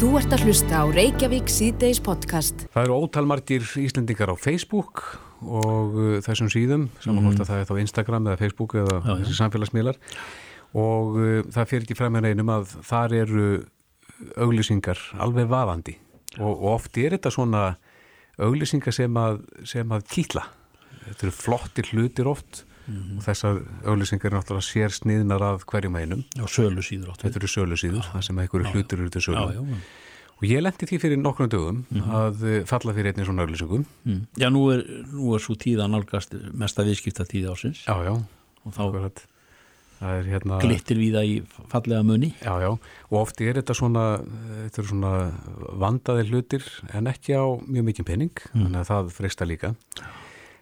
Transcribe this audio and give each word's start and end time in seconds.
Þú 0.00 0.10
ert 0.16 0.32
að 0.32 0.44
hlusta 0.48 0.78
á 0.80 0.84
Reykjavík 0.88 1.50
síðdeis 1.52 1.98
podcast. 2.00 2.62
Það 2.72 2.86
eru 2.86 2.94
ótalmargir 3.04 3.66
Íslendingar 3.82 4.32
á 4.32 4.36
Facebook 4.40 5.02
og 5.44 5.96
uh, 5.96 6.14
þessum 6.24 6.48
síðum, 6.52 6.86
saman 7.04 7.26
hvort 7.26 7.42
að 7.44 7.50
það 7.50 7.60
er 7.62 7.68
þá 7.68 7.74
Instagram 7.84 8.28
eða 8.30 8.40
Facebook 8.40 8.76
eða 8.80 8.94
Mhm. 9.00 9.10
Já, 9.10 9.18
þessi 9.20 9.36
samfélagsmiðlar 9.40 9.98
og 10.80 11.18
uh, 11.20 11.42
það 11.52 11.68
fyrir 11.72 11.84
ekki 11.86 11.98
frem 11.98 12.16
með 12.16 12.30
einum 12.30 12.52
að 12.56 12.72
þar 12.88 13.16
eru 13.20 13.46
auglýsingar 14.40 15.00
alveg 15.20 15.48
vaðandi 15.52 15.94
og, 16.38 16.48
og 16.52 16.66
oft 16.76 16.96
er 17.00 17.16
þetta 17.16 17.32
svona 17.32 17.62
auglýsingar 18.40 18.96
sem 18.96 19.16
að, 19.20 19.42
sem 19.68 19.92
að 19.92 20.04
kýtla. 20.12 20.46
Þetta 21.10 21.26
eru 21.28 21.36
flottir 21.36 21.92
hlutir 21.92 22.28
oft 22.30 22.64
Mhm. 22.90 23.16
og 23.18 23.24
þessar 23.24 23.62
auglýsingar 23.86 24.30
er 24.32 24.36
náttúrulega 24.38 24.66
sér 24.66 24.94
sniðnar 24.98 25.40
að 25.46 25.64
hverjum 25.70 25.96
einum. 26.00 26.24
Já, 26.36 26.44
sölu 26.50 26.82
síður 26.82 27.12
áttu. 27.14 27.24
Þetta 27.28 27.40
eru 27.42 27.50
sölu 27.54 27.76
síður, 27.78 28.04
það 28.12 28.22
sem 28.28 28.36
einhverju 28.44 28.72
hlutir 28.74 28.98
eru 29.04 29.10
til 29.10 29.22
sölu. 29.22 29.46
Já, 29.46 29.54
já, 29.54 29.62
já. 29.70 29.76
Og 30.40 30.44
ég 30.48 30.62
lendi 30.64 30.86
því 30.88 30.98
fyrir 31.02 31.18
nokkrum 31.20 31.48
dögum 31.52 31.84
Mhm. 31.90 32.10
að 32.10 32.36
uh, 32.48 32.64
falla 32.64 32.92
fyrir 32.96 33.12
einnig 33.12 33.26
svona 33.28 33.44
auglýsingum. 33.44 33.84
Mm. 34.06 34.22
Já, 34.40 34.48
nú 34.48 34.62
er, 34.72 34.80
nú 35.12 35.34
er 35.34 35.38
svo 35.44 35.54
tíða 35.54 35.84
nálgast 35.90 36.32
mesta 36.54 36.82
viðskipta 36.82 37.26
tíð 37.28 37.50
ásins 37.52 37.84
Já, 37.84 37.94
já, 38.04 38.14
og 38.64 38.72
þá 38.72 38.80
akkurat. 38.88 39.26
Er 40.00 40.24
hérna... 40.24 40.56
glittir 40.62 40.96
við 40.96 41.12
það 41.12 41.26
í 41.28 41.42
fallega 41.68 42.02
muni. 42.02 42.30
Já, 42.40 42.56
já, 42.58 42.70
og 42.72 43.12
oft 43.20 43.38
er 43.44 43.52
þetta 43.60 43.74
svona, 43.76 44.04
þetta 44.64 44.78
eru 44.80 44.88
svona 44.88 45.10
vandaði 45.76 46.24
hlutir 46.30 46.64
en 46.94 47.04
ekki 47.04 47.36
á 47.36 47.44
mjög 47.68 47.84
mikið 47.90 48.04
pening, 48.08 48.32
þannig 48.54 48.80
að 48.80 48.88
það 48.88 49.10
freista 49.12 49.44
líka. 49.44 49.74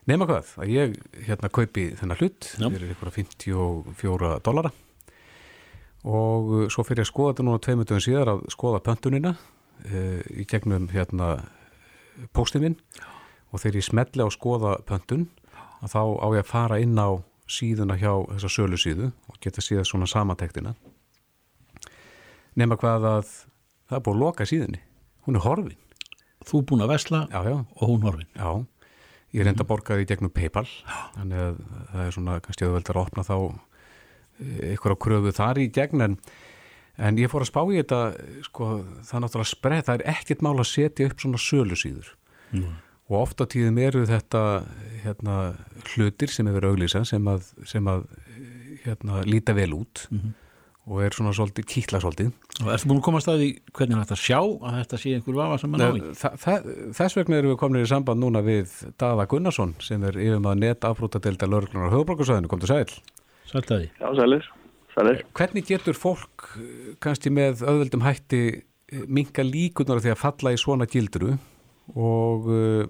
Nefna 0.08 0.24
hvað, 0.24 0.50
að 0.62 0.70
ég 0.72 0.94
hérna 1.26 1.50
kaupi 1.52 1.82
þennan 1.98 2.16
hlut, 2.22 2.46
Já. 2.56 2.64
fyrir 2.72 2.92
ykkur 2.94 3.10
54 3.12 4.30
dollara. 4.46 4.70
Og 6.08 6.52
uh, 6.54 6.66
svo 6.72 6.84
fyrir 6.86 7.04
að 7.04 7.10
skoða 7.10 7.34
þetta 7.34 7.44
núna 7.48 7.60
tveimundum 7.64 8.00
síðar 8.00 8.30
að 8.32 8.44
skoða 8.54 8.80
pöntunina 8.86 9.34
uh, 9.36 10.20
í 10.32 10.46
gegnum 10.48 10.86
hérna 10.94 11.34
póstið 12.32 12.64
minn. 12.64 12.78
Og 13.52 13.60
þegar 13.60 13.80
ég 13.80 13.86
smelli 13.88 14.24
á 14.24 14.28
skoða 14.32 14.78
pöntun 14.88 15.26
að 15.84 15.92
þá 15.92 16.00
á 16.24 16.26
ég 16.38 16.42
að 16.42 16.48
fara 16.54 16.80
inn 16.82 16.96
á 16.96 17.08
síðuna 17.48 17.96
hjá 18.00 18.12
þessa 18.32 18.50
sölu 18.52 18.80
síðu 18.80 19.10
og 19.28 19.36
geta 19.44 19.62
síða 19.64 19.84
svona 19.88 20.08
samantektina. 20.08 20.72
Nema 22.58 22.76
hvað 22.80 23.06
að 23.12 23.28
það 23.88 23.98
er 24.00 24.02
búið 24.08 24.16
að 24.16 24.24
loka 24.24 24.48
síðunni. 24.48 24.80
Hún 25.28 25.36
er 25.38 25.44
horfin, 25.44 25.76
Þú 26.48 26.60
búin 26.64 26.80
að 26.84 26.92
vesla 26.94 27.24
já 27.28 27.40
já, 27.44 27.54
og 27.60 27.88
hún 27.90 28.04
horfin. 28.06 28.28
já 28.32 28.64
ég 29.36 29.44
reynda 29.44 29.64
að 29.64 29.70
borga 29.70 29.96
því 29.98 30.06
gegnum 30.08 30.32
Paypal. 30.32 30.66
Þannig 31.16 31.42
að 31.44 31.56
það 31.92 32.04
er 32.06 32.14
svona 32.16 32.36
kannski 32.44 32.68
veldur 32.72 32.96
að 33.00 33.02
opna 33.06 33.24
þá 33.28 33.36
ykkur 34.72 34.94
á 34.94 35.02
kröfu 35.02 35.32
þar 35.34 35.58
í 35.58 35.66
gegn 35.74 36.04
en, 36.06 36.16
en 36.98 37.18
ég 37.18 37.30
fór 37.32 37.42
að 37.44 37.50
spá 37.50 37.60
í 37.68 37.78
þetta 37.80 37.98
sko, 38.46 38.68
það 39.02 39.16
er 39.18 39.24
náttúrulega 39.24 39.50
spreð, 39.52 39.82
það 39.88 39.96
er 39.98 40.04
ekkert 40.14 40.44
mál 40.46 40.54
að 40.58 40.68
setja 40.70 41.08
upp 41.10 41.24
svona 41.24 41.42
sölu 41.42 41.78
síður 41.78 42.14
Mm. 42.48 42.78
og 43.10 43.16
oft 43.26 43.42
á 43.42 43.44
tíðum 43.44 43.76
eru 43.84 44.06
þetta 44.08 44.40
hérna, 45.02 45.34
hlutir 45.92 46.30
sem 46.32 46.46
hefur 46.48 46.70
auglýsa 46.70 47.02
sem 47.04 47.26
að, 47.28 47.50
sem 47.68 47.84
að 47.92 48.06
hérna, 48.86 49.18
líta 49.28 49.52
vel 49.52 49.74
út 49.76 50.06
og 50.88 51.02
er 51.04 51.14
svona 51.14 51.34
svolítið, 51.36 51.66
kýtla 51.68 52.00
svolítið 52.02 52.30
Og 52.64 52.70
ertu 52.72 52.88
búin 52.90 53.00
að 53.00 53.04
koma 53.06 53.20
að 53.20 53.24
staði 53.26 53.48
hvernig 53.76 53.94
er 53.94 54.02
þetta 54.02 54.16
að 54.16 54.22
sjá 54.24 54.38
að 54.40 54.76
þetta 54.78 55.00
sé 55.02 55.14
einhver 55.16 55.36
vafa 55.38 55.58
sem 55.62 55.74
náði? 55.76 56.14
þa 56.18 56.30
þa 56.42 56.54
þess 56.98 57.18
vegna 57.18 57.38
erum 57.38 57.52
við 57.52 57.58
komin 57.60 57.84
í 57.84 57.90
samband 57.90 58.24
núna 58.24 58.42
við 58.46 58.72
Daða 59.00 59.26
Gunnarsson 59.30 59.74
sem 59.84 60.06
er 60.08 60.18
yfir 60.18 60.40
maður 60.44 60.62
netafrútadelda 60.64 61.50
lauruglunar 61.50 61.92
á 61.92 61.94
höfubrókusvæðinu, 61.94 62.50
kom 62.50 62.62
til 62.64 62.72
sæl. 62.72 62.96
Sælt 63.48 63.70
að 63.70 63.84
því. 63.84 63.90
Já, 64.00 64.08
sælir, 64.18 64.48
sælir. 64.94 65.22
Hvernig 65.38 65.68
getur 65.68 65.98
fólk 65.98 66.48
eh, 66.56 66.96
kannski 67.04 67.32
með 67.32 67.62
öðvöldum 67.68 68.04
hætti 68.04 68.42
eh, 68.48 69.04
minka 69.06 69.44
líkunar 69.46 70.02
því 70.04 70.16
að 70.16 70.20
falla 70.24 70.56
í 70.56 70.60
svona 70.60 70.88
gildru 70.90 71.36
og 71.96 72.48
uh, 72.52 72.82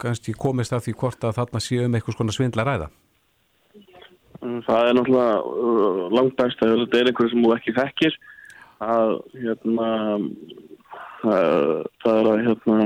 kannski 0.00 0.34
komist 0.34 0.74
af 0.74 0.82
því 0.86 0.96
hvort 0.98 1.26
að 1.26 1.36
þarna 1.36 1.60
sé 1.62 1.78
um 1.84 1.94
eitthvað 1.94 2.16
svona 2.16 2.34
svindla 2.34 2.64
ræða? 2.66 2.88
Það 4.40 4.88
er 4.88 4.96
náttúrulega 4.96 5.36
uh, 5.44 6.02
langt 6.16 6.36
best 6.38 6.62
að 6.64 6.78
þetta 6.84 7.00
er 7.00 7.10
einhverju 7.10 7.32
sem 7.34 7.44
þú 7.44 7.54
ekki 7.56 7.76
þekkir. 7.76 8.18
Að 8.80 9.14
hérna 9.36 9.88
það, 11.20 11.86
það 12.00 12.18
er 12.20 12.28
að 12.30 12.44
hérna 12.46 12.78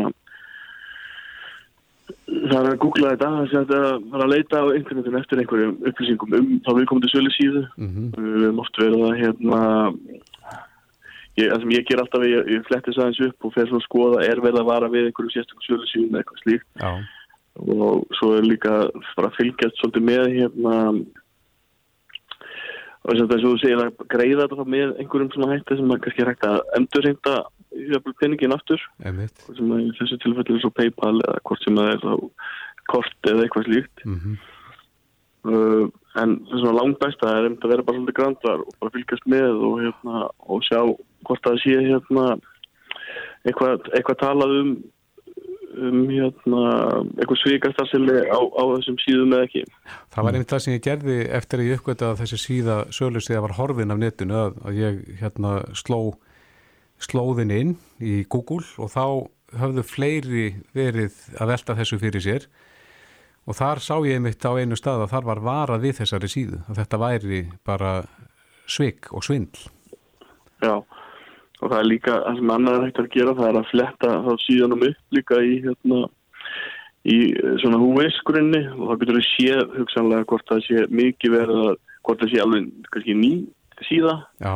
það 2.25 2.59
er 2.59 2.69
að 2.71 2.79
googla 2.83 3.13
þetta 3.15 3.31
það 3.53 3.75
er 3.77 3.87
að 3.87 4.07
fara 4.11 4.27
að 4.27 4.33
leita 4.33 4.61
á 4.61 4.67
internetinu 4.75 5.21
eftir 5.21 5.41
einhverjum 5.43 5.75
upplýsingum 5.91 6.37
um 6.39 6.53
þá 6.65 6.71
við 6.79 6.87
komum 6.91 7.05
til 7.05 7.13
sölu 7.13 7.35
síðu. 7.35 7.65
Mm 7.79 7.91
við 8.19 8.47
höfum 8.47 8.63
oft 8.65 8.81
verið 8.81 9.05
að 9.09 9.19
hérna 9.23 9.61
ég, 11.39 11.51
það 11.51 11.61
sem 11.63 11.75
ég 11.75 11.87
ger 11.89 12.03
alltaf 12.03 12.27
ég, 12.29 12.53
ég 12.55 12.69
fletti 12.69 12.91
þess 12.91 13.03
aðeins 13.03 13.25
upp 13.29 13.49
og 13.49 13.55
fer 13.55 13.69
svo 13.69 13.81
að 13.81 13.87
skoða 13.89 14.25
er 14.27 14.43
verið 14.45 14.63
að 14.63 14.71
vara 14.71 14.93
við 14.93 15.11
einhverjum 15.11 15.35
sérstökum 15.35 15.67
sölu 15.67 15.91
síðum 15.91 16.15
eða 16.15 16.25
eitthvað 16.25 16.43
slíkt. 16.43 16.69
Já, 16.83 16.93
og 17.55 18.17
svo 18.19 18.33
er 18.39 18.49
líka 18.49 18.73
bara 19.15 19.31
að 19.31 19.37
fylgjast 19.39 19.79
svolítið 19.79 20.09
með 20.11 20.25
hérna 20.35 20.79
og 23.05 23.13
þess 23.13 23.25
að 23.25 23.33
þess 23.35 23.45
að 23.45 23.51
þú 23.51 23.61
segir 23.63 23.83
að 23.83 24.07
greiða 24.15 24.49
þetta 24.49 24.67
með 24.75 24.95
einhverjum 25.03 25.33
svona 25.35 25.53
hætti 25.53 25.79
sem 25.79 25.93
að 25.93 26.03
kannski 26.05 26.25
er 26.25 26.31
hægt 26.33 26.47
að 26.49 27.43
jafnvel 27.93 28.17
peningin 28.23 28.57
aftur. 28.57 28.85
Sem 29.05 29.73
að 29.77 29.87
þessu 30.01 30.21
tilfellu 30.23 30.57
er 30.57 30.65
svo 30.65 30.73
Paypal 30.73 31.15
eða 31.19 31.41
hvort 31.45 31.67
sem 31.67 31.81
að 31.83 31.93
það 32.05 32.15
er 32.15 32.27
kort 32.93 33.31
eða 33.31 33.47
eitthvað 33.47 33.71
slíkt. 33.71 34.05
Mm 34.09 34.37
uh, 35.49 35.85
en 36.21 36.35
er 36.39 36.61
svona 36.61 36.79
langt 36.79 37.01
besta 37.03 37.31
er 37.31 37.49
að 37.51 37.71
vera 37.71 37.85
bara 37.85 37.99
svolítið 37.99 38.19
grandar 38.19 38.65
og 38.65 38.75
bara 38.81 38.95
fylgjast 38.95 39.29
með 39.31 39.63
og 39.69 39.79
hérna 39.83 40.27
og 40.49 40.67
sjá 40.69 40.81
hvort 41.27 41.47
það 41.47 41.61
sé 41.65 41.79
hérna 41.81 42.27
eitthvað, 43.45 43.89
eitthvað 43.93 44.21
talað 44.23 44.59
um 44.61 44.75
um 45.79 46.05
hérna 46.11 46.63
eitthvað 47.19 47.41
svikastasili 47.43 48.19
á, 48.31 48.39
á 48.39 48.63
þessum 48.75 48.99
síðum 49.03 49.35
eða 49.37 49.49
ekki. 49.49 49.65
Það 50.15 50.27
var 50.27 50.39
einmitt 50.39 50.53
það 50.55 50.63
sem 50.65 50.77
ég 50.77 50.85
gerði 50.85 51.19
eftir 51.39 51.63
að 51.63 51.71
ég 51.71 51.81
uppgöta 51.81 52.11
að 52.13 52.21
þessi 52.23 52.41
síða 52.43 52.77
sölu 52.95 53.23
síða 53.25 53.45
var 53.47 53.57
horfin 53.59 53.95
af 53.95 54.01
netinu 54.01 54.39
að, 54.41 54.61
að 54.65 54.81
ég 54.81 55.01
hérna 55.23 55.57
sló 55.77 56.01
slóðin 57.03 57.53
inn 57.53 57.73
í 58.01 58.23
Google 58.31 58.65
og 58.81 58.93
þá 58.93 59.05
höfðu 59.59 59.85
fleiri 59.87 60.47
verið 60.75 61.17
að 61.39 61.51
velta 61.53 61.77
þessu 61.79 61.99
fyrir 62.03 62.25
sér. 62.25 62.47
Og 63.45 63.59
þar 63.59 63.83
sá 63.85 63.95
ég 64.07 64.17
einmitt 64.17 64.45
á 64.47 64.57
einu 64.57 64.77
stað 64.79 65.05
að 65.05 65.13
þar 65.13 65.27
var 65.29 65.41
varað 65.45 65.85
við 65.85 65.99
þessari 66.01 66.31
síðu 66.33 66.63
að 66.65 66.79
þetta 66.81 67.01
væri 67.03 67.41
bara 67.67 67.95
svik 68.65 69.11
og 69.13 69.25
svindl. 69.27 69.67
Já, 70.65 70.81
og 71.65 71.73
það 71.73 71.81
er 71.81 71.89
líka, 71.89 72.19
það 72.27 72.39
sem 72.39 72.53
annar 72.55 72.77
er 72.77 72.87
hægt 72.87 73.01
að 73.01 73.11
gera, 73.15 73.37
það 73.39 73.49
er 73.49 73.59
að 73.61 73.71
fletta 73.73 74.13
þá 74.27 74.31
síðanum 74.45 74.87
upp 74.91 75.19
líka 75.19 75.41
í 75.41 75.53
hérna, 75.65 76.01
í 77.09 77.19
eh, 77.33 77.53
svona 77.65 77.81
húveisgrunni 77.83 78.63
og 78.75 78.87
þá 78.87 78.95
getur 79.03 79.21
við 79.21 79.29
séð 79.31 79.77
hugsanlega 79.81 80.29
hvort 80.31 80.49
það 80.53 80.65
sé 80.69 80.87
mikið 81.03 81.37
verið 81.39 81.63
að, 81.69 81.77
hvort 82.05 82.25
það 82.25 82.35
sé 82.35 82.43
alveg 82.45 82.91
kannski 82.95 83.21
ný 83.21 83.33
síða. 83.89 84.19
Já, 84.45 84.55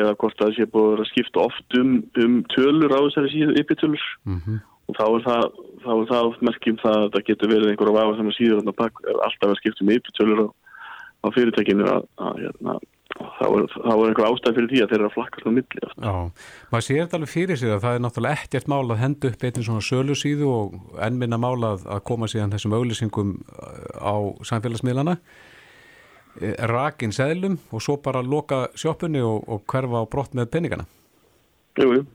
eða 0.00 0.16
hvort 0.22 0.38
það 0.38 0.56
sé 0.56 0.66
búið 0.70 0.90
að 0.92 1.04
að 1.04 1.08
skipta 1.10 1.46
oft 1.46 1.78
um, 1.78 1.94
um 2.22 2.34
tölur 2.52 2.92
á 2.94 2.98
þessari 3.06 3.32
síðu, 3.32 3.56
yppitölur. 3.62 4.10
Mm 4.28 4.60
og 4.90 4.98
þá 4.98 5.06
er 5.06 5.24
það, 5.26 5.58
þá 5.84 5.90
er 5.94 6.08
það 6.10 6.28
oft 6.30 6.44
merkjum 6.46 6.78
það 6.80 6.96
að 6.98 7.12
það 7.14 7.26
getur 7.28 7.52
verið 7.52 7.72
einhverja 7.72 7.96
vafa 7.96 8.16
sem 8.18 8.30
að 8.30 8.36
síður 8.36 8.62
alltaf 8.70 9.46
að 9.50 9.58
skipta 9.60 9.84
um 9.84 9.92
yppitölur 9.94 10.42
á, 10.42 10.46
á 11.20 11.26
fyrirtækinu 11.36 11.86
að, 11.90 12.08
að 12.26 12.40
hérna, 12.44 12.76
þá 13.20 13.44
er, 13.46 13.64
er 13.80 14.02
einhver 14.06 14.26
ástæð 14.28 14.56
fyrir 14.58 14.70
því 14.70 14.80
að 14.82 14.90
þeir 14.90 14.98
eru 14.98 15.08
að 15.08 15.14
flakkast 15.16 15.48
á 15.48 15.50
milli 15.56 15.84
oft. 15.86 15.98
já. 16.00 16.14
Maður 16.72 16.86
sér 16.86 17.00
þetta 17.00 17.18
alveg 17.18 17.32
fyrir 17.32 17.60
sig 17.60 17.74
að 17.74 17.82
það 17.84 17.96
er 17.96 18.04
náttúrulega 18.04 18.44
ekkert 18.44 18.70
mál 18.72 18.82
að 18.84 19.00
henda 19.02 19.30
upp 19.30 19.44
eitthvað 19.46 19.66
svona 19.68 19.86
sölu 19.86 20.16
síðu 20.18 20.50
og 20.54 20.76
enn 21.06 21.20
minna 21.20 21.40
mál 21.40 21.56
að, 21.70 21.86
að 21.86 22.04
koma 22.10 22.30
síðan 22.30 22.54
þessum 22.54 22.76
auglýsingum 22.78 23.34
á 24.00 24.14
samfélagsmiðlana 24.50 25.16
eh, 26.40 26.56
rakin 26.72 27.14
seðlum 27.16 27.58
og 27.70 27.84
svo 27.84 27.98
bara 28.04 28.24
loka 28.24 28.66
sjoppunni 28.78 29.22
og, 29.24 29.44
og 29.48 29.64
hverfa 29.70 30.04
á 30.04 30.10
brott 30.10 30.36
með 30.38 30.52
peningana. 30.56 30.88
Jú, 31.80 31.92
jú. 32.00 32.06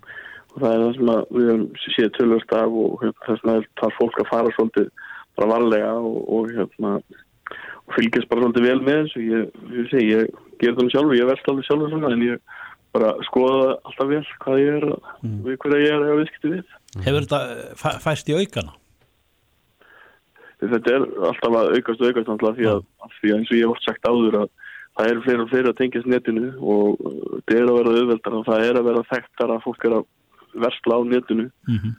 Og 0.56 0.62
það 0.63 0.71
er 0.71 0.81
það 0.85 0.94
sem 0.95 1.09
við 1.35 1.50
höfum 1.51 1.65
séð 1.95 2.13
tölvöld 2.15 2.56
af 2.56 2.80
og 2.80 3.01
hérna, 3.03 3.21
þess 3.25 3.44
vegna 3.44 3.59
er 3.59 3.69
það 3.81 3.97
fólk 4.00 4.21
að 4.21 4.30
fara 4.31 4.56
svolítið 4.56 4.91
bara 5.35 5.51
varlega 5.51 5.94
og, 6.00 6.19
og, 6.31 6.51
hérna, 6.56 6.91
fylgjast 7.93 8.29
bara 8.31 8.41
svolítið 8.41 8.65
vel 8.69 8.79
með 8.81 9.01
þessu. 9.03 9.21
Ég, 9.29 9.49
ég, 9.77 9.89
segi, 9.91 10.07
ég 10.15 10.29
ger 10.63 10.73
það 10.77 10.89
sjálfur, 10.95 11.17
ég 11.19 11.29
verðst 11.29 11.49
alveg 11.51 11.67
sjálfur 11.67 11.89
svona 11.93 12.13
en 12.15 12.23
ég 12.25 12.39
bara 12.95 13.11
skoða 13.27 13.75
alltaf 13.83 14.07
vel 14.07 14.23
hvað 14.39 14.59
ég 14.63 14.73
er 14.79 14.85
að, 14.89 14.99
við 15.45 15.57
hverja 15.65 15.83
ég 15.83 15.93
er 15.93 16.05
að 16.09 16.19
viðskipti 16.21 16.51
við. 16.55 16.75
Hefur 17.05 17.25
þetta 17.27 17.39
eh, 17.51 17.71
fæ- 17.83 17.99
fæst 18.05 18.29
í 18.31 18.37
aukana? 18.39 18.73
Þetta 20.65 20.93
er 20.95 21.03
alltaf 21.29 21.57
að 21.59 21.73
aukast 21.75 22.01
og 22.01 22.07
aukast 22.09 22.29
náttúrulega 22.31 22.57
því 22.61 22.67
að, 22.71 22.79
að 23.05 23.17
því 23.19 23.31
að 23.31 23.35
eins 23.39 23.49
og 23.51 23.57
ég 23.57 23.65
hef 23.65 23.73
oft 23.75 23.85
sagt 23.89 24.07
áður 24.07 24.37
að 24.39 24.47
það 24.95 25.09
eru 25.11 25.23
fleiri 25.25 25.43
og 25.43 25.49
fleiri 25.51 25.69
að 25.73 25.77
tengjast 25.81 26.07
netinu 26.07 26.51
og 26.63 27.01
þetta 27.03 27.57
er 27.59 27.65
að 27.67 27.77
vera 27.81 27.95
auðveldar 27.99 28.37
og 28.39 28.45
það 28.47 28.63
er 28.69 28.79
að 28.79 28.87
vera 28.87 29.03
þekktar 29.11 29.53
að 29.57 29.63
fólk 29.65 29.85
er 29.89 29.95
að 29.99 30.05
versla 30.65 30.95
á 30.95 31.01
netinu 31.11 31.45
Mm 31.67 31.77
-hmm. 31.83 31.93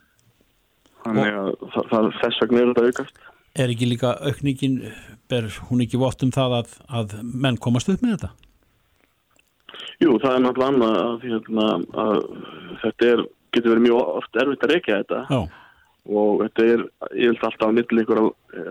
þannig 1.05 1.37
að 1.43 1.51
það, 1.75 1.85
það, 1.93 2.09
þess 2.23 2.41
vegna 2.43 2.61
er 2.63 2.71
þetta 2.73 2.87
aukast 2.89 3.21
Er 3.57 3.73
ekki 3.73 3.87
líka 3.89 4.15
aukningin, 4.29 4.81
ber 5.31 5.47
hún 5.71 5.81
ekki 5.85 5.99
vott 6.01 6.23
um 6.27 6.33
það 6.35 6.59
að, 6.61 6.75
að 7.01 7.15
menn 7.25 7.57
komast 7.63 7.89
upp 7.93 8.03
með 8.05 8.17
þetta? 8.19 8.33
Jú, 10.03 10.17
það 10.21 10.35
er 10.37 10.43
náttúrulega 10.45 10.73
annað 10.73 10.97
að, 11.03 11.23
hérna, 11.25 11.69
að 12.05 12.19
þetta 12.83 13.09
er, 13.15 13.23
getur 13.57 13.73
verið 13.73 13.87
mjög 13.87 14.11
oft 14.21 14.39
erfitt 14.43 14.67
að 14.67 14.73
reykja 14.75 14.99
þetta. 15.01 15.21
Já, 15.33 15.41
og 16.07 16.43
þetta 16.45 16.67
er, 16.75 16.83
ég 17.17 17.31
held 17.33 17.47
alltaf 17.49 17.67
á 17.73 17.77
milli 17.79 18.05
ykkur 18.05 18.21
á 18.21 18.27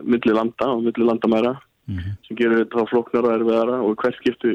milli 0.06 0.36
landa 0.38 0.70
og 0.76 0.86
milli 0.86 1.08
landamæra 1.10 1.56
sem 2.26 2.38
gerir 2.40 2.64
þetta 2.64 2.82
þá 2.82 2.90
flóknar 2.94 3.26
og 3.28 3.34
erfiðara 3.36 3.76
og 3.86 3.98
hvert 4.02 4.16
skiptu 4.22 4.54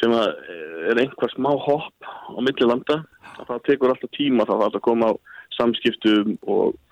sem 0.00 0.12
að 0.12 0.26
eh, 0.52 0.90
er 0.90 0.98
einhver 1.00 1.30
smá 1.32 1.48
hopp 1.56 2.04
á 2.04 2.36
milli 2.44 2.66
landa 2.68 2.98
það 3.46 3.62
tekur 3.68 3.92
alltaf 3.94 4.10
tíma 4.16 4.44
þá 4.44 4.52
það 4.58 4.76
að 4.76 4.82
koma 4.84 5.08
á 5.08 5.12
samskiptum 5.56 6.34
og 6.44 6.74
það- 6.74 6.89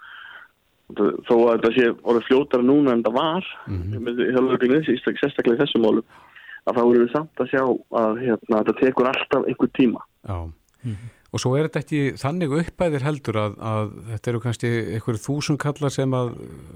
þó 0.97 1.35
að 1.37 1.51
þetta 1.53 1.73
sé 1.75 1.91
orðið 1.93 2.27
fljótara 2.29 2.65
núna 2.65 2.95
en 2.95 3.05
það 3.05 3.19
var 3.19 3.53
með 3.69 4.25
hjálpurinn 4.33 4.87
sérstaklega 4.89 5.59
í 5.59 5.61
þessum 5.61 5.85
málum 5.85 6.09
að 6.69 6.79
þá 6.79 6.83
erum 6.83 7.03
við 7.03 7.13
samt 7.13 7.43
að 7.43 7.53
sjá 7.53 7.63
að 8.01 8.19
hérna, 8.25 8.59
þetta 8.59 8.75
tekur 8.81 9.09
alltaf 9.11 9.47
einhver 9.49 9.71
tíma. 9.77 10.03
Já, 10.29 10.39
og 11.29 11.43
svo 11.43 11.55
er 11.57 11.69
þetta 11.69 11.83
ekki 11.85 12.03
þannig 12.21 12.55
uppæðir 12.63 13.05
heldur 13.05 13.41
að, 13.41 13.57
að 13.71 13.91
þetta 14.13 14.31
eru 14.33 14.43
kannski 14.45 14.71
einhverju 14.97 15.25
þúsund 15.25 15.61
kallar 15.63 15.95
sem 15.95 16.15
að 16.17 16.35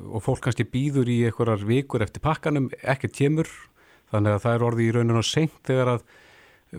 og 0.08 0.24
fólk 0.24 0.42
kannski 0.46 0.68
býður 0.68 1.12
í 1.12 1.18
einhverjar 1.28 1.64
vikur 1.68 2.04
eftir 2.04 2.24
pakkanum, 2.24 2.70
ekkert 2.82 3.16
kemur 3.16 3.52
þannig 4.12 4.36
að 4.36 4.44
það 4.44 4.58
er 4.58 4.66
orðið 4.68 4.88
í 4.88 4.92
rauninu 4.96 5.24
seint 5.24 5.56
þegar 5.68 5.94
að 5.96 6.04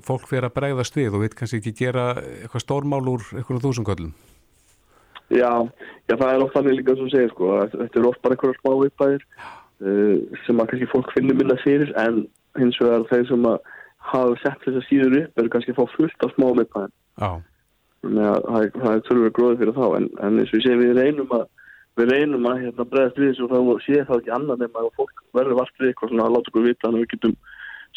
fólk 0.05 0.29
fyrir 0.29 0.49
að 0.49 0.55
bregðast 0.57 0.95
við 0.97 1.13
og 1.13 1.25
við 1.25 1.35
kannski 1.37 1.61
ekki 1.61 1.75
gera 1.83 2.11
eitthvað 2.17 2.65
stórmál 2.65 3.03
úr 3.09 3.25
einhverjum 3.33 3.65
þúsund 3.65 3.89
kallum. 3.89 4.13
Já, 5.31 5.51
já, 6.09 6.15
það 6.15 6.29
er 6.29 6.43
oft 6.43 6.57
þannig 6.57 6.77
líka 6.79 6.95
sem 6.99 7.11
segir 7.13 7.31
sko, 7.31 7.53
að 7.61 7.77
þetta 7.77 7.99
er 7.99 8.09
oft 8.09 8.21
bara 8.23 8.35
einhverjar 8.35 8.59
smá 8.59 8.73
viðbæðir 8.81 9.23
uh, 9.23 10.17
sem 10.45 10.59
að 10.59 10.69
kannski 10.71 10.89
fólk 10.91 11.13
finnir 11.15 11.39
minna 11.39 11.57
fyrir 11.63 11.93
en 12.01 12.25
hins 12.59 12.77
vegar 12.81 13.07
þeir 13.09 13.25
sem 13.31 13.47
að 13.49 13.71
hafa 14.11 14.37
sett 14.43 14.67
þessa 14.67 14.83
síður 14.89 15.17
upp 15.21 15.41
eru 15.41 15.53
kannski 15.53 15.73
að 15.73 15.79
fá 15.79 15.95
fullt 15.95 16.27
af 16.27 16.35
smá 16.35 16.47
viðbæðin 16.59 16.95
Já, 17.23 17.31
að 18.03 18.39
það 18.43 18.69
það 18.83 18.93
er 18.93 19.03
þurfur 19.07 19.35
gróði 19.37 19.59
fyrir 19.61 19.77
þá 19.79 19.85
en, 19.97 20.09
en 20.19 20.39
eins 20.41 20.51
og 20.51 20.59
ég 20.59 20.65
segi 20.67 20.81
við 20.81 20.95
reynum 20.99 21.35
að 21.39 21.47
við 21.99 22.09
reynum 22.09 22.47
að 22.49 22.61
hérna, 22.63 22.85
bregðast 22.89 23.19
við 23.21 23.31
þessu 23.31 23.47
og 23.47 23.51
þá 23.53 23.85
sé 23.85 23.97
það 24.07 24.19
ekki 24.19 24.33
annað 24.33 24.63
nema 24.63 24.81
að 24.81 24.93
fólk 24.97 25.25
verður 25.37 25.59
vart 25.61 25.75
við 25.79 25.91
eitthvað 25.91 26.11
svona 26.11 26.27
að 26.27 26.35
láta 26.35 26.51
okkur 26.51 26.67
vita 26.67 26.87
þannig 26.87 26.99
að 26.99 27.03
við 27.03 27.11
getum 27.13 27.35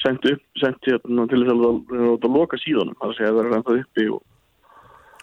sendt 0.02 0.28
upp, 0.30 0.42
sendt 0.60 0.88
hérna 0.90 1.24
til 1.30 1.40
þess 1.42 1.54
að, 1.54 1.62
að, 1.66 2.10
að 2.12 2.34
loka 2.36 2.60
síðanum 2.60 2.98
það 3.00 3.14
er 3.14 3.22
að 3.24 3.30
að 3.30 3.38
verður 3.40 3.56
ennþá 3.58 3.76
uppi 3.80 4.08
og 4.12 4.24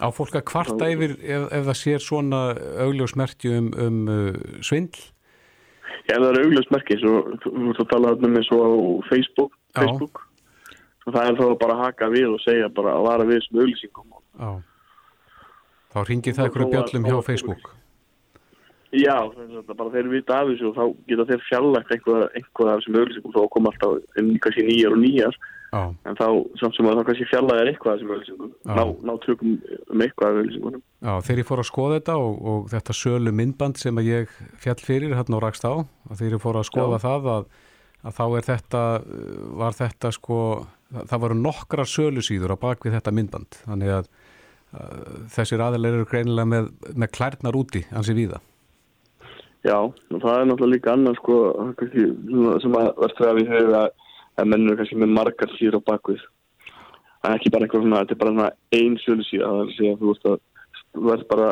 á 0.02 0.08
fólk 0.14 0.38
að 0.40 0.46
kvarta 0.50 0.90
yfir 0.94 1.18
ef, 1.22 1.50
ef 1.54 1.66
það 1.70 1.80
sér 1.80 2.04
svona 2.04 2.42
augljósmerki 2.86 3.52
um, 3.58 3.72
um 3.78 4.00
uh, 4.10 4.62
svindl? 4.66 5.10
Já, 6.10 6.18
það 6.18 6.30
er 6.30 6.40
augljóst 6.42 6.74
merki, 6.74 6.98
svo, 7.00 7.20
þú 7.44 7.70
ert 7.72 7.82
að 7.84 7.92
tala 7.94 8.14
um 8.18 8.38
og 8.42 8.50
á 8.52 8.70
Facebook. 9.08 9.54
Facebook. 9.78 10.24
það 11.06 11.30
er 11.30 11.38
þá 11.40 11.46
bara 11.62 11.78
að 11.78 11.84
haka 11.84 12.10
við 12.12 12.28
og 12.32 12.42
segja 12.44 12.70
bara 12.72 12.98
að 12.98 13.08
vara 13.08 13.28
við 13.28 13.40
þessum 13.40 13.62
auglýsingum. 13.64 14.12
Já. 14.40 14.52
Þá 15.94 16.00
ringir 16.10 16.36
það 16.36 16.46
einhverju 16.48 16.70
bjöllum 16.74 17.08
hjá 17.08 17.18
Facebook. 17.30 17.72
Já, 18.94 19.18
bara 19.74 19.90
þeir 19.94 20.10
vita 20.12 20.38
af 20.38 20.52
þessu 20.52 20.70
og 20.70 20.76
þá 20.78 20.84
geta 21.10 21.28
þeir 21.32 21.46
fjarlægt 21.48 21.94
einhvað, 21.96 22.24
einhvað 22.38 22.72
af 22.72 22.82
þessum 22.82 23.00
auglýsingum 23.00 23.36
þá 23.36 23.44
koma 23.56 23.72
alltaf 23.72 24.22
inn 24.22 24.34
kannski 24.44 24.66
nýjar 24.68 24.98
og 24.98 25.02
nýjar 25.02 25.40
Já, 25.74 25.88
en 26.06 26.18
þá 26.20 26.26
samt 26.62 26.76
sem 26.78 26.86
að 26.86 27.00
þá 27.00 27.08
kannski 27.08 27.26
fjarlægt 27.32 27.70
eitthvað 27.72 27.94
af 27.94 27.96
þessum 27.98 28.12
auglýsingum, 28.14 28.50
Já. 28.62 28.74
ná, 28.78 28.84
ná 29.10 29.14
tökum 29.24 29.54
um 29.90 30.04
eitthvað 30.06 30.28
af 30.28 30.36
auglýsingunum. 30.44 30.84
já, 31.02 31.14
þegar 31.26 31.42
ég 31.42 31.48
fór 31.50 31.62
að 31.64 31.70
skoða 31.72 31.96
þetta 31.98 32.18
og, 32.22 32.36
og 32.52 32.68
þetta 32.74 32.96
sölu 33.00 33.34
myndband 33.40 33.82
sem 33.82 33.98
að 33.98 34.10
ég 34.12 34.36
fjall 34.62 34.78
fyrir 34.86 35.16
hérna 35.18 35.40
og 35.40 35.44
rakst 35.48 35.66
á 35.66 35.74
og 35.74 36.14
þegar 36.20 36.38
ég 36.38 36.44
fór 36.44 36.60
að 36.62 36.68
skoða 36.70 37.00
það 37.02 37.30
að, 37.34 37.48
að 38.04 38.16
þá 38.20 38.24
er 38.28 38.48
þetta, 38.52 38.84
uh, 39.02 39.42
var 39.64 39.80
þetta 39.80 40.14
sko, 40.20 40.38
það, 41.00 41.18
voru 41.26 41.40
nokkrar 41.42 41.90
sölu 41.90 42.22
síður 42.22 42.54
á 42.54 42.64
bakvið 42.68 43.00
þetta 43.00 43.16
myndband 43.18 43.60
þannig 43.66 43.96
að, 43.98 44.14
að 44.78 45.04
þessir 45.34 45.66
aðeinar 45.66 45.98
eru 45.98 46.10
greinilega 46.14 46.52
með, 46.54 46.70
með 46.94 47.14
klærnar 47.18 47.58
úti 47.58 47.82
ansi 47.98 48.14
víða. 48.14 48.44
Já, 49.64 49.78
og 49.80 50.18
það 50.20 50.38
er 50.38 50.48
náttúrulega 50.50 50.76
líka 50.76 50.94
annað 50.94 51.18
sko, 51.22 51.36
sem 52.62 52.74
að 52.76 52.90
verður 53.00 53.30
að 53.30 53.38
við 53.40 53.52
höfum 53.54 53.78
að, 53.80 53.86
að 54.40 54.50
mennur 54.54 54.80
kannski 54.80 54.98
með 55.02 55.14
margar 55.18 55.52
síður 55.58 55.78
á 55.80 55.88
bakvið. 55.92 56.24
Það 57.24 57.30
er 57.32 57.38
ekki 57.40 57.52
bara 57.54 57.68
einhver 57.68 57.84
svona, 57.84 58.00
þetta 58.04 58.16
er 58.16 58.22
bara 58.24 58.34
svona 58.34 58.50
ein 58.80 58.98
sjölu 59.04 59.28
síða, 59.28 59.52
það 59.52 59.60
er 59.60 59.68
að 59.68 59.76
segja 59.78 59.94
að 59.94 60.02
þú 60.02 60.10
veist 60.14 60.26
að 60.32 60.40
þú 60.94 61.06
verður 61.10 61.30
bara 61.34 61.50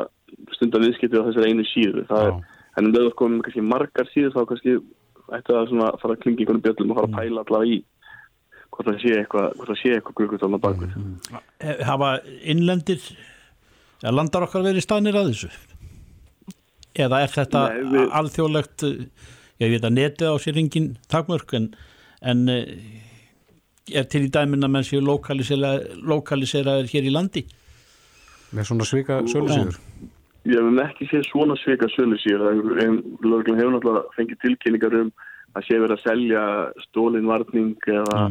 stundar 0.56 0.84
viðskiptið 0.86 1.22
á 1.22 1.28
þessari 1.30 1.52
einu 1.54 1.68
síðu. 1.72 2.04
Það 2.10 2.26
er, 2.28 2.36
en 2.78 2.90
um 2.90 2.94
leður 2.96 3.16
komum 3.22 3.42
kannski 3.46 3.64
margar 3.68 4.10
síður 4.12 4.36
þá 4.36 4.42
kannski 4.52 4.76
ætti 5.32 5.54
það 5.56 5.70
svona 5.72 5.88
að 5.92 6.00
fara 6.02 6.16
að 6.18 6.22
klinga 6.26 6.44
einhvern 6.44 6.64
bjöllum 6.66 6.92
og 6.92 7.00
fara 7.00 7.10
að 7.12 7.18
pæla 7.20 7.44
allavega 7.46 7.72
í 7.72 7.82
hvort 8.72 8.88
það 8.88 9.00
sé 9.04 9.12
eitthvað, 9.22 9.48
hvort 9.60 9.72
það 9.72 9.80
sé 9.82 9.92
eitthvað 9.96 10.18
gurgut 10.20 10.44
á 10.44 10.50
bakvið. 10.66 10.94
Eh, 11.60 11.82
hafa 11.88 12.10
innlendir 12.54 13.02
ja, 14.02 14.12
landar 14.16 14.46
okkar 14.48 14.64
verið 14.66 14.86
staðnir 14.86 15.18
að 15.20 15.32
þessu 15.34 15.52
eða 17.06 17.22
er 17.24 17.32
þetta 17.32 17.62
Nei, 17.70 17.84
við- 17.94 18.10
alþjóðlegt 18.20 18.86
eh, 18.88 19.06
ég 19.64 19.74
veit 19.76 19.88
að 19.88 19.96
netið 19.98 20.32
á 20.32 20.36
sér 20.44 20.60
engin 20.60 20.90
takmörk 21.12 21.54
en, 21.60 21.70
en 22.22 22.46
eh, 22.50 22.76
er 23.92 24.06
til 24.12 24.28
í 24.28 24.32
dæmin 24.34 24.64
að 24.64 24.74
menn 24.76 24.88
séu 24.88 25.02
lokaliseraðir 25.04 26.06
lokalisera 26.06 26.78
hér 26.86 27.10
í 27.10 27.14
landi 27.14 27.46
Með 28.52 28.68
svona 28.68 28.88
svika 28.88 29.22
sölu 29.32 29.48
síður. 29.48 29.78
Ég 30.50 30.58
hef 30.60 30.80
ekki 30.84 31.08
séð 31.08 31.28
svona 31.30 31.56
svika 31.62 31.88
sölu 31.94 32.18
síður. 32.20 32.64
Lörglann 33.24 33.60
hefur 33.60 33.76
náttúrulega 33.78 34.16
fengið 34.18 34.42
tilkynningar 34.44 34.98
um 35.00 35.12
að 35.56 35.68
sé 35.68 35.78
verið 35.80 35.96
að 35.98 36.04
selja 36.06 36.42
stólin 36.88 37.30
varning 37.30 37.88
eða, 37.92 38.26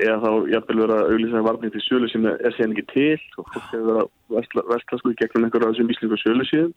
eða 0.00 0.16
þá 0.24 0.50
jafnvel 0.52 0.78
verið 0.82 0.96
að 0.96 1.14
auðlýsa 1.14 1.42
varning 1.46 1.72
til 1.72 1.84
sölu 1.84 2.10
sem 2.12 2.28
er 2.32 2.56
séðan 2.56 2.76
ekki 2.76 2.86
til 2.92 3.40
og 3.40 3.48
fólk 3.54 3.70
hefur 3.72 3.88
verið 3.88 4.02
að 4.02 4.36
versla, 4.36 4.66
versla 4.72 5.00
sko 5.00 5.12
í 5.12 5.18
gegnum 5.22 5.48
einhverja 5.48 5.70
af 5.70 5.74
þessum 5.76 5.94
íslingu 5.94 6.20
sölu 6.20 6.48
síðan. 6.50 6.76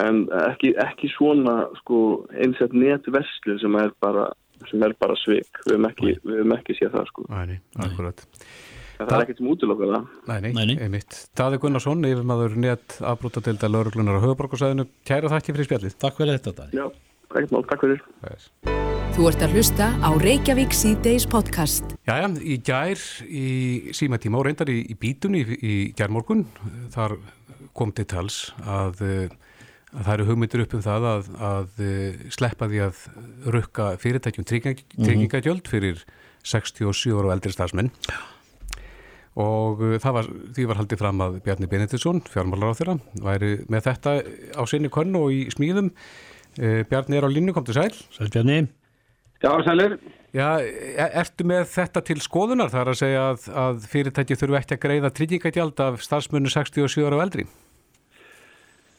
En 0.00 0.22
ekki, 0.44 0.74
ekki 0.78 1.10
svona 1.16 1.56
sko 1.80 2.00
einsett 2.38 2.74
netverslu 2.78 3.58
sem 3.58 3.78
er 3.82 3.90
bara 4.02 4.28
sem 4.70 4.82
er 4.86 4.92
bara 5.00 5.16
svik. 5.22 5.48
Við 5.66 5.72
hefum 5.76 5.88
ekki, 5.90 6.12
við 6.26 6.36
hefum 6.42 6.54
ekki 6.58 6.76
séð 6.78 6.92
það 6.98 7.08
sko. 7.12 7.24
Nei, 7.32 7.46
nei, 7.54 7.58
akkurat. 7.86 8.24
En 9.00 9.06
það 9.08 9.14
er 9.16 9.22
ekkert 9.24 9.38
sem 9.40 9.48
útilokkar 9.48 9.92
það. 9.94 10.08
Nei, 10.28 10.38
nei, 10.44 10.50
Nei, 10.58 10.64
nei. 10.68 10.74
einmitt. 10.84 11.20
Daði 11.40 11.60
Gunnarsson, 11.62 12.02
yfirmaður 12.04 12.56
net 12.60 12.98
afbrúta 13.00 13.40
til 13.46 13.56
það 13.62 13.72
lauruglunar 13.78 14.18
á 14.20 14.24
höfuborgarsæðinu. 14.26 14.84
Kæra 15.08 15.30
þakki 15.32 15.54
fyrir 15.56 15.68
spjallið. 15.70 15.94
Takk 16.04 16.18
fyrir 16.20 16.36
þetta 16.36 16.52
Daði. 16.58 16.76
Já, 16.82 16.84
ekkert 17.30 17.54
mál. 17.56 17.64
Takk 17.70 17.86
fyrir. 17.86 18.02
Þess. 18.26 18.50
Þú 19.16 19.24
ert 19.26 19.42
að 19.42 19.54
hlusta 19.56 19.86
á 20.04 20.10
Reykjavík 20.22 20.76
síðdeis 20.76 21.24
podcast. 21.32 21.96
Jæja, 22.06 22.28
í 22.44 22.60
gær 22.64 23.00
í 23.26 23.46
símatíma 23.96 24.38
og 24.38 24.46
reyndar 24.46 24.68
í, 24.70 24.78
í 24.92 24.94
bítunni 25.00 25.40
í, 25.42 25.56
í 25.60 25.74
gærmorgun, 25.98 26.44
þar 26.94 27.16
kom 27.76 27.90
til 27.96 28.04
tals 28.10 28.50
að, 28.68 29.00
eh, 29.08 29.34
að 29.90 30.02
það 30.06 30.12
eru 30.14 30.26
hugmyndir 30.28 30.64
upp 30.64 30.74
um 30.76 30.82
það 30.84 31.06
að, 31.10 31.30
að 31.50 31.84
eh, 31.86 32.24
sleppa 32.34 32.68
því 32.70 32.82
að 32.86 33.04
rukka 33.56 33.92
fyrirtækjum 34.02 34.48
trygging, 34.48 34.82
tryggingagjöld 34.98 35.70
fyrir 35.70 36.04
67 36.46 37.14
ára 37.16 37.30
og 37.30 37.34
eldri 37.34 37.54
stafsmenn 37.54 37.90
og 39.40 39.82
það 40.02 40.16
var, 40.16 40.28
því 40.56 40.66
var 40.66 40.80
haldið 40.80 41.00
fram 41.00 41.22
að 41.22 41.38
Bjarni 41.44 41.68
Benediktsson, 41.70 42.20
fjármálar 42.28 42.74
á 42.74 42.78
þeirra 42.78 42.96
væri 43.22 43.52
með 43.70 43.86
þetta 43.86 44.14
á 44.58 44.62
sinni 44.68 44.90
könnu 44.92 45.22
og 45.22 45.34
í 45.36 45.44
smíðum. 45.54 45.92
Uh, 46.58 46.82
Bjarni 46.90 47.20
er 47.20 47.24
á 47.24 47.30
línu, 47.30 47.54
kom 47.54 47.62
til 47.62 47.76
sæl 47.76 47.92
Sælbjarni 48.10 48.64
Já, 49.40 49.52
sælir. 49.64 49.94
Já, 50.36 50.60
e- 50.60 51.12
ertu 51.22 51.46
með 51.48 51.62
þetta 51.72 52.02
til 52.04 52.18
skoðunar? 52.20 52.68
Þar 52.68 52.90
að 52.92 52.98
segja 53.00 53.22
að, 53.30 53.46
að 53.62 53.86
fyrirtæki 53.88 54.36
þurfu 54.36 54.58
ekki 54.58 54.76
að 54.76 54.82
greiða 54.82 55.10
tryggingagjald 55.16 55.80
af 55.80 56.02
starfsmunni 56.04 56.52
67 56.52 57.06
ára 57.06 57.16
og 57.16 57.22
eldri? 57.24 57.46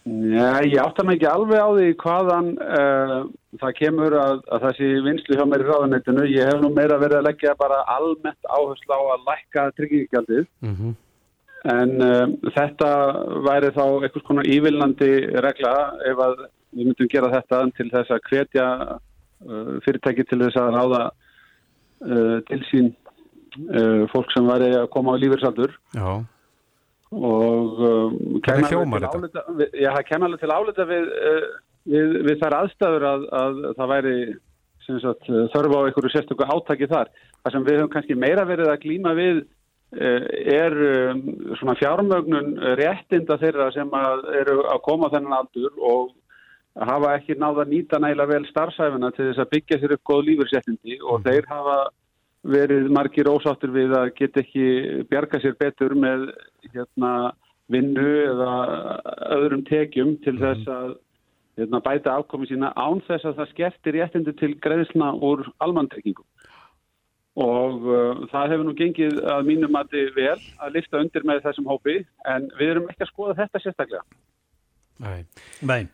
Já, 0.02 0.64
ég 0.66 0.80
átta 0.82 1.04
mig 1.06 1.20
ekki 1.20 1.30
alveg 1.30 1.62
á 1.62 1.70
því 1.78 1.92
hvaðan 2.02 2.48
uh, 2.58 3.20
það 3.62 3.76
kemur 3.78 4.16
að, 4.18 4.40
að 4.56 4.66
sé 4.80 4.90
vinslu 5.06 5.38
hjá 5.38 5.46
mér 5.46 5.62
í 5.62 5.68
ráðanettinu. 5.68 6.26
Ég 6.32 6.50
hef 6.50 6.64
nú 6.64 6.72
meira 6.74 6.98
verið 7.02 7.20
að 7.20 7.28
leggja 7.30 7.54
bara 7.60 7.84
almennt 7.98 8.50
áherslu 8.50 8.98
á 8.98 9.02
að 9.14 9.30
lækka 9.30 9.70
tryggingjaldið. 9.78 10.50
Mm 10.66 10.76
En 11.70 11.92
um, 12.02 12.32
þetta 12.56 12.90
væri 13.46 13.70
þá 13.76 13.84
einhvers 13.86 14.26
konar 14.26 14.48
ívilnandi 14.50 15.12
regla 15.46 15.74
ef 16.10 16.22
að 16.26 16.40
við 16.72 16.88
myndum 16.88 17.10
gera 17.12 17.30
þetta 17.36 17.60
til 17.78 17.90
þess 17.92 18.14
að 18.16 18.24
hvetja 18.30 18.68
uh, 18.98 19.76
fyrirtæki 19.86 20.26
til 20.26 20.40
þess 20.42 20.58
að 20.58 20.72
ráða 20.78 21.04
uh, 21.12 22.38
til 22.50 22.62
sín 22.72 22.90
uh, 23.68 24.08
fólk 24.10 24.34
sem 24.34 24.50
væri 24.50 24.72
að 24.80 24.90
koma 24.96 25.14
á 25.14 25.22
lífursaldur. 25.22 25.76
Já, 25.94 26.26
og 27.12 27.82
um, 27.84 28.14
það 28.46 28.70
kemur 28.72 30.28
alveg 30.28 30.40
til 30.40 30.52
álita 30.52 30.86
við, 30.88 31.10
uh, 31.12 31.48
við, 31.92 32.14
við 32.30 32.38
þær 32.40 32.58
aðstæður 32.62 33.08
að, 33.10 33.26
að 33.42 33.60
það 33.80 33.92
væri 33.92 34.16
sagt, 34.88 35.28
þörf 35.54 35.76
á 35.76 35.80
einhverju 35.88 36.12
sérstöku 36.14 36.48
átaki 36.48 36.88
þar. 36.92 37.12
Það 37.44 37.56
sem 37.56 37.66
við 37.68 37.80
höfum 37.80 37.92
kannski 37.96 38.18
meira 38.20 38.48
verið 38.48 38.72
að 38.72 38.82
glíma 38.86 39.14
við 39.18 39.44
uh, 39.44 40.26
er 40.56 40.78
um, 40.88 41.22
svona 41.60 41.78
fjármögnun 41.82 42.56
réttinda 42.80 43.40
þeirra 43.44 43.70
sem 43.76 43.92
að 43.92 44.26
eru 44.42 44.62
að 44.72 44.84
koma 44.88 45.12
þennan 45.12 45.40
aldur 45.42 45.76
og 45.78 46.12
hafa 46.80 47.16
ekki 47.18 47.36
náða 47.36 47.66
nýta 47.68 48.00
nægilega 48.00 48.32
vel 48.32 48.46
starfsæfina 48.48 49.12
til 49.12 49.28
þess 49.28 49.44
að 49.44 49.52
byggja 49.52 49.80
sér 49.82 49.94
upp 49.98 50.06
góð 50.08 50.22
lífurséttindi 50.30 51.02
og 51.04 51.26
þeir 51.26 51.50
hafa 51.50 51.78
verið 52.48 52.90
margir 52.90 53.30
ósáttur 53.30 53.72
við 53.74 53.94
að 53.94 54.14
geta 54.18 54.42
ekki 54.42 55.06
bjarga 55.12 55.40
sér 55.44 55.56
betur 55.60 55.94
með 55.94 56.32
hérna, 56.74 57.34
vinnu 57.72 58.08
eða 58.28 58.54
öðrum 59.38 59.62
tekjum 59.68 60.18
til 60.24 60.34
Mhm. 60.34 60.42
þess 60.42 60.68
að 60.68 60.96
hérna, 61.58 61.82
bæta 61.86 62.16
afkomi 62.18 62.48
sína 62.50 62.74
án 62.76 63.02
þess 63.06 63.26
að 63.26 63.38
það 63.38 63.52
skertir 63.52 63.94
réttindi 63.94 64.34
til 64.40 64.56
greiðsna 64.56 65.14
úr 65.22 65.46
almanntryggingum. 65.60 66.26
Og 67.36 67.86
uh, 67.88 68.28
það 68.28 68.50
hefur 68.52 68.66
nú 68.68 68.74
gengið 68.76 69.22
að 69.24 69.46
mínum 69.48 69.72
mati 69.72 70.02
vel 70.16 70.40
að 70.60 70.74
lifta 70.76 71.00
undir 71.00 71.24
með 71.24 71.44
þessum 71.46 71.70
hópi 71.70 72.06
en 72.28 72.50
við 72.60 72.74
erum 72.74 72.90
ekki 72.92 73.06
að 73.06 73.12
skoða 73.14 73.36
þetta 73.38 73.62
sérstaklega. 73.64 74.04
Nei. 75.00 75.24
Nei, 75.62 75.88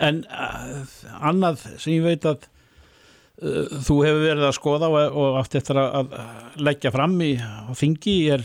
en 0.00 0.24
uh, 0.26 0.82
annað 1.22 1.62
sem 1.78 1.94
ég 1.94 2.02
veit 2.02 2.26
að 2.26 2.48
þú 3.40 3.98
hefur 4.04 4.24
verið 4.24 4.46
að 4.48 4.56
skoða 4.56 4.90
og, 4.92 5.18
og 5.20 5.38
átt 5.40 5.56
eftir 5.60 5.80
að, 5.80 6.10
að 6.20 6.58
leggja 6.66 6.92
fram 6.94 7.14
í 7.24 7.30
þingi 7.80 8.16
er, 8.36 8.44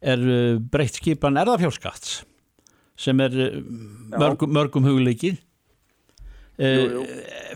er 0.00 0.24
uh, 0.26 0.58
breytt 0.60 1.00
skipan 1.00 1.40
erðafjárskatts 1.40 2.20
sem 3.00 3.20
er 3.24 3.38
uh, 3.46 3.60
mörgum, 4.20 4.52
mörgum 4.56 4.88
hugleikið. 4.88 5.40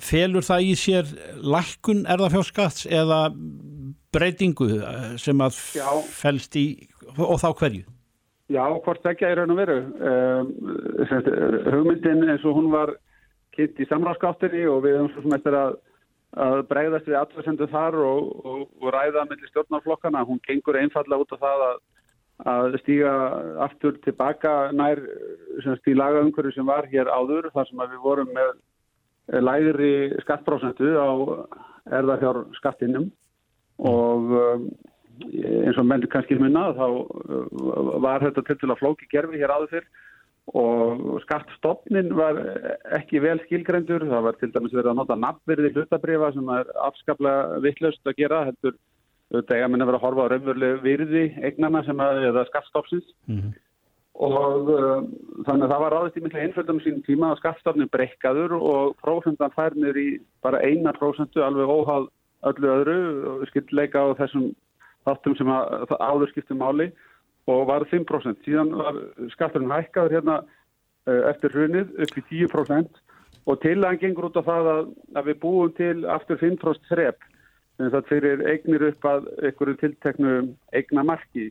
Felur 0.01 0.45
það 0.47 0.63
í 0.65 0.77
sér 0.81 1.11
lækkun 1.45 2.07
erðafjárskatts 2.09 2.87
eða 2.89 3.27
breytingu 4.17 4.69
sem 5.21 5.43
að 5.45 5.59
Já. 5.77 5.91
felst 6.09 6.57
í 6.57 6.65
og 7.19 7.37
þá 7.43 7.51
hverju? 7.59 7.85
Já, 8.53 8.65
hvort 8.85 9.07
ekki 9.09 9.29
í 9.29 9.37
raun 9.39 9.53
og 9.55 9.61
veru. 9.61 9.77
Um, 10.05 10.49
hugmyndin 11.73 12.27
eins 12.29 12.45
og 12.45 12.59
hún 12.59 12.69
var 12.73 12.93
kynnt 13.57 13.81
í 13.81 13.87
samráðskáttinni 13.89 14.67
og 14.69 14.83
við 14.85 14.99
höfum 14.99 15.13
svo 15.15 15.25
sem 15.25 15.37
eftir 15.39 15.57
að, 15.57 15.77
að 16.41 16.61
bregðast 16.71 17.09
við 17.09 17.19
allvarsendu 17.21 17.69
þar 17.71 17.97
og, 18.03 18.31
og, 18.45 18.63
og 18.83 18.95
ræða 18.95 19.25
mellir 19.31 19.51
stjórnarflokkana. 19.51 20.25
Hún 20.27 20.41
gengur 20.47 20.79
einfallega 20.81 21.23
út 21.23 21.35
á 21.35 21.39
það 21.45 21.65
að, 21.69 21.83
að 22.55 22.79
stíga 22.83 23.13
aftur 23.67 23.99
tilbaka 24.07 24.55
nær 24.75 25.03
í 25.63 25.97
lagaumhverju 25.99 26.55
sem 26.57 26.67
var 26.67 26.89
hér 26.91 27.11
áður 27.13 27.51
þar 27.55 27.71
sem 27.71 27.85
við 27.85 28.01
vorum 28.03 28.33
með 28.35 28.55
lægri 29.45 29.93
skattprósentu 30.25 30.97
á 30.99 31.11
erðarfjár 31.95 32.43
skattinum 32.59 33.11
og 33.79 34.35
um, 34.39 34.67
eins 35.35 35.79
og 35.79 35.87
menn 35.89 36.05
kannski 36.13 36.37
munna 36.41 36.73
þá 36.77 36.87
uh, 36.89 37.95
var 38.05 38.25
þetta 38.25 38.45
til 38.49 38.59
til 38.61 38.73
að 38.73 38.81
flóki 38.83 39.09
gerfi 39.13 39.41
hér 39.41 39.55
áður 39.55 39.73
fyrr 39.77 39.89
og 40.53 41.21
skattstofnin 41.25 42.11
var 42.17 42.37
ekki 42.99 43.23
vel 43.25 43.39
skilgrendur, 43.47 44.05
það 44.11 44.27
var 44.27 44.37
til 44.41 44.51
dæmis 44.53 44.75
verið 44.77 44.91
að 44.93 44.99
nota 44.99 45.17
nafnverði 45.17 45.71
hlutabrifa 45.73 46.33
sem 46.35 46.51
er 46.53 46.73
afskaplega 46.85 47.63
vittlust 47.65 48.11
að 48.11 48.19
gera 48.19 48.43
heldur 48.51 48.75
þetta 49.33 49.57
eiga 49.57 49.69
minna 49.73 49.87
verið 49.89 50.03
að 50.03 50.05
horfa 50.05 50.27
á 50.29 50.31
raunverulegu 50.35 50.83
virði 50.85 51.23
eignana 51.49 51.81
sem 51.87 52.03
að, 52.05 52.21
eða 52.31 52.45
skattstofsins 52.51 53.07
Mhm. 53.27 53.55
og 54.15 54.69
uh, 54.71 55.01
þannig 55.47 55.65
að 55.65 55.73
það 55.73 55.83
var 55.85 55.97
ráðist 55.97 56.19
í 56.21 56.25
mikla 56.27 56.45
einföldum 56.45 56.83
sín 56.85 57.01
tíma 57.09 57.33
að 57.33 57.41
skattstofnin 57.41 57.91
brekkaður 57.91 58.53
og 58.61 58.95
prósentan 59.01 59.55
færnir 59.57 59.97
í 59.97 60.21
bara 60.45 60.61
eina 60.61 60.93
prósentu 60.93 61.43
alveg 61.43 61.67
óháð 61.73 62.11
öllu 62.45 62.69
öðru 62.77 63.49
skildleika 63.49 64.05
á 64.05 64.13
þessum 64.21 64.53
þáttum 65.09 65.35
sem 65.41 65.49
að, 65.49 65.89
áður 65.99 66.31
skiptum 66.31 66.61
máli 66.61 66.93
og 67.51 67.67
var 67.69 67.85
5%. 67.91 68.45
Síðan 68.45 68.73
var 68.79 69.01
skatturinn 69.35 69.73
hækkaður 69.73 70.17
hérna 70.19 70.37
uh, 70.45 71.23
eftir 71.31 71.53
hrunið 71.53 71.93
upp 72.05 72.19
í 72.21 72.25
10% 72.31 73.01
og 73.45 73.61
til 73.61 73.77
að 73.77 73.91
hann 73.91 74.01
gengur 74.01 74.31
út 74.31 74.39
á 74.41 74.45
það 74.47 74.71
að, 74.73 74.85
að 75.21 75.27
við 75.29 75.41
búum 75.43 75.73
til 75.77 75.97
aftur 76.09 76.41
5% 76.41 76.89
þrep 76.89 77.27
en 77.83 77.91
það 77.93 78.09
fyrir 78.09 78.45
eignir 78.49 78.87
upp 78.89 79.09
að 79.11 79.27
einhverju 79.43 79.81
tilteknu 79.83 80.37
eigna 80.73 81.05
marki 81.05 81.51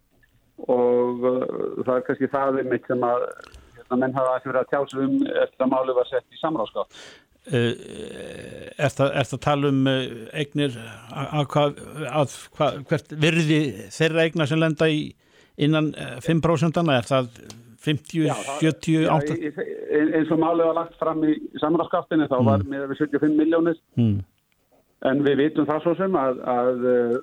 og 0.69 1.27
uh, 1.27 1.43
það 1.83 1.97
er 1.97 2.07
kannski 2.07 2.31
það 2.33 2.63
einmitt 2.63 2.89
sem 2.89 3.05
að 3.05 3.27
hérna, 3.77 3.99
menn 3.99 4.17
hafa 4.17 4.39
ekki 4.39 4.51
verið 4.53 4.63
að 4.63 4.71
tjása 4.73 5.03
um 5.05 5.19
eftir 5.43 5.67
að 5.67 5.73
máli 5.75 5.97
var 5.99 6.09
sett 6.09 6.25
í 6.33 6.41
samráðskátt. 6.41 7.03
Uh, 7.43 7.73
er 8.79 8.93
það 8.95 9.17
að 9.19 9.39
tala 9.43 9.69
um 9.73 9.87
eignir 10.31 10.77
að, 11.11 11.57
að, 11.59 11.81
að 12.23 12.37
hvert 12.87 13.17
virði 13.19 13.59
þeirra 13.91 14.23
eigna 14.23 14.47
sem 14.47 14.61
lenda 14.63 14.87
í 14.89 15.11
innan 15.57 15.91
uh, 15.93 16.17
5% 16.23 16.79
er 16.95 17.05
það 17.09 17.27
50, 17.83 18.23
Já, 18.25 18.33
það- 18.33 18.59
70, 18.63 18.93
Já, 19.03 19.09
80 19.11 19.37
í- 19.37 19.53
í- 19.99 20.11
eins 20.17 20.31
og 20.31 20.39
málið 20.39 20.69
var 20.69 20.77
lagt 20.81 20.95
fram 21.01 21.23
í 21.27 21.33
samráðskáttinu 21.61 22.27
þá 22.31 22.37
var 22.47 22.63
með 22.63 22.85
við 22.93 23.01
75 23.03 23.37
miljónir 23.37 23.77
mm. 23.99 24.19
en 25.11 25.23
við 25.25 25.37
vitum 25.43 25.67
það 25.67 25.81
svo 25.83 25.95
sem 25.99 26.15
að, 26.15 26.39
að 26.47 26.85
uh, 26.87 27.17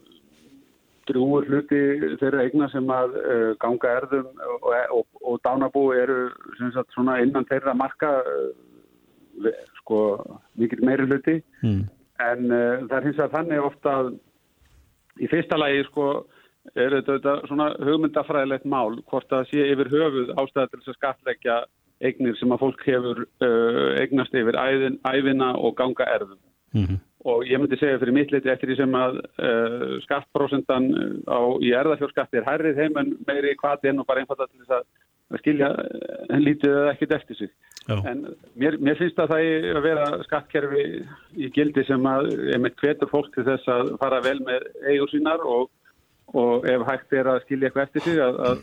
drúur 1.10 1.46
hluti 1.48 1.78
þeirra 2.20 2.44
eigna 2.44 2.68
sem 2.70 2.86
að 2.92 3.16
uh, 3.18 3.46
ganga 3.62 3.94
erðum 4.02 4.28
og, 4.46 4.68
og, 4.98 5.06
og 5.32 5.40
dánabú 5.46 5.86
eru 5.96 6.18
sagt, 6.74 6.92
svona 6.94 7.16
innan 7.24 7.48
þeirra 7.48 7.72
marka 7.74 8.12
uh, 8.20 9.48
sko 9.80 10.02
mikil 10.60 10.84
meiri 10.86 11.08
hluti 11.08 11.38
Mm. 11.64 11.80
en 12.20 12.44
uh, 12.52 12.84
það 12.88 12.94
er 13.00 13.06
hins 13.08 13.18
vegar 13.18 13.32
þannig 13.34 13.64
ofta 13.64 13.96
að 14.02 14.12
í 15.20 15.26
fyrsta 15.32 15.56
lagi 15.60 15.82
sko 15.88 16.06
er 16.76 16.96
þetta, 17.06 17.36
svona 17.48 17.70
hugmyndafræðilegt 17.80 18.68
mál 18.68 19.00
hvort 19.10 19.28
það 19.32 19.48
sé 19.50 19.66
yfir 19.72 19.92
höfuð 19.92 20.34
ástæða 20.36 20.68
til 20.68 20.80
þess 20.80 20.92
að 20.92 20.98
skattleggja 20.98 21.58
eignir 22.00 22.36
sem 22.40 22.52
að 22.52 22.62
fólk 22.62 22.84
hefur 22.86 23.24
uh, 23.24 23.88
eignast 24.00 24.36
yfir 24.36 24.56
æðin, 24.60 25.00
æfina 25.08 25.54
og 25.58 25.76
ganga 25.80 26.08
erðum 26.14 26.40
Mm. 26.70 27.00
og 27.26 27.42
ég 27.50 27.58
myndi 27.58 27.74
segja 27.80 27.98
fyrir 27.98 28.14
mitt 28.14 28.30
liti 28.30 28.50
eftir 28.50 28.70
því 28.70 28.76
sem 28.78 28.92
að 28.94 29.16
uh, 29.42 29.94
skattprósentan 30.04 30.84
á, 31.26 31.40
í 31.58 31.72
erðafjórskatti 31.74 32.38
er 32.38 32.46
hærrið 32.46 32.78
heim 32.78 33.00
en 33.00 33.10
meiri 33.26 33.56
kvati 33.58 33.90
en 33.90 33.98
og 33.98 34.06
bara 34.06 34.22
einfalda 34.22 34.46
til 34.46 34.62
þess 34.62 34.76
að 34.78 34.84
að 35.30 35.42
skilja 35.42 35.70
uh, 35.74 36.38
lítið 36.38 36.76
eða 36.76 36.92
ekkert 36.92 37.16
eftir 37.18 37.38
sig. 37.40 37.50
Já. 37.88 37.96
En 38.06 38.22
mér, 38.58 38.78
mér 38.78 38.98
finnst 38.98 39.18
að 39.18 39.32
það 39.32 39.42
eigi 39.48 39.74
að 39.74 39.84
vera 39.88 40.06
skattkerfi 40.28 40.86
í 41.34 41.50
gildi 41.54 41.84
sem 41.88 42.06
að 42.06 42.30
hvetur 42.82 43.10
fólk 43.10 43.34
til 43.34 43.46
þess 43.50 43.70
að 43.74 43.92
fara 44.02 44.22
vel 44.24 44.38
með 44.46 44.66
eigur 44.86 45.10
sínar 45.10 45.42
og, 45.42 45.70
og 46.38 46.66
ef 46.68 46.84
hægt 46.86 47.14
er 47.18 47.28
að 47.30 47.42
skilja 47.44 47.68
eitthvað 47.68 47.86
eftir 47.88 48.04
sig 48.06 48.20
að, 48.22 48.40
að 48.46 48.58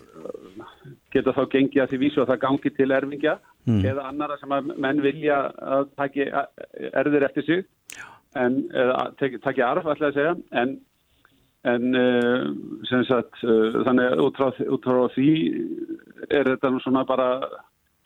geta 1.12 1.34
þá 1.36 1.44
gengið 1.52 1.84
að 1.84 1.90
því 1.92 2.00
vísu 2.04 2.22
að 2.24 2.30
það 2.32 2.44
gangi 2.46 2.72
til 2.78 2.92
erfingja 2.96 3.38
eða 3.68 4.06
annara 4.08 4.38
sem 4.40 4.54
að 4.56 4.70
menn 4.80 5.02
vilja 5.04 5.40
að 5.60 5.90
taki 6.00 6.28
erðir 6.94 7.28
eftir 7.28 7.48
sig. 7.48 7.66
En 8.38 8.62
eða 8.72 9.10
taki, 9.20 9.64
arf 9.66 9.88
ætla 9.92 10.12
að 10.12 10.16
segja. 10.16 10.36
En, 10.62 10.78
en 11.68 11.98
sem 12.88 13.04
sagt 13.10 13.42
uh, 13.44 13.82
þannig 13.88 14.22
út 14.24 14.40
frá, 14.40 15.02
því 15.16 15.32
er 16.30 16.54
þetta 16.54 16.72
nú 16.72 16.80
svona 16.84 17.04
bara 17.10 17.28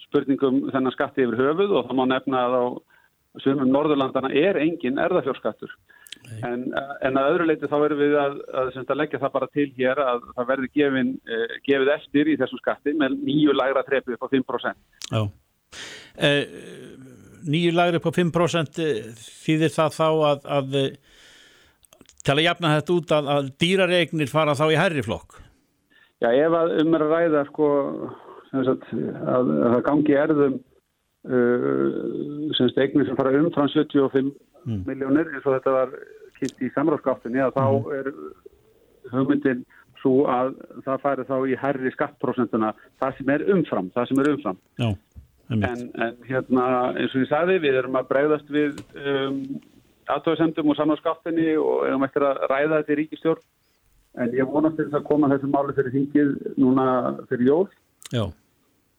spurningum 0.08 0.64
þennan 0.72 0.96
skatti 0.96 1.28
yfir 1.28 1.38
höfuð. 1.44 1.76
Og 1.78 1.90
það 1.90 2.00
má 2.00 2.06
nefna 2.10 2.46
að 2.48 2.58
á 2.58 2.66
sumum 3.46 3.70
Norðurlandana 3.70 4.34
er 4.34 4.58
engin 4.60 5.00
erðafjórskattur 5.00 5.78
en, 6.48 6.66
en 7.06 7.20
að 7.20 7.30
öðru 7.34 7.48
leiti 7.50 7.70
þá 7.70 7.78
verðum 7.84 8.02
við 8.02 8.18
að, 8.22 8.40
að, 8.52 8.74
að, 8.74 8.90
að 8.94 9.00
leggja 9.02 9.22
það 9.22 9.36
bara 9.38 9.52
til 9.52 9.68
hér 9.78 10.04
að 10.06 10.26
það 10.38 10.50
verði 10.52 10.72
gefin, 10.80 11.14
uh, 11.28 11.56
gefið 11.68 11.94
eftir 11.98 12.32
í 12.32 12.38
þessum 12.42 12.62
skatti 12.64 12.96
með 12.98 13.18
nýju 13.22 13.56
lægra 13.58 13.86
trepi 13.88 14.18
upp 14.18 14.28
á 14.28 14.34
5%. 14.34 14.84
Já. 15.12 15.24
Uh, 16.22 17.02
nýju 17.48 17.74
lagri 17.76 18.02
på 18.02 18.12
5% 18.14 18.82
eh, 18.82 19.12
þýðir 19.18 19.74
það 19.74 19.96
þá 19.98 20.08
að, 20.10 20.50
að 20.58 20.76
eh, 20.80 20.90
til 22.22 22.36
að 22.36 22.44
jafna 22.46 22.74
þetta 22.76 22.98
út 22.98 23.14
að, 23.18 23.30
að 23.36 23.54
dýraregnir 23.64 24.32
fara 24.32 24.58
þá 24.58 24.66
í 24.70 24.80
herri 24.80 25.06
flokk 25.06 25.40
Já, 26.22 26.30
ef 26.30 26.54
að 26.54 26.76
um 26.84 26.94
er 26.94 27.06
að 27.08 27.14
ræða 27.16 27.46
sko, 27.48 27.68
sagt, 28.52 28.92
að, 28.94 29.48
að 29.50 29.72
það 29.74 29.80
gangi 29.88 30.18
erðum 30.22 30.60
uh, 31.26 32.76
eignir 32.78 33.08
sem 33.08 33.18
fara 33.18 33.34
umfram 33.40 33.72
75 33.74 34.30
Mm. 34.66 34.82
miljónir 34.86 35.30
eins 35.32 35.46
og 35.46 35.56
þetta 35.56 35.72
var 35.74 35.94
kynnt 36.38 36.60
í 36.62 36.72
samráðskáttinni 36.76 37.42
að 37.42 37.56
þá 37.56 37.94
er 37.98 38.10
hugmyndin 39.12 39.64
svo 40.02 40.26
að 40.30 40.52
það 40.86 41.04
færi 41.06 41.26
þá 41.30 41.36
í 41.46 41.58
herri 41.62 41.94
skattprósentuna 41.96 42.74
það 43.02 43.18
sem 43.18 43.32
er 43.36 43.46
umfram, 43.56 43.90
það 43.96 44.10
sem 44.10 44.22
er 44.22 44.30
umfram. 44.32 44.60
Já, 44.82 44.90
en, 45.54 45.86
en 46.06 46.20
hérna 46.28 46.66
eins 46.96 47.16
og 47.16 47.24
ég 47.24 47.30
sagði 47.30 47.60
við 47.66 47.80
erum 47.82 47.98
að 48.00 48.10
bregðast 48.12 48.52
við 48.54 48.82
um, 48.98 49.40
aðtöðsendum 50.12 50.74
og 50.74 50.80
samráðskáttinni 50.80 51.56
og 51.62 51.88
erum 51.90 52.06
eftir 52.08 52.26
að 52.28 52.44
ræða 52.52 52.82
þetta 52.82 52.94
í 52.94 53.00
ríkistjórn 53.02 53.48
en 54.22 54.36
ég 54.36 54.54
vonast 54.54 54.78
til 54.78 54.88
þess 54.88 55.00
að 55.00 55.08
koma 55.08 55.32
þessu 55.32 55.50
máli 55.50 55.78
fyrir 55.78 55.96
þingið 55.96 56.32
núna 56.60 56.86
fyrir 57.30 57.48
jól. 57.48 57.66
Já, 58.12 58.26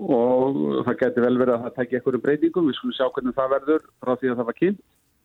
og 0.03 0.59
það 0.87 0.99
getur 1.03 1.27
vel 1.27 1.37
verið 1.39 1.55
að 1.55 1.65
það 1.67 1.75
tekja 1.79 1.99
einhverjum 1.99 2.23
breytingum, 2.25 2.69
við 2.71 2.79
skulum 2.79 2.97
sjá 2.97 3.07
hvernig 3.13 3.37
það 3.37 3.53
verður 3.53 3.85
frá 4.03 4.13
því 4.15 4.31
að 4.31 4.39
það 4.41 4.49
var 4.49 4.59
kynnt 4.59 4.81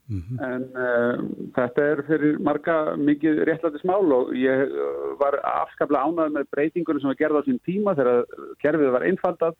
en 0.08 0.68
uh, 0.72 1.24
þetta 1.56 1.86
er 1.92 2.02
fyrir 2.08 2.38
marga 2.44 2.96
mikið 2.96 3.42
réttlætismál 3.50 4.14
og 4.16 4.30
ég 4.40 4.70
uh, 4.72 5.16
var 5.20 5.36
afskaplega 5.44 6.08
ánægð 6.08 6.38
með 6.38 6.52
breytingunum 6.56 7.04
sem 7.04 7.12
var 7.12 7.20
gerð 7.20 7.40
á 7.40 7.48
sín 7.48 7.60
tíma 7.68 7.96
þegar 7.98 8.24
kerfið 8.64 8.94
var 8.96 9.08
einfaldað 9.08 9.58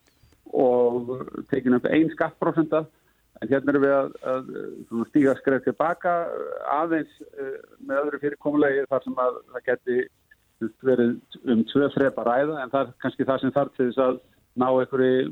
og 0.56 1.12
tekin 1.52 1.76
upp 1.76 1.90
einn 1.92 2.14
skattprósenta. 2.14 2.86
En 3.42 3.52
hérna 3.52 3.74
erum 3.74 3.84
við 3.84 3.94
að, 3.94 4.14
að 4.32 4.48
stíga 5.12 5.36
skreif 5.38 5.68
tilbaka 5.68 6.16
aðeins 6.78 7.20
uh, 7.28 7.58
með 7.84 8.06
öðru 8.06 8.24
fyrirkomulegi 8.24 8.88
þar 8.88 9.04
sem 9.04 9.22
að 9.26 9.42
það 9.52 9.68
geti 9.68 10.00
verið 10.88 11.42
um 11.44 11.68
tvö 11.74 11.92
þrepa 11.98 12.24
ræða. 12.26 12.62
En 12.64 12.72
það 12.72 12.86
er 12.86 12.96
kannski 13.04 13.28
það 13.28 13.44
sem 13.44 13.56
þarf 13.60 13.76
til 13.76 13.90
þess 13.92 14.06
að 14.08 14.22
ná 14.58 14.70
einhverju 14.72 15.28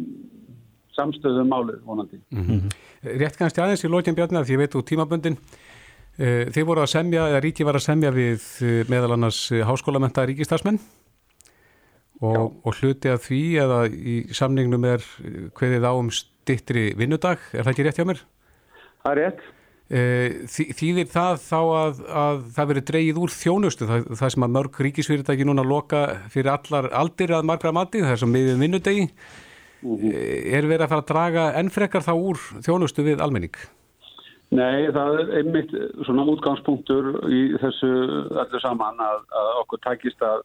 samstöðum 0.95 1.49
málið 1.51 1.79
vonandi. 1.85 2.19
Rétt 3.05 3.37
kannski 3.39 3.61
aðeins 3.63 3.83
í 3.85 3.91
lókjan 3.91 4.15
Bjarnar 4.17 4.45
því 4.47 4.55
ég 4.55 4.61
veit 4.63 4.75
úr 4.79 4.85
tímaböndin 4.87 5.37
eh, 6.17 6.45
þið 6.55 6.67
voru 6.71 6.83
að 6.85 6.91
semja, 6.95 7.27
eða 7.31 7.41
ríki 7.45 7.67
var 7.67 7.77
að 7.79 7.85
semja 7.89 8.11
við 8.15 8.45
eh, 8.65 8.83
meðal 8.91 9.13
annars 9.17 9.41
háskólamenta 9.67 10.25
ríkistarsmenn 10.29 10.79
og, 12.23 12.53
og 12.65 12.77
hluti 12.79 13.11
að 13.11 13.19
því 13.27 13.41
eða 13.65 13.79
í 13.91 14.15
samningnum 14.35 14.85
er 14.87 15.03
hverðið 15.57 15.85
á 15.87 15.93
um 15.99 16.09
stittri 16.15 16.87
vinnudag, 16.97 17.41
er 17.51 17.65
það 17.67 17.73
ekki 17.75 17.85
rétt 17.89 17.99
hjá 17.99 18.07
mér? 18.07 18.23
Það 19.03 19.11
er 19.11 19.21
rétt. 19.23 19.43
Þý- 20.49 20.71
Þýðir 20.79 21.09
það 21.13 21.35
þá 21.45 21.57
að, 21.61 21.99
að 22.23 22.39
það 22.55 22.69
verið 22.71 22.85
dreigið 22.89 23.19
úr 23.21 23.33
þjónustu, 23.35 23.85
það, 23.85 24.07
það 24.17 24.31
sem 24.33 24.45
að 24.47 24.53
mörg 24.55 24.79
ríkisfyrirtæki 24.87 25.45
núna 25.45 25.65
loka 25.67 25.99
fyrir 26.33 26.49
allar 26.55 26.87
aldir 27.03 27.35
að 27.37 27.45
margra 27.51 27.73
mati, 27.75 28.01
það 28.01 28.15
er 28.15 28.21
sem 28.23 28.33
miðið 28.33 28.63
vinnudegi, 28.63 29.03
Eh, 29.85 30.55
er 30.57 30.65
verið 30.65 30.85
að 30.85 30.91
fara 30.91 31.03
að 31.03 31.09
draga 31.11 31.45
enn 31.59 31.71
frekar 31.73 32.05
þá 32.05 32.13
úr 32.15 32.41
þjónustu 32.65 33.05
við 33.05 33.21
almenning? 33.23 33.55
Nei, 34.55 34.87
það 34.93 35.19
er 35.19 35.31
einmitt 35.39 35.71
svona 36.07 36.25
útgangspunktur 36.31 37.15
í 37.33 37.41
þessu 37.61 37.89
öllu 38.43 38.61
saman 38.63 39.01
að, 39.03 39.23
að 39.35 39.49
okkur 39.61 39.81
takist 39.83 40.21
að, 40.25 40.43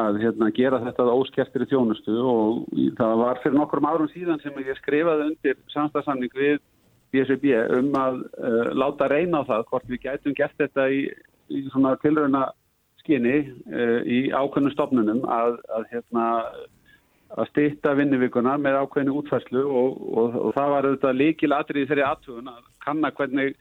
að 0.00 0.20
hérna, 0.24 0.48
gera 0.56 0.80
þetta 0.84 1.06
óskertir 1.12 1.64
í 1.64 1.68
þjónustu 1.70 2.16
og 2.24 2.64
það 2.98 3.14
var 3.22 3.42
fyrir 3.44 3.58
nokkrum 3.60 3.88
árum 3.88 4.10
síðan 4.14 4.40
sem 4.42 4.56
ég 4.64 4.80
skrifaði 4.80 5.28
undir 5.30 5.60
samstagsamning 5.74 6.34
við 6.36 6.58
BSB 7.14 7.54
um 7.78 7.92
að 7.96 8.22
uh, 8.36 8.72
láta 8.76 9.08
reyna 9.08 9.44
á 9.44 9.48
það 9.48 9.68
hvort 9.70 9.92
við 9.92 10.02
gætum 10.04 10.36
gert 10.36 10.56
þetta 10.60 10.88
í, 10.92 11.04
í 11.52 11.62
svona 11.70 11.94
tilrauna 12.02 12.48
skinni 13.00 13.38
uh, 13.44 14.00
í 14.04 14.26
ákveðnum 14.32 14.74
stofnunum 14.74 15.22
að, 15.24 15.60
að 15.72 15.86
hérna 15.92 16.26
að 17.36 17.48
stýtta 17.52 17.94
vinnuvíkuna 17.98 18.56
með 18.60 18.78
ákveðinu 18.82 19.16
útfærslu 19.20 19.64
og, 19.64 19.98
og, 20.16 20.36
og 20.46 20.54
það 20.56 20.70
var 20.74 20.88
auðvitað 20.88 21.18
líkil 21.20 21.52
atrið 21.56 21.90
þeirri 21.90 22.06
aðtugun 22.06 22.52
að 22.54 22.62
kanna 22.84 23.12
hvernig 23.18 23.58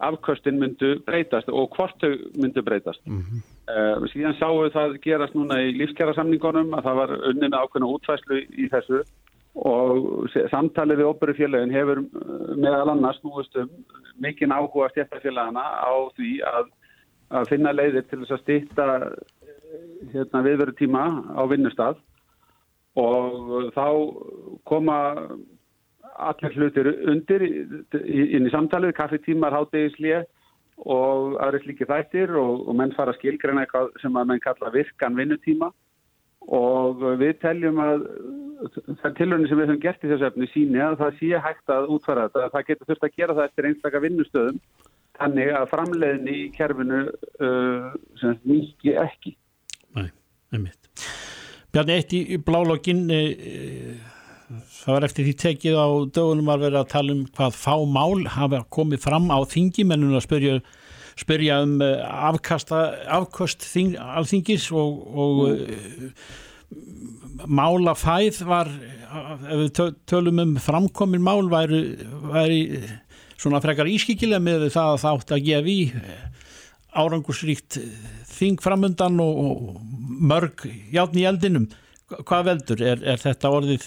afköstin 0.00 0.56
myndu 0.56 0.94
breytast 1.04 1.50
og 1.52 1.74
hvort 1.76 2.00
þau 2.00 2.14
myndu 2.40 2.64
breytast. 2.64 3.02
Mm 3.04 3.42
síðan 4.10 4.36
sáum 4.38 4.64
við 4.64 4.72
það 4.74 4.94
gerast 5.04 5.34
núna 5.36 5.60
í 5.62 5.74
lífskjara 5.76 6.14
samningunum 6.16 6.72
að 6.74 6.86
það 6.88 6.96
var 7.00 7.12
unni 7.30 7.48
með 7.48 7.58
ákveðinu 7.60 7.90
útfærslu 7.94 8.38
í 8.40 8.68
þessu 8.72 9.02
og 9.60 10.28
samtalið 10.50 11.00
við 11.00 11.10
óperu 11.10 11.34
félagin 11.38 11.74
hefur 11.74 12.02
uh, 12.02 12.54
meðal 12.56 12.92
annars 12.94 13.18
núist 13.24 13.56
um 13.58 13.70
mikinn 14.22 14.54
áhuga 14.54 14.90
stjættafélagana 14.92 15.62
á 15.62 15.92
því 16.16 16.32
að, 16.46 16.70
að 17.34 17.50
finna 17.50 17.74
leiðir 17.74 18.06
til 18.08 18.20
þess 18.22 18.36
að 18.36 18.42
stýtta 18.44 18.86
hérna, 20.14 20.44
viðveru 20.46 20.76
tíma 20.78 21.04
á 21.34 21.42
vinnustad 21.50 21.98
og 23.00 23.70
þá 23.74 23.86
koma 24.68 24.98
allir 26.20 26.56
hlutir 26.56 26.90
undir 27.08 27.44
inn 27.46 28.46
í 28.46 28.52
samtalið, 28.52 28.94
kaffitímar, 28.98 29.56
hátegislið 29.56 30.26
og 30.80 31.36
aðri 31.44 31.62
slíki 31.64 31.88
þættir 31.88 32.32
og, 32.40 32.66
og 32.68 32.76
menn 32.76 32.94
fara 32.96 33.12
að 33.12 33.20
skilgreina 33.20 33.64
eitthvað 33.64 33.90
sem 34.02 34.16
að 34.16 34.30
menn 34.30 34.44
kalla 34.44 34.72
virkan 34.74 35.16
vinnutíma 35.18 35.70
og 36.56 37.02
við 37.20 37.34
teljum 37.42 37.80
að 37.84 38.06
það 39.02 39.16
tilhörni 39.18 39.48
sem 39.48 39.60
við 39.60 39.68
höfum 39.68 39.82
gert 39.82 40.04
í 40.04 40.10
þessu 40.10 40.28
efni 40.30 40.48
síni 40.54 40.80
að 40.84 40.98
það 41.02 41.18
sé 41.20 41.42
hægt 41.46 41.72
að 41.72 41.92
útfæra 41.96 42.28
þetta, 42.28 42.46
að 42.46 42.54
það 42.56 42.66
getur 42.70 42.90
þurft 42.90 43.06
að 43.06 43.16
gera 43.20 43.36
það 43.36 43.48
eftir 43.50 43.68
einstaka 43.70 44.02
vinnustöðum 44.06 44.60
þannig 45.20 45.54
að 45.60 45.70
framleiðin 45.74 46.30
í 46.32 46.38
kerfinu 46.56 47.00
uh, 47.44 48.36
mikið 48.48 49.02
ekki. 49.04 49.36
Nei, 49.96 50.08
einmitt. 50.54 51.19
Bjarni, 51.70 51.96
eitt 52.00 52.14
í, 52.16 52.20
blálogin 52.42 53.04
e, 53.14 53.20
það 54.80 54.96
var 54.96 55.06
eftir 55.06 55.26
því 55.28 55.34
tekið 55.44 55.78
á 55.78 55.88
dögunum 56.10 56.50
að 56.50 56.64
vera 56.66 56.82
að 56.82 56.92
tala 56.94 57.14
um 57.14 57.24
hvað 57.36 57.58
fá 57.60 57.74
mál 57.86 58.24
hafa 58.34 58.64
komið 58.74 59.04
fram 59.04 59.30
á 59.30 59.38
þingi 59.46 59.86
mennum 59.86 60.16
að 60.18 60.26
spyrja, 60.26 60.56
spyrja 61.20 61.60
um 61.66 61.76
e, 61.84 61.90
afkasta, 62.30 62.80
afkost 63.20 63.66
þing, 63.66 63.94
alþingis 64.18 64.70
og, 64.74 65.04
og 65.14 65.44
mm. 65.54 66.10
málafæð 67.46 68.42
var 68.50 68.72
ef 69.10 69.54
við 69.62 69.70
tö- 69.78 69.94
tölum 70.10 70.42
um 70.42 70.56
framkomin 70.62 71.22
mál 71.22 71.46
væri, 71.50 71.84
væri 72.30 72.60
svona 73.40 73.62
frekar 73.62 73.88
ískikilega 73.90 74.42
með 74.42 74.68
það 74.74 74.96
að 74.96 75.02
þátt 75.04 75.34
að 75.36 75.46
gefa 75.46 75.72
í 75.72 75.80
árangusríkt 77.00 77.78
þing 78.30 78.62
framundan 78.62 79.20
og, 79.22 79.40
og 79.44 79.80
mörg 80.10 80.66
játn 80.92 81.20
í 81.20 81.26
eldinum 81.28 81.68
hvað 82.18 82.46
veldur? 82.50 82.82
Er, 82.82 83.02
er 83.06 83.22
þetta 83.22 83.52
orðið 83.54 83.86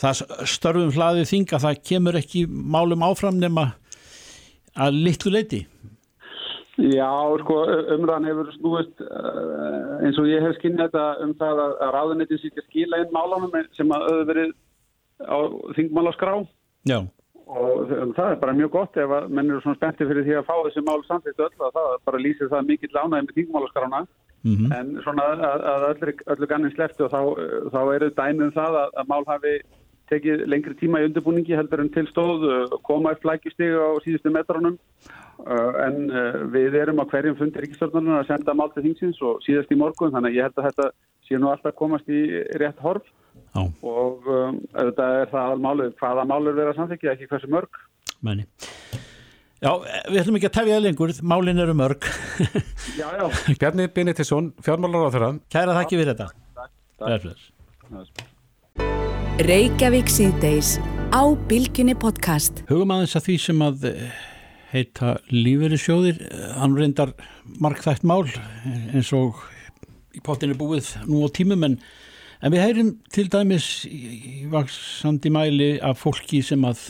það 0.00 0.22
störfum 0.50 0.92
hlaðið 0.94 1.30
þing 1.30 1.54
að 1.54 1.66
það 1.68 1.82
kemur 1.90 2.18
ekki 2.18 2.44
málum 2.48 3.04
áfram 3.06 3.38
nema 3.38 3.70
að 4.74 5.00
litlu 5.06 5.32
leiti? 5.34 5.62
Já, 6.74 7.06
sko, 7.44 7.60
umræðan 7.94 8.26
hefur 8.26 8.48
snúist 8.56 9.02
uh, 9.04 10.00
eins 10.02 10.16
og 10.18 10.26
ég 10.26 10.42
hef 10.42 10.56
skinnið 10.58 10.88
þetta 10.88 11.04
um 11.22 11.34
það 11.38 11.60
að, 11.62 11.74
ráðuneytin 11.94 12.40
sýtja 12.42 12.64
skila 12.66 12.98
inn 13.04 13.12
málunum 13.14 13.54
sem 13.78 13.92
að 13.94 14.08
auðvitað 14.08 14.30
verið 14.32 14.56
á 15.22 15.38
þingmálaskrá 15.76 16.32
Já, 16.90 16.98
og 17.46 17.92
það 18.16 18.32
er 18.32 18.40
bara 18.42 18.56
mjög 18.58 18.72
gott 18.74 18.98
ef 18.98 19.14
að 19.20 19.30
menn 19.30 19.52
eru 19.52 19.62
svona 19.62 19.78
spenntið 19.78 20.10
fyrir 20.10 20.26
því 20.26 20.36
að 20.40 20.48
fá 20.48 20.54
þessi 20.64 20.82
mál 20.88 20.98
samþýttu 21.06 21.46
öll 21.46 21.66
að 21.68 21.78
það 21.78 21.94
bara 22.10 22.22
lýsir 22.24 22.50
það 22.50 22.68
mikill 22.72 22.98
ánæði 22.98 23.28
með 23.28 23.38
þingmálaskrána 23.38 24.02
mm 24.44 24.72
en 24.78 24.92
svona 25.04 25.24
að, 25.32 25.62
að 25.72 25.86
öllu, 25.90 26.14
öllu 26.34 26.46
gannin 26.50 26.74
slefti 26.74 27.06
og 27.06 27.10
þá, 27.14 27.20
þá 27.72 27.80
eru 27.94 28.10
dæmið 28.12 28.46
um 28.46 28.54
það 28.58 28.78
að, 28.82 28.90
að 29.00 29.10
mál 29.12 29.24
hafi 29.30 29.54
tekið 30.12 30.44
lengri 30.52 30.76
tíma 30.78 31.00
í 31.00 31.08
undirbúningi 31.08 31.56
heldur 31.56 31.80
en 31.80 31.90
til 31.94 32.04
stóð 32.10 32.44
uh, 32.48 32.76
koma 32.84 33.14
upp 33.14 33.24
flækjustig 33.24 33.72
á 33.72 33.88
síðustu 34.04 34.32
metrónum 34.34 34.76
uh, 34.76 35.72
en 35.86 36.10
uh, 36.12 36.44
við 36.52 36.76
erum 36.82 37.00
á 37.00 37.08
hverjum 37.08 37.38
fundi 37.40 37.64
ríkistjórnarnar 37.64 38.22
að 38.22 38.30
senda 38.32 38.56
mál 38.56 38.70
til 38.74 38.84
þingsins 38.84 39.22
og 39.24 39.40
síðast 39.46 39.72
í 39.72 39.80
morgun 39.80 40.12
þannig 40.12 40.34
að 40.34 40.38
ég 40.38 40.48
held 40.48 40.60
að 40.60 40.68
þetta 40.70 40.90
sé 41.24 41.40
nú 41.40 41.48
alltaf 41.48 41.76
komast 41.78 42.12
í 42.12 42.20
rétt 42.60 42.84
horf. 42.84 43.06
Já, 43.54 43.64
og 43.86 44.28
um, 44.30 44.60
þetta 44.74 45.08
er 45.22 45.32
það 45.32 45.64
málið, 45.64 45.96
hvaða 46.02 46.28
málur 46.28 46.60
vera 46.60 46.76
samþykja, 46.76 47.16
ekki 47.16 47.30
hversu 47.32 47.50
mörg. 47.50 47.82
menni 48.20 48.46
Já, 49.64 49.70
við 50.12 50.18
ætlum 50.20 50.36
ekki 50.36 50.48
að 50.50 50.56
tefja 50.58 50.76
það 50.76 50.82
lengur 50.84 51.12
málin 51.24 51.60
eru 51.62 51.74
mörg 51.78 52.04
Já, 52.98 53.06
já. 53.16 53.24
Bjarni 53.62 53.86
Benediktsson, 53.96 54.50
fjármálar 54.64 55.08
á 55.08 55.10
þeirra 55.14 55.30
Kæra 55.54 55.76
þakki 55.78 56.00
fyrir 56.02 56.10
þetta 56.12 56.26
Bless, 57.00 57.24
bless. 57.88 58.24
Reykjavík 59.48 60.12
síðdeis 60.12 60.76
á 61.10 61.22
Bilginni 61.48 61.96
podcast. 61.98 62.60
Hugum 62.68 62.92
aðeins 62.94 63.16
að 63.18 63.24
því 63.26 63.36
sem 63.42 63.64
að 63.64 63.86
eh, 63.90 64.20
heita 64.70 65.14
lífeyrissjóðir, 65.32 66.20
eh, 66.28 66.44
hann 66.60 66.76
reyndar 66.78 67.14
markþægt 67.64 68.04
mál 68.06 68.22
eh, 68.28 68.76
eins 68.94 69.10
og 69.16 69.40
í 70.14 70.22
pottinu 70.24 70.54
búið 70.60 70.92
nú 71.08 71.24
á 71.24 71.28
tímum 71.34 71.66
en, 71.66 71.78
en 72.44 72.54
við 72.54 72.62
heyrim 72.62 72.92
til 73.16 73.26
dæmis 73.32 73.70
í, 73.88 74.02
í 74.12 74.36
vaksandi 74.52 75.32
mæli 75.34 75.70
af 75.82 76.04
fólki 76.04 76.44
sem 76.44 76.68
að 76.68 76.84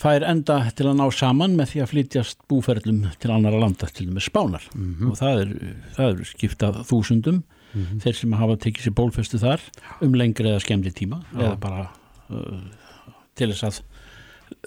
fær 0.00 0.24
enda 0.26 0.58
til 0.74 0.88
að 0.90 0.98
ná 0.98 1.04
saman 1.14 1.56
með 1.58 1.72
því 1.72 1.82
að 1.84 1.90
flytjast 1.92 2.38
búferlum 2.50 3.04
til 3.22 3.32
annara 3.34 3.60
landa 3.62 3.88
til 3.94 4.08
með 4.10 4.26
spánar. 4.26 4.68
Og 5.08 5.18
það 5.20 5.42
er, 5.42 5.52
það 5.96 6.08
er 6.10 6.30
skiptað 6.32 6.80
þúsundum 6.90 7.42
þeir 7.74 8.18
sem 8.18 8.36
hafa 8.38 8.56
tekið 8.62 8.86
sér 8.86 8.94
bólfestu 8.94 9.40
þar 9.42 9.62
um 10.04 10.14
lengri 10.18 10.50
eða 10.50 10.62
skemmri 10.62 10.92
tíma 10.94 11.20
eða 11.34 11.56
bara 11.60 11.88
uh, 12.30 12.62
til 13.38 13.50
þess 13.50 13.66
að 13.66 13.80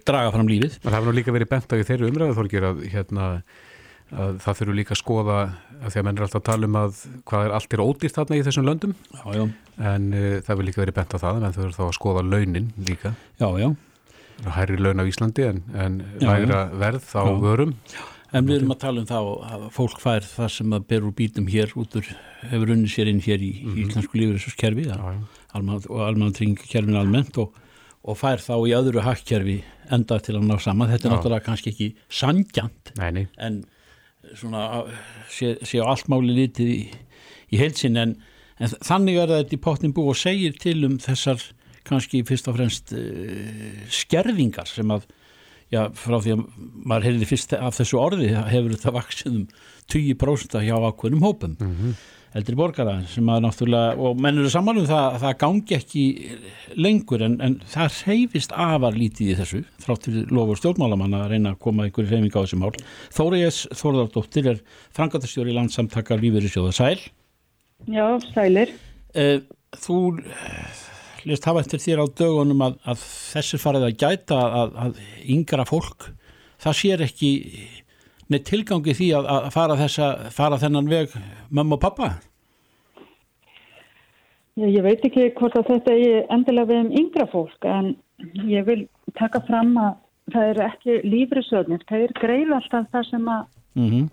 draga 0.08 0.34
fram 0.34 0.50
lífið. 0.50 0.78
Það 0.84 0.98
hefur 0.98 1.10
nú 1.10 1.16
líka 1.16 1.36
verið 1.36 1.52
bent 1.54 1.72
á 1.72 1.76
í 1.80 1.88
þeirri 1.88 2.12
umræðu 2.12 2.36
þorgir 2.38 2.68
að, 2.68 2.84
hérna, 2.92 3.30
að 4.12 4.40
það 4.44 4.60
þurfu 4.60 4.78
líka 4.80 4.96
að 4.96 5.02
skoða 5.02 5.40
að 5.78 5.94
því 5.94 6.02
að 6.02 6.08
menn 6.08 6.20
er 6.20 6.26
alltaf 6.26 6.42
að 6.42 6.48
tala 6.50 6.68
um 6.68 6.78
að 6.82 7.02
hvað 7.30 7.48
er 7.48 7.56
allt 7.58 7.76
er 7.76 7.84
ódýrt 7.84 8.18
þarna 8.18 8.40
í 8.40 8.46
þessum 8.48 8.68
löndum. 8.68 8.96
Já, 9.14 9.26
já, 9.38 9.44
en 9.94 10.08
uh, 10.12 10.30
það 10.42 10.54
hefur 10.54 10.70
líka 10.70 10.84
verið 10.84 11.00
bent 11.00 11.16
á 11.16 11.18
það 11.18 11.30
að 11.32 11.44
menn 11.46 11.58
þurfu 11.58 11.78
þá 11.78 11.84
að 11.88 11.98
skoða 12.00 12.26
launin 12.28 12.72
líka. 12.90 13.14
Já, 13.40 13.50
já. 13.62 13.70
Hærri 14.46 14.78
laun 14.78 15.02
á 15.02 15.06
Íslandi 15.10 15.48
en, 15.48 15.64
en 15.74 15.98
Já, 16.22 16.30
lægra 16.30 16.62
verð 16.78 17.10
á 17.18 17.24
Já. 17.26 17.34
vörum 17.42 17.74
en 18.36 18.48
við 18.48 18.58
erum 18.58 18.74
að 18.76 18.82
tala 18.84 19.02
um 19.02 19.08
það 19.08 19.30
að 19.48 19.62
fólk 19.76 20.02
fær 20.04 20.26
það 20.28 20.50
sem 20.58 20.74
að 20.76 20.88
ber 20.92 21.06
úr 21.08 21.16
bítum 21.16 21.48
hér 21.50 21.72
út 21.80 21.96
úr 21.98 22.10
hefur 22.52 22.74
unni 22.76 22.90
sér 22.92 23.10
inn 23.12 23.22
hér 23.24 23.44
í, 23.44 23.54
í 23.64 23.86
íslensku 23.86 24.20
lífurinskerfi 24.20 24.90
Já, 24.90 24.98
já. 25.00 25.22
og 25.56 26.04
almann 26.04 26.36
tringkerfin 26.36 27.00
almennt 27.00 27.40
og, 27.42 27.56
og 28.04 28.20
fær 28.20 28.44
þá 28.44 28.54
í 28.68 28.76
öðru 28.78 29.04
hakkerfi 29.06 29.62
enda 29.96 30.20
til 30.20 30.36
að 30.38 30.48
ná 30.50 30.58
saman 30.60 30.92
þetta 30.92 31.08
er 31.08 31.12
Já. 31.12 31.16
náttúrulega 31.16 31.48
kannski 31.48 31.74
ekki 31.74 31.90
sangjant 32.12 32.94
Nei, 33.00 33.12
nei, 33.16 33.26
en 33.40 33.62
svona 34.36 34.84
sé, 35.32 35.56
sé 35.64 35.80
á 35.80 35.88
allt 35.88 36.10
máli 36.12 36.36
litið 36.36 36.74
í, 36.74 36.82
í 37.56 37.62
heilsin 37.62 37.96
en, 38.02 38.18
en 38.60 38.74
þannig 38.84 39.22
er 39.22 39.32
það 39.32 39.44
þetta 39.46 39.56
í 39.56 39.64
pottin 39.64 39.96
búið 39.96 40.12
og 40.14 40.20
segir 40.20 40.60
til 40.60 40.82
um 40.90 41.00
þessar 41.00 41.40
kannski 41.88 42.24
fyrst 42.28 42.50
og 42.52 42.58
fremst 42.60 42.94
uh, 42.96 43.88
skerðingar 43.94 44.70
sem 44.70 44.92
að 44.94 45.08
já, 45.74 45.88
frá 45.96 46.20
því 46.24 46.36
að 46.36 46.44
maður 46.88 47.08
heyrði 47.10 47.30
fyrst 47.30 47.56
af 47.58 47.80
þessu 47.80 48.00
orði 48.02 48.30
hefur 48.36 48.76
þetta 48.76 48.94
vaksið 48.96 49.34
um 49.34 49.50
20% 49.92 50.62
hjá 50.68 50.78
ákveðnum 50.78 51.26
hópum. 51.26 51.58
Mm 51.60 51.74
-hmm. 51.74 51.98
eldri 52.38 52.56
borgara 52.60 53.02
sem 53.08 53.30
að 53.32 53.44
náttúrulega 53.46 53.98
og 53.98 54.20
menn 54.22 54.38
eru 54.38 54.50
saman 54.52 54.78
um 54.78 54.86
það 54.86 55.06
að 55.14 55.22
það 55.24 55.38
gangi 55.44 55.76
ekki 55.78 56.04
lengur 56.76 57.22
en, 57.24 57.38
en 57.42 57.56
það 57.66 58.02
reyfist 58.08 58.52
afar 58.52 58.94
lítið 58.94 59.32
í 59.32 59.38
þessu 59.40 59.62
þráttur 59.82 60.18
lofur 60.32 60.60
stjórnmálamann 60.60 61.16
að 61.18 61.30
reyna 61.32 61.56
að 61.56 61.60
koma 61.60 61.88
einhverju 61.88 62.12
reyfing 62.12 62.36
á 62.36 62.44
þessum 62.44 62.66
hál 62.68 62.76
Þóriðs 63.16 63.60
Þórðardóttir 63.74 64.52
er 64.52 64.62
frangatastjóri 64.92 65.56
í 65.56 65.58
landsamtaka 65.58 66.20
Lífur 66.20 66.44
í 66.44 66.52
sjóða 66.52 66.76
Sæl. 66.76 67.00
Já, 67.88 68.20
Sælir. 68.34 68.76
Uh, 69.16 69.40
Þú 69.76 70.20
lest 71.28 71.48
hafa 71.50 71.64
eftir 71.64 71.84
þér 71.84 72.04
á 72.04 72.06
dögunum 72.22 72.64
að, 72.68 72.80
að 72.88 73.04
þessi 73.34 73.60
farið 73.62 73.88
að 73.90 73.98
gæta 74.04 74.40
að, 74.62 74.78
að 74.86 75.02
yngra 75.36 75.68
fólk. 75.68 76.10
Það 76.64 76.80
sér 76.80 77.04
ekki 77.06 77.32
neitt 78.32 78.48
tilgangi 78.50 78.96
því 78.98 79.12
að, 79.20 79.30
að 79.36 79.52
fara, 79.56 79.78
þessa, 79.80 80.08
fara 80.36 80.60
þennan 80.62 80.90
veg 80.92 81.14
mamma 81.50 81.78
og 81.78 81.84
pappa 81.84 82.16
ég, 84.58 84.82
veit 84.84 85.06
ekki 85.06 85.30
hvort 85.38 85.58
að 85.60 85.72
þetta 85.74 85.96
er 85.96 86.28
endilega 86.34 86.72
við 86.72 86.84
um 86.84 86.94
yngra 87.02 87.28
fólk 87.32 87.68
en 87.70 87.94
ég 88.50 88.66
vil 88.68 88.82
taka 89.20 89.42
fram 89.48 89.76
að 89.80 89.98
það 90.34 90.52
eru 90.52 90.64
ekki 90.66 90.96
lífrisöðnir, 91.08 91.84
það 91.88 92.06
er 92.08 92.16
greið 92.18 92.56
alltaf 92.58 92.88
það 92.92 93.06
sem 93.12 93.30
að 93.32 93.44
mm 93.78 93.90
-hmm. 93.92 94.08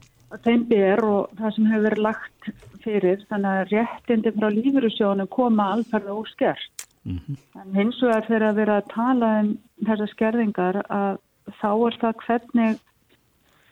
þeim 0.44 0.64
ber 0.70 1.04
og 1.04 1.30
það 1.38 1.54
sem 1.54 1.70
hefur 1.70 1.86
verið 1.88 2.04
lagt 2.06 2.50
fyrir. 2.84 3.24
Þannig 3.30 3.50
að 3.50 3.72
réttindi 3.72 4.32
frá 4.36 4.48
lífrisöðnum 4.52 5.30
koma 5.30 5.72
alferða 5.72 6.14
og 6.14 6.28
skert 6.28 6.83
Mm 7.04 7.18
-hmm. 7.18 7.74
Hins 7.76 8.00
vegar 8.02 8.26
fyrir 8.26 8.48
að 8.48 8.54
vera 8.54 8.76
að 8.80 8.90
tala 8.94 9.40
um 9.40 9.58
þessar 9.86 10.10
skerðingar 10.12 10.76
að 10.88 11.18
þá 11.60 11.70
er 11.86 11.96
það 12.00 12.14
hvernig 12.26 12.78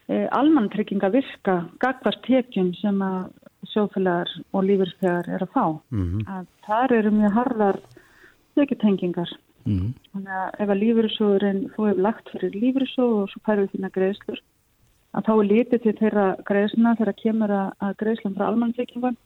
e, 0.08 0.28
almantrygginga 0.38 1.08
virka 1.08 1.54
gagvart 1.80 2.22
tekjum 2.26 2.74
sem 2.74 3.02
að 3.02 3.30
sjófélagar 3.72 4.28
og 4.52 4.64
lífyrsfélagar 4.64 5.28
er 5.28 5.42
að 5.42 5.52
fá. 5.56 5.66
Mm 5.90 6.04
-hmm. 6.04 6.22
að 6.28 6.46
þar 6.66 6.92
eru 6.92 7.10
mjög 7.10 7.32
harðar 7.32 7.78
tekjutengingar. 8.54 9.30
Mm 9.64 9.78
-hmm. 9.78 9.92
Þannig 10.12 10.34
að 10.42 10.48
ef 10.60 10.68
að 10.68 10.82
lífyrsjóðurinn 10.82 11.62
þú 11.72 11.86
hefur 11.86 12.02
lagt 12.02 12.30
fyrir 12.30 12.60
lífyrsjóð 12.62 13.12
og 13.22 13.30
svo 13.30 13.40
færðu 13.46 13.66
þína 13.72 13.90
greiðslur 13.96 14.40
að 15.12 15.24
þá 15.26 15.32
er 15.32 15.50
lítið 15.52 15.82
til 15.82 15.96
þeirra 16.00 16.26
greiðsluna 16.48 16.96
þegar 16.98 17.20
kemur 17.22 17.50
að, 17.50 17.96
greiðslum 18.00 18.34
frá 18.36 18.46
almantryggingan 18.46 19.16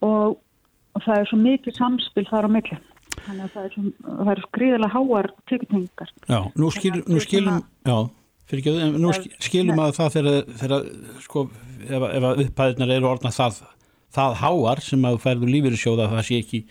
og, 0.00 0.38
og 0.94 1.02
það 1.04 1.18
er 1.18 1.26
svo 1.30 1.38
mikið 1.38 1.74
samspil 1.76 2.26
þar 2.30 2.46
á 2.46 2.50
miklu 2.56 2.78
þannig 3.16 3.44
að 3.44 3.52
það 3.54 3.66
er, 3.66 3.74
svo, 3.74 4.14
það 4.20 4.32
er 4.32 4.42
skriðilega 4.46 4.94
háar 4.94 5.28
tekjutengar 5.50 6.14
Já, 6.28 6.40
nú, 6.54 6.70
skil, 6.74 6.94
nú 7.06 7.24
skilum 7.24 7.60
já, 7.88 7.98
ekki, 8.60 8.76
nú 8.96 9.12
skilum 9.40 9.82
að 9.82 9.92
það 9.98 10.16
þegar 10.16 10.88
sko, 11.26 11.44
ef, 11.88 12.08
ef 12.10 12.30
upphæðinar 12.46 12.94
eru 12.96 13.12
orðnað 13.14 13.36
það, 13.40 13.60
það 14.16 14.40
háar 14.44 14.82
sem 14.86 15.04
að 15.06 15.18
þú 15.18 15.22
færður 15.26 15.54
lífið 15.56 15.76
í 15.76 15.84
sjóða 15.84 16.10
það 16.14 16.26
sé 16.30 16.40
ekki 16.44 16.64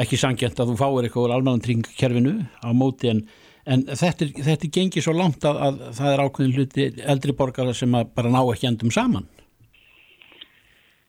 ekki 0.00 0.18
sangjant 0.18 0.60
að 0.60 0.72
þú 0.72 0.76
fáir 0.78 1.06
eitthvað 1.06 1.28
úr 1.28 1.34
almanantringkerfinu 1.36 2.34
á 2.66 2.68
móti 2.74 3.10
en, 3.12 3.22
en 3.70 3.84
þetta, 3.86 4.28
þetta 4.48 4.70
gengir 4.74 5.04
svo 5.04 5.14
langt 5.16 5.46
að, 5.46 5.60
að 5.68 5.80
það 5.98 6.10
er 6.10 6.22
ákveðin 6.24 6.56
hluti 6.58 6.86
eldri 7.14 7.34
borgara 7.38 7.74
sem 7.76 7.94
bara 7.94 8.32
ná 8.32 8.40
ekki 8.42 8.70
endum 8.70 8.92
saman. 8.94 9.28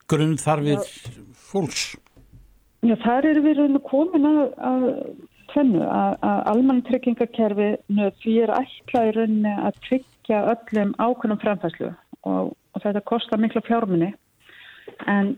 Grunn 0.06 0.38
þarfið 0.38 0.86
fólks 1.48 1.96
Já, 2.86 2.94
þar 3.02 3.26
eru 3.32 3.42
við 3.42 3.58
raun 3.58 3.80
og 3.80 3.88
komin 3.88 4.28
að, 4.30 4.42
að 4.62 4.84
tvennu 5.54 5.86
að, 5.90 6.18
að 6.28 6.42
almantryggingakerfi 6.52 7.70
því 8.22 8.36
er 8.44 8.54
ætlað 8.60 9.10
í 9.10 9.16
rauninni 9.16 9.54
að 9.70 9.80
tryggja 9.88 10.42
öllum 10.52 10.92
ákveðnum 11.00 11.42
framfæslu 11.42 11.90
og, 12.30 12.52
og 12.54 12.84
þetta 12.84 13.04
kostar 13.10 13.42
mikla 13.42 13.64
fjármunni 13.66 14.12
en 15.10 15.34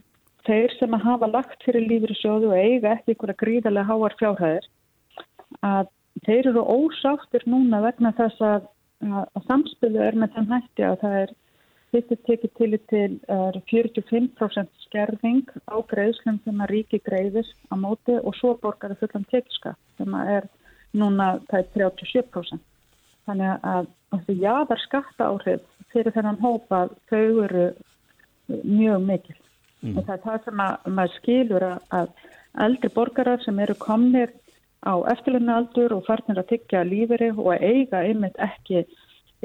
þeir 0.48 0.76
sem 0.80 0.96
að 0.98 1.06
hafa 1.08 1.32
lagt 1.32 1.64
fyrir 1.64 1.88
lífri 1.88 2.18
sjóðu 2.20 2.52
og 2.52 2.60
eiga 2.60 2.98
ekki 2.98 3.16
einhverja 3.16 3.40
gríðarlega 3.44 3.90
háar 3.92 4.18
fjárhæðir 4.20 4.70
að 5.68 5.92
þeir 6.28 6.52
eru 6.52 6.66
ósáttir 6.68 7.48
núna 7.48 7.84
vegna 7.86 8.12
þess 8.18 8.44
að, 8.44 8.70
að 9.08 9.48
samspilu 9.48 10.04
er 10.04 10.20
með 10.20 10.36
þann 10.36 10.54
hætti 10.56 10.88
að 10.88 11.00
það 11.06 11.20
er 11.22 11.36
Þetta 11.96 12.18
tekið 12.28 12.52
til 12.60 12.78
til 12.92 13.12
uh, 13.32 13.58
45% 13.72 14.72
skerðing 14.84 15.46
á 15.72 15.76
greiðslum 15.88 16.42
sem 16.44 16.64
að 16.64 16.74
ríki 16.74 17.00
greiðis 17.06 17.50
á 17.72 17.80
móti 17.80 18.18
og 18.20 18.36
svo 18.36 18.58
borgar 18.62 18.92
það 18.96 19.06
fullan 19.06 19.28
tekjuska 19.32 19.76
sem 20.00 20.18
að 20.20 20.32
er 20.36 20.50
núna 20.98 21.30
er 21.54 21.68
37%. 21.76 22.60
Þannig 23.28 23.68
að 23.72 23.88
því 24.26 24.36
jáðar 24.44 24.84
skatta 24.84 25.30
áhrif 25.32 25.64
fyrir 25.92 26.16
þennan 26.16 26.42
hópa 26.44 26.86
þau 27.12 27.44
eru 27.46 27.68
mjög 28.48 29.04
mikil. 29.04 29.38
Mm. 29.84 29.98
Það 30.02 30.14
er 30.14 30.22
það 30.26 30.46
sem 30.46 30.62
að 30.64 30.92
maður 30.98 31.16
skilur 31.18 31.66
að 31.70 32.14
eldri 32.68 32.92
borgarar 32.96 33.44
sem 33.44 33.60
eru 33.64 33.76
komnir 33.80 34.32
á 34.88 34.94
eftirlunaldur 35.12 35.96
og 35.96 36.06
farnir 36.08 36.40
að 36.40 36.50
tyggja 36.54 36.86
líferi 36.88 37.32
og 37.36 37.52
að 37.56 37.68
eiga 37.68 38.04
einmitt 38.08 38.40
ekki 38.42 38.86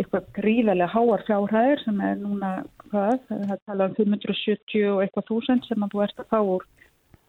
eitthvað 0.00 0.28
gríðarlega 0.38 0.92
háar 0.92 1.24
fjárhæðir 1.26 1.83
sem 1.85 1.98
er 2.00 2.20
núna, 2.20 2.52
hvað, 2.87 3.18
það 3.28 3.59
tala 3.66 3.88
um 3.90 3.96
570 3.98 4.87
og 4.92 5.02
eitthvað 5.05 5.28
þúsund 5.28 5.68
sem 5.68 5.85
að 5.85 5.92
þú 5.94 6.05
ert 6.07 6.22
að 6.22 6.31
fá 6.33 6.38
úr 6.40 6.64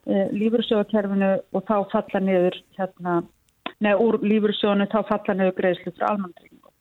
e, 0.08 0.22
lífyrsjóðakerfinu 0.32 1.30
og 1.52 1.66
þá 1.68 1.76
falla 1.92 2.22
niður 2.24 2.56
hérna, 2.78 3.18
neða 3.84 4.06
úr 4.06 4.18
lífyrsjóðinu 4.24 4.88
þá 4.94 4.98
falla 5.10 5.36
niður 5.36 5.58
greiðslu 5.60 5.92
frá 5.98 6.08
almanntryggingu. 6.14 6.72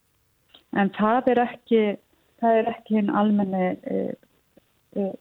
En 0.80 0.94
það 0.96 1.30
er 1.34 1.44
ekki, 1.44 1.84
það 2.42 2.62
er 2.62 2.72
ekki 2.78 2.98
hinn 3.00 3.12
almenni 3.12 3.68
e, 3.84 4.00
e, 4.96 5.12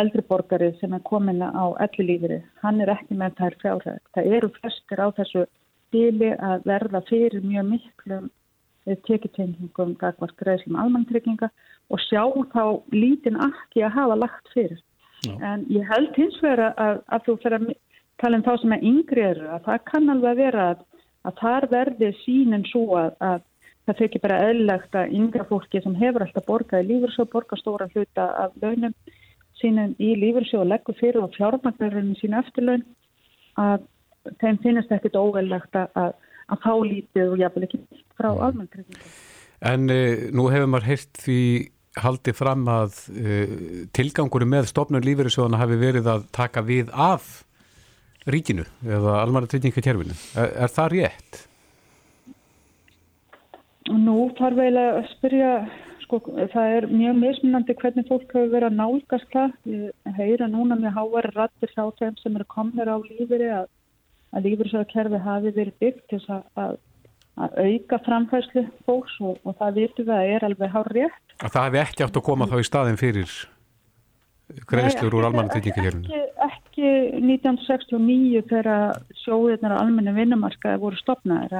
eldriborgari 0.00 0.72
sem 0.80 0.92
er 0.94 1.06
komin 1.06 1.42
á 1.42 1.64
elli 1.86 2.08
lífyri. 2.10 2.42
Hann 2.64 2.82
er 2.82 2.92
ekki 2.96 3.14
með 3.18 3.38
þær 3.38 3.56
fjárhæðir. 3.62 4.04
Það 4.14 4.36
eru 4.36 4.52
flestir 4.58 5.02
á 5.02 5.08
þessu 5.14 5.46
bíli 5.94 6.34
að 6.34 6.66
verða 6.66 7.00
fyrir 7.06 7.42
mjög 7.46 7.66
miklum 7.72 8.28
tekitengingum 9.06 9.96
gagvart 10.00 10.36
greiðslum 10.40 10.78
almanntrygginga 10.80 11.50
og 11.90 12.00
sjá 12.06 12.22
þá 12.54 12.64
lítinn 12.94 13.38
ekki 13.40 13.84
að 13.84 13.96
hafa 13.98 14.16
lagt 14.18 14.52
fyrir. 14.54 14.80
Já. 15.26 15.34
En 15.44 15.66
ég 15.68 15.84
held 15.90 16.16
hins 16.16 16.38
vegar 16.40 16.72
að, 16.80 17.02
að 17.12 17.26
þú 17.26 17.36
fyrir 17.42 17.58
að 17.58 17.74
tala 18.20 18.38
um 18.38 18.46
þá 18.46 18.52
sem 18.62 18.74
er 18.76 18.86
yngri 18.90 19.26
eru 19.26 19.46
að 19.52 19.66
það 19.68 19.84
kann 19.90 20.12
alveg 20.12 20.30
að 20.30 20.42
vera 20.44 20.66
að, 20.72 20.82
að 21.28 21.38
þar 21.42 21.66
verði 21.74 22.10
sínin 22.22 22.66
svo 22.70 22.84
að, 23.00 23.12
að 23.20 23.42
það 23.86 24.00
fyrir 24.00 24.24
bara 24.24 24.40
eðlagt 24.48 24.96
að 24.96 25.14
yngra 25.18 25.46
fólki 25.48 25.82
sem 25.84 25.96
hefur 26.00 26.24
alltaf 26.24 26.46
borgað 26.48 26.84
í 26.84 26.88
lífursjóð, 26.94 27.30
borgað 27.34 27.62
stóra 27.62 27.88
hluta 27.92 28.26
af 28.44 28.56
launum 28.62 28.96
sínum 29.60 29.94
í 30.00 30.14
lífursjóð 30.16 30.64
og 30.64 30.70
leggur 30.72 30.98
fyrir 31.00 31.24
og 31.24 31.36
fjármagnarinn 31.36 32.16
sín 32.20 32.36
eftirlaun 32.38 32.86
að 33.60 33.84
þeim 34.40 34.60
finnast 34.64 34.92
ekkit 34.94 35.18
óveðlegt 35.20 35.76
að 35.80 36.12
að 36.50 36.62
fá 36.64 36.72
lítið 36.84 37.34
og 37.34 37.42
jáfnvel 37.42 37.66
ekki 37.66 37.82
frá 38.18 38.30
mm. 38.30 38.40
almanntryggingum. 38.46 39.12
En 39.70 39.92
uh, 39.92 40.24
nú 40.36 40.48
hefur 40.52 40.72
maður 40.72 40.88
heilt 40.88 41.20
því 41.20 41.42
haldið 42.00 42.36
fram 42.38 42.66
að 42.70 42.98
uh, 43.12 43.54
tilgangurum 43.96 44.52
með 44.54 44.70
stopnum 44.70 45.04
lífeyrisjóðana 45.04 45.60
hafi 45.60 45.78
verið 45.80 46.10
að 46.14 46.26
taka 46.36 46.64
við 46.66 46.92
af 46.94 47.40
ríkinu 48.30 48.66
eða 48.84 49.20
almannatryggingakerfinu. 49.24 50.16
Er, 50.38 50.52
er 50.64 50.74
það 50.74 50.92
rétt? 50.94 51.44
Nú 53.90 54.30
þarf 54.38 54.60
eiginlega 54.60 54.98
að 55.00 55.08
spyrja, 55.14 55.52
sko, 56.04 56.20
það 56.52 56.74
er 56.76 56.86
mjög 56.92 57.16
mismunandi 57.24 57.76
hvernig 57.80 58.06
fólk 58.10 58.34
hefur 58.36 58.52
verið 58.52 58.68
að 58.68 58.78
nálgast 58.78 59.30
það. 59.32 59.54
Ég 59.72 60.16
heyra 60.18 60.50
núna 60.52 60.78
mjög 60.78 60.96
háari 60.98 61.32
rættir 61.34 61.72
hjá 61.74 61.84
þeim 61.98 62.18
sem 62.20 62.36
eru 62.36 62.46
komnir 62.54 62.92
á 62.92 62.96
lífeyri 63.00 63.50
að 63.56 63.68
að 64.30 64.46
lífyrsöðarkerfi 64.48 65.22
hafi 65.24 65.54
verið 65.56 65.76
byggt 65.82 66.04
til 66.12 66.20
að, 66.28 66.42
að, 66.62 66.76
að 67.46 67.56
auka 67.64 68.00
framfæslu 68.06 68.66
fólks 68.88 69.16
og, 69.20 69.40
og 69.44 69.56
það 69.58 69.80
vitum 69.80 70.10
við 70.10 70.16
að 70.16 70.34
er 70.34 70.46
alveg 70.50 70.74
hár 70.74 70.92
rétt. 70.96 71.24
Að 71.40 71.54
það 71.56 71.66
hefði 71.66 71.82
ekki 71.84 72.06
átt 72.06 72.20
að 72.20 72.28
koma 72.28 72.50
þá 72.50 72.56
í 72.60 72.68
staðin 72.68 73.00
fyrir 73.00 73.34
greiðslur 74.70 75.16
úr 75.18 75.28
almanna 75.28 75.52
tryggingakerfinu? 75.54 76.08
Ekki, 76.10 76.22
ekki 76.46 76.92
1969 77.22 78.42
þegar 78.50 79.00
sjóðirnar 79.22 79.76
á 79.76 79.82
almenna 79.82 80.14
vinnumarkaði 80.16 80.82
voru 80.82 80.98
stopnaðir. 81.00 81.54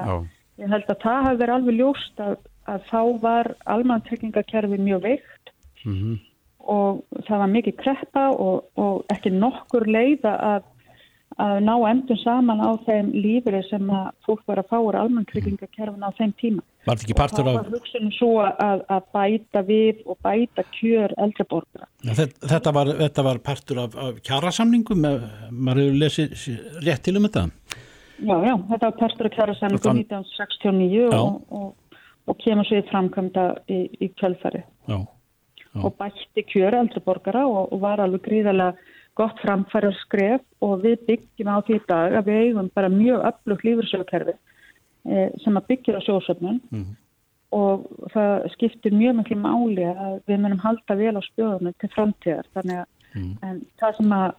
Ég 0.61 0.73
held 0.73 0.91
að 0.93 1.05
það 1.05 1.23
hafi 1.27 1.41
verið 1.43 1.55
alveg 1.57 1.79
ljóst 1.79 2.25
að, 2.25 2.35
að 2.71 2.89
þá 2.91 3.01
var 3.23 3.53
almanna 3.65 4.07
tryggingakerfi 4.09 4.81
mjög 4.81 5.07
veikt 5.07 5.55
mm 5.85 5.95
-hmm. 5.95 6.19
og 6.77 7.23
það 7.29 7.43
var 7.45 7.55
mikið 7.55 7.79
kreppa 7.85 8.27
og, 8.31 8.67
og 8.77 9.15
ekki 9.15 9.33
nokkur 9.37 9.87
leiða 9.89 10.37
að 10.55 10.70
að 11.39 11.61
ná 11.63 11.75
endur 11.91 12.19
saman 12.25 12.61
á 12.61 12.71
þeim 12.87 13.13
lífri 13.15 13.61
sem 13.69 13.91
að 13.95 14.09
fólk 14.27 14.43
var 14.51 14.61
að 14.61 14.71
fá 14.73 14.79
úr 14.83 14.99
almannkrygglingakerfin 14.99 16.03
á 16.03 16.11
þeim 16.19 16.33
tíma. 16.41 16.65
Var 16.89 16.97
þetta 16.97 17.07
ekki 17.07 17.19
partur 17.21 17.45
af... 17.45 17.47
Og 17.47 17.55
það 17.55 17.71
var 17.71 17.77
hugsunum 17.77 18.13
svo 18.17 18.31
að, 18.43 18.83
að 18.91 19.07
bæta 19.15 19.63
við 19.69 20.03
og 20.07 20.19
bæta 20.27 20.65
kjör 20.75 21.15
eldreborgra. 21.21 21.87
Ja, 22.09 22.17
þetta, 22.19 22.75
var, 22.75 22.93
þetta 23.05 23.27
var 23.29 23.43
partur 23.47 23.83
af, 23.85 23.97
af 24.01 24.21
kjærasamningum, 24.27 25.07
maður 25.51 25.85
hefur 25.85 26.01
lesið 26.03 26.59
rétt 26.87 27.07
til 27.07 27.17
um 27.21 27.29
þetta? 27.29 27.47
Já, 28.21 28.37
já, 28.45 28.55
þetta 28.69 28.91
var 28.91 28.99
partur 28.99 29.31
af 29.31 29.57
Þann- 29.61 30.03
1969 30.03 31.09
Já. 31.09 31.21
og, 31.21 31.41
og, 31.49 32.01
og 32.29 32.39
kemur 32.43 32.69
svo 32.69 32.81
í 32.81 32.87
framkvæmda 32.91 33.47
í, 33.73 33.81
í 33.97 34.11
kjölfari 34.21 34.61
Já, 34.91 34.99
Já. 34.99 35.81
og 35.85 35.95
bætti 36.01 36.45
kjör 36.53 36.77
eldri 36.83 37.01
borgara 37.05 37.47
og, 37.49 37.73
og 37.73 37.81
var 37.81 38.03
alveg 38.05 38.27
gríðarlega 38.27 38.77
gott 39.19 39.41
framfæra 39.43 39.93
skref 40.05 40.43
og 40.61 40.85
við 40.85 41.05
byggjum 41.09 41.51
á 41.51 41.59
því 41.67 41.81
dag 41.89 42.17
að 42.21 42.31
við 42.31 42.41
eigum 42.45 42.71
bara 42.75 42.89
mjög 42.89 43.27
öflugt 43.31 43.65
lífursögukerfi 43.65 44.35
eh, 44.35 45.29
sem 45.45 45.57
að 45.57 45.67
byggja 45.73 45.99
á 45.99 46.07
sjósöfnun 46.07 46.61
og 47.51 47.87
það 48.15 48.47
skiptir 48.55 48.95
mjög 48.95 49.17
miklu 49.19 49.37
máli 49.37 49.85
að 49.91 50.21
við 50.27 50.39
munum 50.39 50.63
halda 50.63 50.95
vel 50.95 51.17
á 51.19 51.23
spjóðunum 51.27 51.75
til 51.81 51.91
framtíðar 51.95 52.47
þannig 52.55 52.83
að 52.85 52.89
en 53.17 53.61
það 53.81 53.97
sem 53.99 54.13
að 54.15 54.31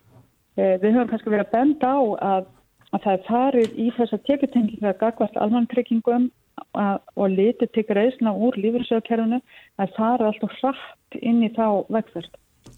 e, 0.56 0.64
við 0.82 0.94
höfum 0.96 1.10
kannski 1.12 1.34
verið 1.34 1.46
að 1.46 1.56
benda 1.56 1.92
á 1.92 2.00
að, 2.32 2.46
að 2.92 3.04
það 3.06 3.14
er 3.14 3.26
farið 3.28 3.74
í 3.76 3.88
þess 3.98 4.16
að 4.16 4.26
tekjutenginga 4.30 4.94
gagvart 5.02 5.40
almanntryggingum 5.44 6.30
að- 6.78 7.02
og 7.16 7.36
litið 7.36 7.74
til 7.74 7.86
greiðsna 7.90 8.32
úr 8.32 8.60
lífriðsöðkerfinu 8.64 9.42
að 9.82 9.96
fara 9.98 10.32
alltaf 10.32 10.56
hratt 10.62 11.20
inn 11.20 11.44
í 11.44 11.50
þá 11.56 11.84
vegferð. 11.90 12.32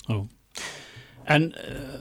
já. 0.10 0.18
En 1.32 1.50
uh, 1.56 1.96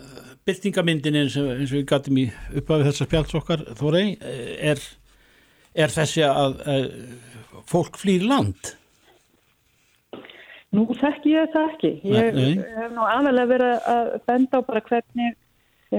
byrtingamyndin 0.47 1.21
eins 1.21 1.37
og, 1.39 1.53
eins 1.55 1.71
og 1.71 1.79
við 1.81 1.89
gætum 1.93 2.21
í 2.23 2.27
uppafið 2.59 2.89
þessar 2.91 3.11
spjalds 3.11 3.39
okkar, 3.39 3.65
Þórei, 3.79 4.07
eh, 4.19 4.55
er, 4.73 4.87
er 5.75 5.93
þessi 5.95 6.25
að 6.27 6.63
uh, 6.67 6.87
fólk 7.71 8.01
flýr 8.01 8.25
land? 8.27 8.75
Nú 10.73 10.87
þekki 10.97 11.35
ég 11.35 11.51
það 11.53 11.71
ekki. 11.75 11.93
Ég 12.09 12.37
Nei, 12.37 12.57
nei. 12.57 12.69
hef 12.79 12.93
nú 12.97 13.05
aðalega 13.05 13.51
verið 13.51 13.89
að 13.93 14.13
benda 14.29 14.61
á 14.61 14.61
bara 14.65 14.81
hvernig 14.87 15.35
e, 15.93 15.99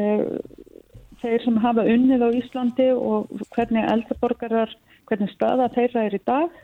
þeir 1.21 1.43
sem 1.43 1.59
hafa 1.61 1.85
unnið 1.93 2.25
á 2.25 2.29
Íslandi 2.39 2.87
og 2.95 3.29
hvernig 3.53 3.85
eldreborgarar, 3.91 4.73
hvernig 5.05 5.29
staða 5.35 5.69
þeirra 5.75 6.07
er 6.07 6.17
í 6.17 6.21
dag 6.25 6.57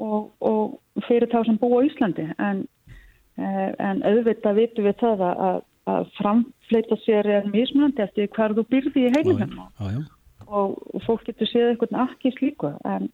og, 0.00 0.30
og 0.40 1.04
fyrir 1.10 1.28
þá 1.28 1.42
sem 1.44 1.60
búa 1.60 1.82
á 1.84 1.86
Íslandi. 1.90 2.24
En, 2.40 2.64
en 3.36 4.00
auðvitað 4.00 4.62
vitum 4.62 4.88
við 4.88 4.96
það 5.04 5.26
að, 5.28 5.60
að 5.90 6.08
framfleita 6.18 6.98
sér 7.04 7.28
er 7.38 7.46
mismunandi 7.52 8.02
eftir 8.02 8.30
hvar 8.34 8.54
þú 8.56 8.66
byrði 8.72 9.06
í 9.06 9.12
já. 9.12 10.00
og, 10.46 10.74
fólk 11.06 11.26
getur 11.28 11.50
séð 11.50 11.70
eitthvað 11.70 12.02
ekki 12.06 12.32
slíku 12.34 12.72
en, 12.84 13.08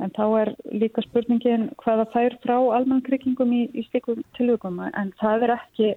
en 0.00 0.14
þá 0.16 0.24
er 0.40 0.54
líka 0.72 1.04
spurningin 1.04 1.70
hvaða 1.82 2.08
fær 2.14 2.38
frá 2.44 2.56
almannkryggingum 2.78 3.52
í, 3.52 3.62
í 3.76 3.86
slíkum 3.90 4.24
tilvíkum 4.38 4.80
en 4.88 5.12
það 5.20 5.48
er 5.48 5.56
ekki 5.58 5.94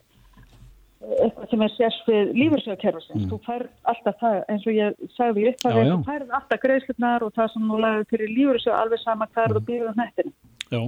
eitthvað 0.99 1.51
sem 1.51 1.61
er 1.63 1.73
sérst 1.77 2.07
við 2.09 2.31
lífursögkerfisins. 2.35 3.27
Þú 3.31 3.39
fær 3.45 3.65
alltaf 3.87 4.17
það 4.19 4.39
eins 4.51 4.65
og 4.67 4.75
ég 4.75 4.97
sagði 5.15 5.45
upp 5.51 5.67
að 5.69 5.77
þú 5.79 5.97
færð 6.09 6.33
alltaf 6.39 6.63
greiðslutnar 6.65 7.25
og 7.25 7.35
það 7.37 7.51
sem 7.53 7.69
þú 7.71 7.79
lagði 7.85 8.07
fyrir 8.11 8.33
lífursög 8.35 8.75
alveg 8.75 9.03
sama 9.03 9.27
hvað 9.31 9.55
þú 9.55 9.61
býður 9.69 9.93
á 9.95 9.99
nettinu. 10.01 10.33
Já. 10.69 10.81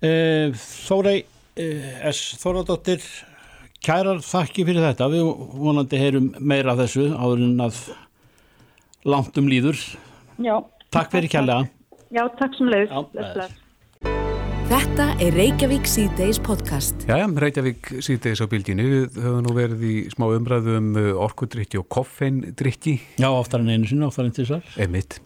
Uh, 0.00 0.58
Þórei 0.88 1.16
uh, 1.20 2.10
S. 2.10 2.22
Þóradóttir, 2.42 3.06
kærar 3.84 4.20
þakki 4.24 4.66
fyrir 4.68 4.84
þetta. 4.90 5.08
Við 5.12 5.30
vonandi 5.60 6.00
heyrum 6.00 6.30
meira 6.40 6.74
af 6.74 6.82
þessu 6.84 7.08
áður 7.16 7.46
en 7.46 7.64
að 7.66 7.80
langt 9.08 9.40
um 9.40 9.48
líður. 9.50 9.80
Já. 10.40 10.58
Takk 10.92 11.12
fyrir 11.14 11.32
kærlega. 11.32 11.68
Já, 12.10 12.24
takk 12.40 12.56
sem. 12.58 12.70
Já, 12.74 13.00
bless. 13.14 13.56
Þetta 14.70 15.06
er 15.18 15.34
Reykjavík 15.34 15.88
C-Days 15.90 16.38
podcast. 16.46 17.00
Jæja, 17.10 17.26
Reykjavík 17.42 17.88
síðdeis 18.06 18.38
á 18.38 18.46
bylginu. 18.50 18.84
Við 18.86 19.16
höfum 19.18 19.42
nú 19.48 19.54
verið 19.56 19.82
í 19.82 19.94
smá 20.12 20.28
umræðu 20.30 20.76
um 20.78 20.90
orkudrykki 21.26 21.80
og 21.80 21.88
koffeindrykki, 21.90 22.94
Já, 23.18 23.26
oftar 23.34 23.64
en 23.64 23.72
einu 23.74 23.90
sinni, 23.90 24.06
oftar 24.06 24.28
en 24.28 24.36
tvisar. 24.36 24.62
emitt. 24.78 25.18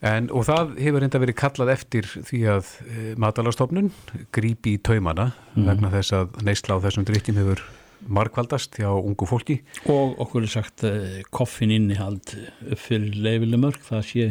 En, 0.00 0.30
og 0.32 0.46
það 0.48 0.78
hefur 0.80 1.02
reynda 1.04 1.20
verið 1.20 1.36
kallað 1.36 1.72
eftir 1.74 2.06
því 2.08 2.38
að 2.54 2.68
e, 2.86 3.02
matalastofnun 3.20 3.90
grípi 4.32 4.78
í 4.78 4.80
taumana 4.80 5.34
vegna 5.52 5.90
þess 5.92 6.14
að 6.16 6.38
neysla 6.46 6.78
á 6.80 6.82
þessum 6.86 7.04
drykkjum 7.08 7.40
hefur 7.42 7.60
markvaldast 8.08 8.78
hjá 8.80 8.88
ungu 8.94 9.28
fólki. 9.28 9.60
Og 9.90 10.16
okkur 10.24 10.46
er 10.46 10.52
sagt 10.52 10.84
uh, 10.88 11.20
koffin 11.34 11.72
innihald 11.74 12.32
upp 12.32 12.80
fyrir 12.80 13.12
leifileg 13.12 13.60
mörg, 13.60 13.80
það 13.84 14.06
sé 14.08 14.26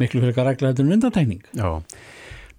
miklu 0.00 0.22
fyrir 0.22 0.38
að 0.38 0.50
regla 0.52 0.72
þetta 0.72 0.84
um 0.86 0.94
undantekning. 0.96 1.44
Já. 1.58 1.70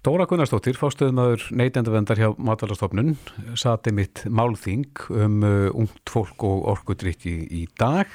Dóra 0.02 0.26
Gunnarsdóttir, 0.26 0.74
fástöðumöður 0.74 1.44
neytendavendar 1.54 2.18
hjá 2.18 2.32
matalastofnun, 2.42 3.14
sati 3.58 3.92
mitt 3.94 4.24
málþing 4.26 5.04
um 5.14 5.44
uh, 5.46 5.68
ungt 5.70 6.10
fólk 6.10 6.42
og 6.48 6.66
orkudrykki 6.74 7.36
í 7.54 7.66
dag. 7.78 8.10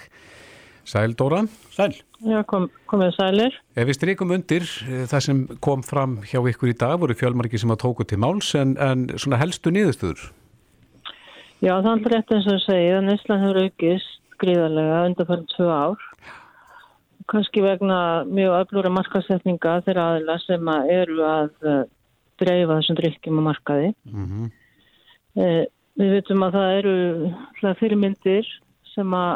Sæl 0.87 1.13
Dóra. 1.19 1.43
Sæl. 1.75 1.95
Já, 2.23 2.39
kom, 2.47 2.69
komið 2.89 3.13
sælir. 3.17 3.55
Ef 3.75 3.89
við 3.89 3.97
streikum 3.97 4.31
undir 4.33 4.65
eh, 4.87 5.05
það 5.11 5.23
sem 5.25 5.41
kom 5.63 5.83
fram 5.85 6.17
hjá 6.25 6.39
ykkur 6.39 6.71
í 6.71 6.77
dag 6.79 6.95
voru 7.01 7.17
fjölmarki 7.17 7.59
sem 7.59 7.73
að 7.73 7.81
tóku 7.83 8.07
til 8.07 8.21
máls 8.23 8.53
en, 8.57 8.75
en 8.81 9.07
svona 9.19 9.39
helstu 9.41 9.73
niðurstöður. 9.75 10.29
Já, 11.59 11.73
það 11.73 11.89
er 11.89 11.91
alltaf 11.91 12.13
rétt 12.13 12.33
eins 12.37 12.47
og 12.47 12.55
að 12.55 12.65
segja 12.67 12.99
að 12.99 13.07
Neyslan 13.09 13.43
hefur 13.43 13.61
aukist 13.65 14.39
gríðarlega 14.41 15.01
undanfærum 15.09 15.49
tvö 15.55 15.67
ár. 15.73 16.07
Kanski 17.27 17.63
vegna 17.65 17.99
mjög 18.29 18.61
öflúra 18.61 18.93
markasetninga 18.95 19.81
þeirra 19.83 20.11
aðila 20.13 20.37
sem 20.45 20.69
að 20.71 20.93
eru 20.93 21.17
að 21.27 21.49
uh, 21.65 21.81
dreifa 22.39 22.77
þessum 22.77 22.99
drikkjum 23.01 23.41
á 23.43 23.47
markaði. 23.51 23.91
Mm 24.07 24.47
Eh, 25.37 25.67
við 25.99 26.15
veitum 26.15 26.45
að 26.47 26.55
það 26.57 26.75
eru 26.79 27.73
fyrirmyndir 27.77 28.47
sem 28.95 29.11
að 29.13 29.35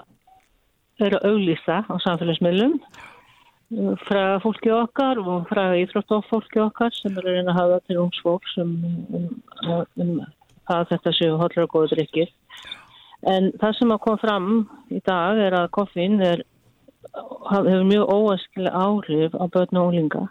eru 1.08 1.20
að 1.20 1.32
auglýsa 1.32 1.78
á 1.88 1.96
samfélagsmiðlum 2.06 2.76
eh, 2.82 3.94
fræða 4.08 4.38
fólki 4.44 4.74
okkar 4.76 5.22
og 5.22 5.48
fræða 5.50 5.80
íþróttofólki 5.86 6.62
okkar 6.66 6.94
sem 6.98 7.18
að 7.18 7.30
reyna 7.30 7.54
að 7.54 7.60
hafa 7.60 7.80
til 7.88 8.00
ungs 8.04 8.22
fólks 8.26 8.58
um, 8.62 8.78
um, 9.18 9.28
um 10.02 10.14
að 10.72 10.88
þetta 10.94 11.16
séu 11.18 11.40
hollur 11.40 11.66
og 11.66 11.74
góður 11.74 11.98
drikkir. 11.98 12.30
En 13.28 13.52
það 13.62 13.76
sem 13.78 13.92
að 13.94 14.04
kom 14.06 14.22
fram 14.22 14.48
í 14.90 15.02
dag 15.06 15.40
er 15.42 15.58
að 15.58 15.72
koffín 15.76 16.22
er, 16.26 16.46
hefur 17.52 17.84
mjög 17.90 18.14
óæskilega 18.16 18.86
áhrif 18.86 19.36
á 19.38 19.46
börn 19.52 19.82
og 19.82 19.92
ólinga 19.92 20.24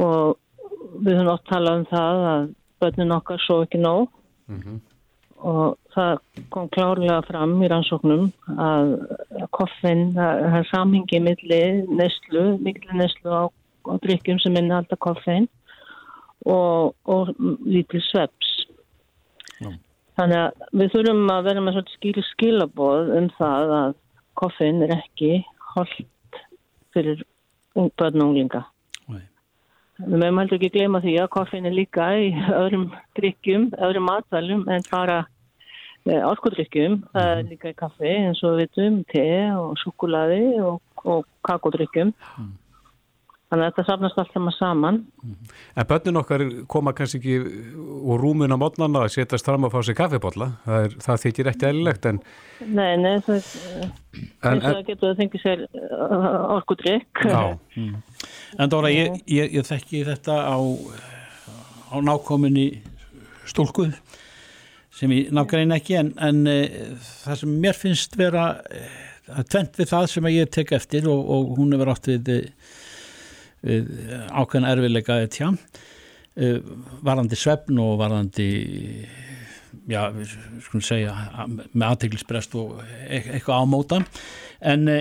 og 0.00 0.38
við 1.04 1.18
höfum 1.18 1.32
oft 1.34 1.48
talað 1.50 1.80
um 1.80 1.86
það 1.90 2.24
að 2.30 2.46
börnin 2.80 3.16
okkar 3.16 3.42
svo 3.44 3.60
ekki 3.64 3.80
nóg 3.82 4.08
og 5.46 5.78
það 5.94 6.18
kom 6.52 6.68
klárlega 6.74 7.20
fram 7.26 7.54
í 7.62 7.68
rannsóknum 7.70 8.28
að 8.60 8.92
koffin, 9.56 10.10
það 10.16 10.58
er 10.58 10.68
samhengi 10.70 11.20
milli 11.24 11.60
neslu, 11.88 12.44
miklu 12.60 12.98
neslu 13.00 13.32
á, 13.32 13.44
á 13.88 13.92
drikkjum 14.04 14.40
sem 14.42 14.54
minna 14.56 14.80
alltaf 14.80 15.00
koffin 15.00 15.48
og, 16.46 16.94
og 17.04 17.32
lítil 17.66 18.02
sveps. 18.04 18.52
Já. 19.60 19.72
Þannig 20.20 20.42
að 20.42 20.64
við 20.76 20.94
þurfum 20.94 21.32
að 21.32 21.48
vera 21.48 21.64
með 21.64 21.82
skil 21.94 22.26
skilaboð 22.34 23.12
um 23.16 23.28
það 23.38 23.74
að 23.78 23.98
koffin 24.40 24.84
er 24.84 24.96
ekki 24.98 25.32
holdt 25.74 26.40
fyrir 26.94 27.24
ung 27.78 27.90
börn 27.96 28.20
og 28.20 28.30
unglinga. 28.30 28.64
Nei. 29.08 29.22
Við 30.00 30.16
meðum 30.16 30.38
heldur 30.40 30.56
ekki 30.56 30.70
gleyma 30.74 31.00
því 31.04 31.12
að 31.20 31.32
koffin 31.34 31.68
er 31.68 31.74
líka 31.76 32.06
í 32.16 32.30
öðrum 32.56 32.86
drikkjum, 33.18 33.68
öðrum 33.84 34.06
matvælum 34.08 34.62
en 34.72 34.86
bara 34.88 35.18
orkudrykkjum. 36.06 37.02
Það 37.12 37.32
er 37.34 37.44
líka 37.50 37.72
í 37.72 37.76
kaffi 37.76 38.14
eins 38.14 38.40
og 38.46 38.56
við 38.56 38.62
vitum, 38.64 38.98
te 39.10 39.26
og 39.58 39.76
sukulaði 39.82 40.42
og, 40.64 40.80
og 41.04 41.28
kakodrykkjum. 41.46 42.14
Þannig 43.50 43.64
að 43.64 43.70
þetta 43.70 43.84
safnast 43.88 44.18
allt 44.22 44.34
saman 44.36 44.54
saman. 44.54 44.98
En 45.74 45.86
börnin 45.90 46.20
okkar 46.20 46.44
koma 46.70 46.92
kannski 46.94 47.18
ekki 47.18 47.64
úr 47.82 48.22
rúmun 48.22 48.54
á 48.54 48.58
mótnana 48.60 49.02
að 49.06 49.16
setjast 49.16 49.48
fram 49.48 49.66
að 49.66 49.74
fá 49.74 49.80
sér 49.88 49.96
kaffibotla. 49.98 50.48
Það, 50.66 50.86
er, 50.86 50.94
það 51.06 51.24
þykir 51.24 51.50
ekki 51.50 51.68
eðlilegt 51.70 52.06
en, 52.12 52.20
Nei, 52.60 52.92
nei, 53.00 53.16
það, 53.26 53.50
en, 53.80 53.90
en, 54.20 54.52
en 54.52 54.62
það 54.68 54.80
getur 54.92 55.10
að 55.10 55.22
fengið 55.24 55.42
sér 55.42 55.64
uh, 55.66 56.54
orkudrykk. 56.60 57.24
já, 57.26 57.42
En 58.60 58.70
Dóra, 58.70 58.94
ég, 58.94 59.18
ég, 59.26 59.50
ég 59.58 59.66
þekki 59.66 60.04
þetta 60.06 60.38
á, 60.46 60.58
á 61.90 61.96
nákominni 62.06 62.68
stúlkuð 63.50 63.96
sem 64.94 65.12
ég 65.14 65.30
nákvæmlega 65.34 65.80
ekki 65.80 65.96
en, 65.98 66.10
en 66.20 66.42
e, 66.50 66.58
það 67.22 67.42
sem 67.42 67.54
mér 67.62 67.78
finnst 67.78 68.16
vera 68.20 68.50
e, 68.68 68.82
tvent 69.48 69.78
við 69.80 69.90
það 69.92 70.06
sem 70.12 70.28
ég 70.34 70.50
tek 70.52 70.74
eftir 70.76 71.08
og, 71.10 71.20
og 71.34 71.54
hún 71.58 71.74
hefur 71.74 71.92
átt 71.94 72.10
við, 72.10 72.30
eh, 72.34 72.46
við 72.46 72.79
ákveðin 73.62 74.68
erfiðleika 74.70 75.18
tjá, 75.32 75.50
e, 76.36 76.52
varandi 77.04 77.36
svefn 77.36 77.80
og 77.82 77.98
varandi 78.00 78.50
já, 79.90 80.06
við 80.14 80.36
skulum 80.64 80.84
segja 80.84 81.14
með 81.72 81.86
aðteglisbrest 81.90 82.56
og 82.58 82.80
e 83.06 83.20
eitthvað 83.20 83.64
ámóta 83.66 84.00
en 84.60 84.88
e, 84.88 85.00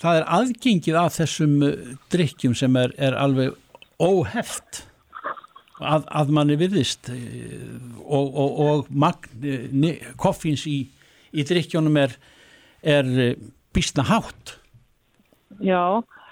það 0.00 0.18
er 0.18 0.26
aðgengið 0.38 0.98
af 1.00 1.18
þessum 1.18 1.54
eh, 1.66 1.94
drykkjum 2.12 2.56
sem 2.58 2.76
er, 2.80 2.94
er 3.00 3.16
alveg 3.18 3.54
óheft 4.02 4.84
að, 5.80 6.04
að 6.08 6.32
manni 6.36 6.58
virðist 6.60 7.10
eh, 7.12 7.70
og, 8.02 8.28
og, 8.28 8.58
og 8.66 8.90
magn 8.90 9.48
eh, 9.48 10.10
koffíns 10.20 10.66
í, 10.70 10.80
í 11.32 11.46
drykkjónum 11.46 12.00
er, 12.02 12.16
er 12.82 13.08
býstna 13.74 14.06
hátt. 14.10 14.58
Já, 15.62 16.02
sko 16.02 16.23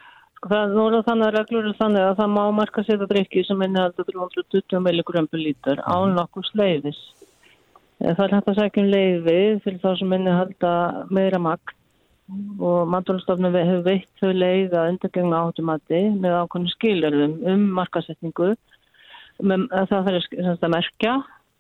það 0.51 0.73
það 0.75 1.05
þannig 1.07 1.27
að 1.27 1.35
reglur 1.37 1.67
er 1.69 1.77
þannig 1.79 2.05
að 2.07 2.17
það 2.19 2.33
má 2.35 2.43
marka 2.57 2.83
setja 2.87 3.09
drikki 3.11 3.45
sem 3.47 3.61
innihaldur 3.63 4.09
320 4.09 4.81
mg 4.81 5.27
per 5.31 5.43
lítur 5.43 5.83
án 5.87 6.17
nokkuð 6.17 6.49
sleiðis. 6.51 6.99
Það 8.03 8.25
er 8.25 8.35
hægt 8.35 8.49
að 8.51 8.59
segja 8.59 8.73
um 8.73 8.89
leiði 8.91 9.37
fyrir 9.63 9.79
þá 9.85 9.93
sem 10.01 10.17
innihalda 10.17 10.73
meira 11.15 11.39
magt 11.39 11.77
og 12.59 12.89
maturstofnum 12.91 13.55
hefur 13.55 13.85
veitt 13.87 14.11
þau 14.19 14.33
leið 14.33 14.75
að 14.75 14.91
undargengna 14.95 15.43
átumati 15.47 16.01
með 16.17 16.39
ákveðinu 16.41 16.75
skilurðum 16.75 17.39
um 17.53 17.65
markasetningu. 17.79 18.55
Það 19.39 20.09
fyrir 20.09 20.51
að 20.57 20.75
merkja 20.75 21.15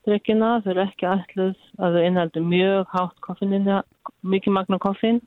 drikkina, 0.06 0.56
þau 0.64 0.70
eru 0.72 0.84
ekki 0.88 1.06
alluð 1.06 1.58
að 1.78 1.96
þau 1.96 2.06
innhaldur 2.08 2.46
mjög 2.50 2.94
hátt 2.96 3.20
koffinina, 3.22 3.82
mikið 4.26 4.56
magna 4.58 4.78
koffin 4.82 5.20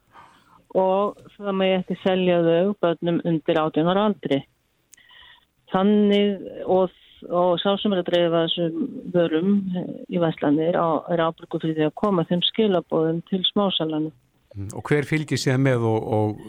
og 0.76 1.24
það 1.38 1.58
með 1.62 1.74
ekki 1.80 1.98
selja 2.04 2.42
þau 2.44 2.76
börnum 2.84 3.22
undir 3.28 3.60
átjónar 3.62 4.02
aldri. 4.02 4.42
Þannig 5.72 6.46
og, 6.72 6.94
og 7.30 7.56
sá 7.64 7.72
sem 7.82 7.96
er 7.96 8.04
að 8.04 8.10
dreifa 8.12 8.44
þessum 8.46 9.10
vörum 9.16 9.56
í 10.12 10.22
Væslandir 10.22 10.78
er 10.78 11.26
ábruku 11.26 11.62
fyrir 11.64 11.80
því 11.80 11.88
að 11.90 11.98
koma 12.04 12.28
þeim 12.30 12.44
skilabóðum 12.52 13.22
til 13.32 13.42
smásalanum. 13.50 14.14
Og 14.76 14.84
hver 14.88 15.08
fylgir 15.08 15.40
sér 15.42 15.60
með 15.60 15.88
og... 15.90 16.12
og... 16.18 16.46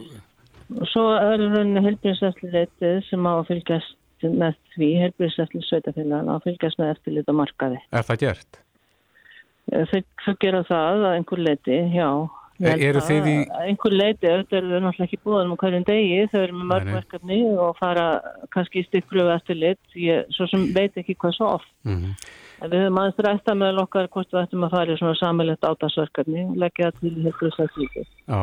og 0.75 0.91
svo 0.91 1.09
er 1.15 1.43
henni 1.57 1.83
helbriðsætli 1.83 2.51
reytið 2.53 3.01
sem 3.09 3.27
á 3.27 3.33
að 3.33 3.49
fylgjast 3.51 3.95
með 4.23 4.55
því, 4.73 4.87
helbriðsætli 5.03 5.61
sveitafélag 5.65 6.31
að 6.31 6.47
fylgjast 6.47 6.79
með 6.81 6.93
eftirlit 6.95 7.31
og 7.31 7.39
markaði. 7.41 7.81
Er 7.93 8.07
það 8.07 8.23
gert? 8.23 8.61
Þau, 9.67 9.99
þau 10.23 10.33
gera 10.39 10.63
það 10.67 11.05
að 11.09 11.15
einhver 11.17 11.43
leiti, 11.43 11.79
já. 11.91 12.09
Er, 12.57 12.79
eru 12.89 13.01
þið 13.05 13.27
í... 13.29 13.35
Einhver 13.67 13.93
leiti, 13.93 14.29
auðvitað 14.31 14.57
eru 14.57 14.71
þau 14.71 14.81
náttúrulega 14.81 15.05
ekki 15.05 15.19
búið 15.21 15.43
um 15.43 15.53
hverjum 15.61 15.85
degi, 15.85 16.17
þau 16.31 16.39
eru 16.39 16.57
með 16.57 16.69
mörgverkefni 16.71 17.37
og 17.53 17.77
fara 17.77 18.07
kannski 18.55 18.81
í 18.81 18.87
stykkfröfu 18.87 19.33
eftirlit, 19.35 19.81
ég 20.01 20.33
svo 20.33 20.47
sem 20.49 20.65
veit 20.73 20.97
ekki 20.97 21.17
hvað 21.21 21.35
svo 21.37 21.51
oft. 21.59 21.69
Mm 21.85 21.99
-hmm. 22.01 22.27
En 22.57 22.71
við 22.71 22.81
höfum 22.81 22.97
aðeins 22.97 23.19
rætta 23.21 23.53
með 23.53 23.79
okkar 23.83 24.07
hvort 24.09 24.31
við 24.33 24.39
ættum 24.41 24.63
að 24.65 24.71
fara 24.73 24.93
í 24.93 24.97
svona 24.97 25.17
samilegt 25.19 25.67
átasverkefni 25.67 26.45
og 26.47 26.55
leggja 26.57 26.89
það 26.89 27.01
til 27.01 27.25
hefur 27.27 27.53
þess 27.53 27.77
líka. 27.77 28.05
Já, 28.25 28.41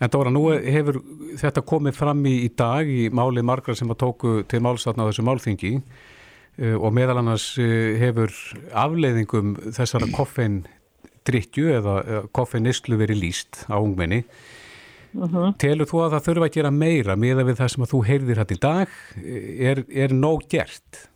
en 0.00 0.10
Dóra, 0.14 0.30
nú 0.32 0.44
hefur 0.48 1.02
þetta 1.36 1.66
komið 1.72 1.98
fram 1.98 2.24
í, 2.24 2.36
í 2.46 2.50
dag 2.56 2.88
í 2.88 3.10
máli 3.12 3.42
margra 3.42 3.74
sem 3.74 3.92
að 3.92 4.00
tóku 4.00 4.42
til 4.48 4.62
málsatna 4.64 5.04
á 5.04 5.08
þessu 5.10 5.26
málþingi 5.28 5.74
uh, 5.76 6.76
og 6.80 6.92
meðal 6.96 7.18
annars 7.20 7.58
uh, 7.58 8.00
hefur 8.00 8.32
afleiðingum 8.72 9.56
þessara 9.76 10.08
koffeindrykkju 10.16 10.79
eða, 11.28 12.00
eða 12.06 12.24
koffeinislu 12.32 12.96
verið 12.96 13.22
líst 13.24 13.64
á 13.68 13.76
ungmenni. 13.78 14.24
Uh 15.14 15.26
-huh. 15.26 15.54
Telur 15.58 15.86
þú 15.86 16.04
að 16.04 16.12
það 16.14 16.26
þurfa 16.26 16.46
að 16.46 16.54
gera 16.54 16.70
meira 16.70 17.16
með 17.16 17.44
við 17.44 17.56
það 17.58 17.68
sem 17.68 17.82
að 17.82 17.92
þú 17.92 18.00
heyrðir 18.06 18.38
hætt 18.38 18.52
í 18.52 18.60
dag? 18.60 18.88
Er, 19.58 19.84
er 19.90 20.10
nóg 20.14 20.46
gert? 20.48 21.10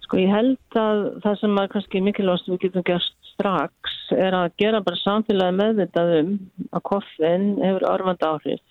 Sko 0.00 0.16
ég 0.16 0.30
held 0.30 0.58
að 0.78 1.20
það 1.22 1.40
sem 1.40 1.58
er 1.58 1.68
kannski 1.68 2.00
mikilvægast 2.00 2.48
við 2.48 2.60
getum 2.60 2.82
gert 2.86 3.18
strax 3.38 3.94
er 4.16 4.34
að 4.34 4.54
gera 4.58 4.80
bara 4.82 4.98
samfélagi 4.98 5.54
meðvitað 5.54 6.14
um 6.20 6.32
að 6.72 6.82
koffin 6.82 7.46
hefur 7.62 7.86
örfand 7.86 8.22
áhrif. 8.22 8.62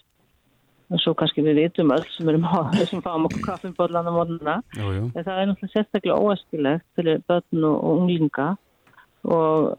Og 0.88 1.02
svo 1.04 1.14
kannski 1.20 1.44
við 1.44 1.60
vitum 1.62 1.92
öll 1.92 2.06
sem 2.16 2.30
erum 2.32 2.48
á 2.48 2.68
þessum 2.80 3.04
fáum 3.04 3.28
okkur 3.28 3.44
kaffinbólana. 3.44 4.62
En 4.78 5.12
það 5.14 5.40
er 5.42 5.50
náttúrulega 5.50 5.74
sérstaklega 5.74 6.20
óæskilegt 6.20 6.88
fyrir 6.96 7.22
börn 7.28 7.68
og 7.68 7.84
unglinga 7.92 8.56
og 9.26 9.74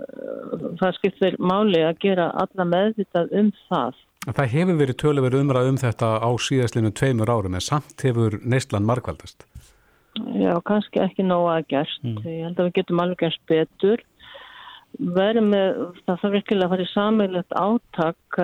það 0.81 0.97
skiptir 0.99 1.39
máli 1.39 1.83
að 1.87 2.01
gera 2.03 2.31
alla 2.43 2.67
meðvitað 2.69 3.33
um 3.41 3.53
það. 3.69 4.05
Það 4.29 4.53
hefur 4.53 4.79
verið 4.83 4.99
töluverið 5.01 5.45
umræð 5.45 5.71
um 5.71 5.79
þetta 5.81 6.09
á 6.21 6.31
síðastlinu 6.43 6.91
tveimur 6.93 7.31
árum 7.31 7.55
en 7.57 7.65
samt 7.65 8.05
hefur 8.05 8.37
neistlan 8.45 8.87
markvaldast. 8.89 9.47
Já, 10.35 10.53
kannski 10.67 11.01
ekki 11.01 11.25
nóga 11.25 11.59
að 11.59 11.69
gerst. 11.73 12.05
Mm. 12.05 12.21
Ég 12.27 12.47
held 12.49 12.59
að 12.59 12.69
við 12.69 12.77
getum 12.81 13.03
alveg 13.03 13.23
gerst 13.23 13.43
betur. 13.49 14.03
Verðum 14.99 15.51
með, 15.53 15.81
það 16.07 16.21
þarf 16.23 16.35
virkilega 16.35 16.67
að 16.67 16.73
fara 16.73 16.85
í 16.85 16.91
sammeilegt 16.91 17.57
átak 17.61 18.39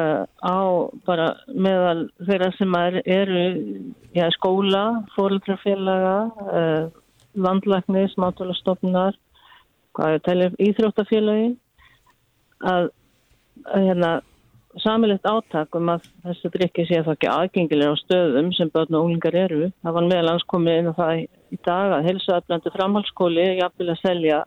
á 0.45 0.61
bara 1.09 1.29
meðal 1.49 2.05
þeirra 2.29 2.51
sem 2.59 2.77
er, 2.79 2.99
eru 3.09 3.45
já, 4.15 4.27
skóla, 4.37 4.85
fóröldrafélaga, 5.17 6.17
uh, 9.99 10.05
landlækni, 10.05 10.51
smátulastofnar, 10.55 10.61
íþróttafélagi, 10.69 11.51
að, 12.65 12.89
að 13.65 13.89
hérna, 13.89 14.13
samilegt 14.83 15.27
átak 15.29 15.77
um 15.79 15.91
að 15.93 16.07
þessu 16.25 16.51
drikki 16.55 16.87
sé 16.89 17.01
það 17.05 17.15
ekki 17.15 17.31
aðgengilega 17.31 17.95
á 17.95 18.03
stöðum 18.03 18.51
sem 18.57 18.71
börn 18.75 18.97
og 18.97 19.07
unglingar 19.07 19.37
eru. 19.45 19.71
Það 19.85 19.97
var 19.97 20.09
meðalans 20.11 20.47
komið 20.51 20.79
inn 20.81 20.91
á 20.91 20.95
það 20.99 21.23
í 21.25 21.59
dag 21.67 21.97
að 21.99 22.07
helsaðablandi 22.09 22.75
framhalskóli 22.75 23.47
jafnvel 23.61 23.91
að 23.93 24.03
selja 24.03 24.43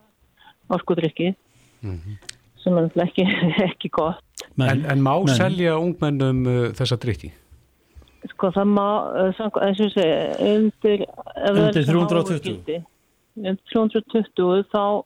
orkudrykki 0.75 1.31
mm 1.31 1.95
-hmm. 1.95 2.15
sem 2.63 2.77
er 2.77 3.03
ekki, 3.05 3.27
ekki 3.69 3.89
gott. 3.89 4.23
Men, 4.55 4.69
en, 4.69 4.85
en 4.91 5.01
má 5.01 5.15
men. 5.23 5.35
selja 5.35 5.77
ungmennum 5.77 6.45
uh, 6.45 6.63
þessa 6.75 6.97
drykki? 6.99 7.31
Sko 8.33 8.51
það 8.51 8.67
má, 8.75 8.89
uh, 9.29 9.61
eins 9.63 9.79
og 9.79 9.91
segja, 9.93 10.35
undir, 10.43 11.05
undir 11.49 11.85
320. 11.85 12.83
Undir 13.37 13.61
320 13.71 14.65
þá 14.73 15.05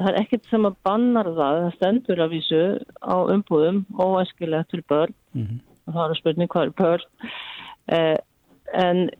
það 0.00 0.10
er 0.10 0.20
ekkert 0.22 0.46
sem 0.50 0.68
að 0.68 0.78
bannar 0.86 1.28
það 1.28 1.58
það 1.64 1.74
stendur 1.76 2.22
af 2.24 2.30
vísu 2.32 2.60
á 3.04 3.16
umbúðum 3.34 3.82
óæskilegt 4.00 4.70
til 4.72 4.82
börn 4.88 5.14
mm 5.34 5.42
-hmm. 5.46 5.58
og 5.86 5.94
það 5.94 6.10
er 6.10 6.20
spurning 6.20 6.52
hvað 6.52 6.66
er 6.66 6.76
börn 6.82 7.06
eh, 7.96 8.18
en 8.72 9.10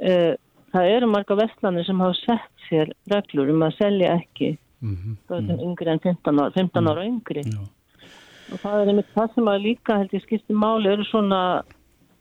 eh, 0.00 0.34
það 0.72 0.92
eru 0.96 1.06
marga 1.06 1.34
vestlanir 1.34 1.84
sem 1.84 2.00
hafa 2.00 2.14
sett 2.14 2.54
sér 2.68 2.92
reglur 3.10 3.50
um 3.50 3.62
að 3.62 3.76
selja 3.78 4.14
ekki 4.20 4.58
mm 4.80 4.94
-hmm. 4.94 5.16
börnum 5.28 5.60
yngri 5.60 5.90
en 5.90 5.98
15 5.98 6.40
ára 6.40 6.50
15 6.50 6.88
ára 6.88 7.04
yngri 7.04 7.42
-hmm. 7.42 7.68
og 8.52 8.58
það 8.58 8.80
er 8.80 8.88
einmitt 8.88 9.14
það 9.14 9.34
sem 9.34 9.48
að 9.48 9.62
líka 9.62 9.98
held 9.98 10.12
ég 10.12 10.22
skipti 10.22 10.52
máli 10.52 10.88
eru 10.92 11.04
svona 11.04 11.62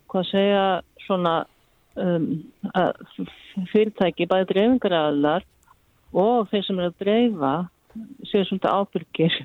hvað 0.08 0.24
segja 0.32 0.82
svona 1.06 1.46
um, 1.96 2.44
fyrirtæki 3.72 4.26
bæði 4.26 4.46
dreifingaræðlar 4.52 5.44
og 6.14 6.48
þeir 6.50 6.64
sem 6.64 6.80
eru 6.80 6.88
að 6.88 7.00
dreifa 7.00 7.70
séu 8.28 8.44
svolítið 8.48 8.74
ábyrgir 8.74 9.38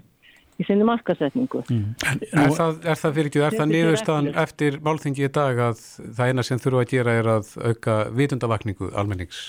í 0.61 0.67
sinni 0.67 0.87
markasetningu. 0.87 1.63
Mm. 1.71 1.95
Er, 2.03 2.53
það, 2.55 2.79
er 2.85 3.01
það 3.01 3.17
fyrir 3.17 3.31
ekki, 3.31 3.43
er 3.47 3.57
það 3.57 3.73
niðurstaðan 3.73 4.31
eftir 4.45 4.79
málþingi 4.85 5.27
í 5.27 5.33
dag 5.33 5.61
að 5.69 5.83
það 6.19 6.31
eina 6.33 6.47
sem 6.47 6.63
þurfa 6.63 6.85
að 6.85 6.93
gera 6.93 7.17
er 7.21 7.31
að 7.37 7.53
auka 7.63 7.99
vitundavakningu 8.19 8.91
almennings? 8.99 9.43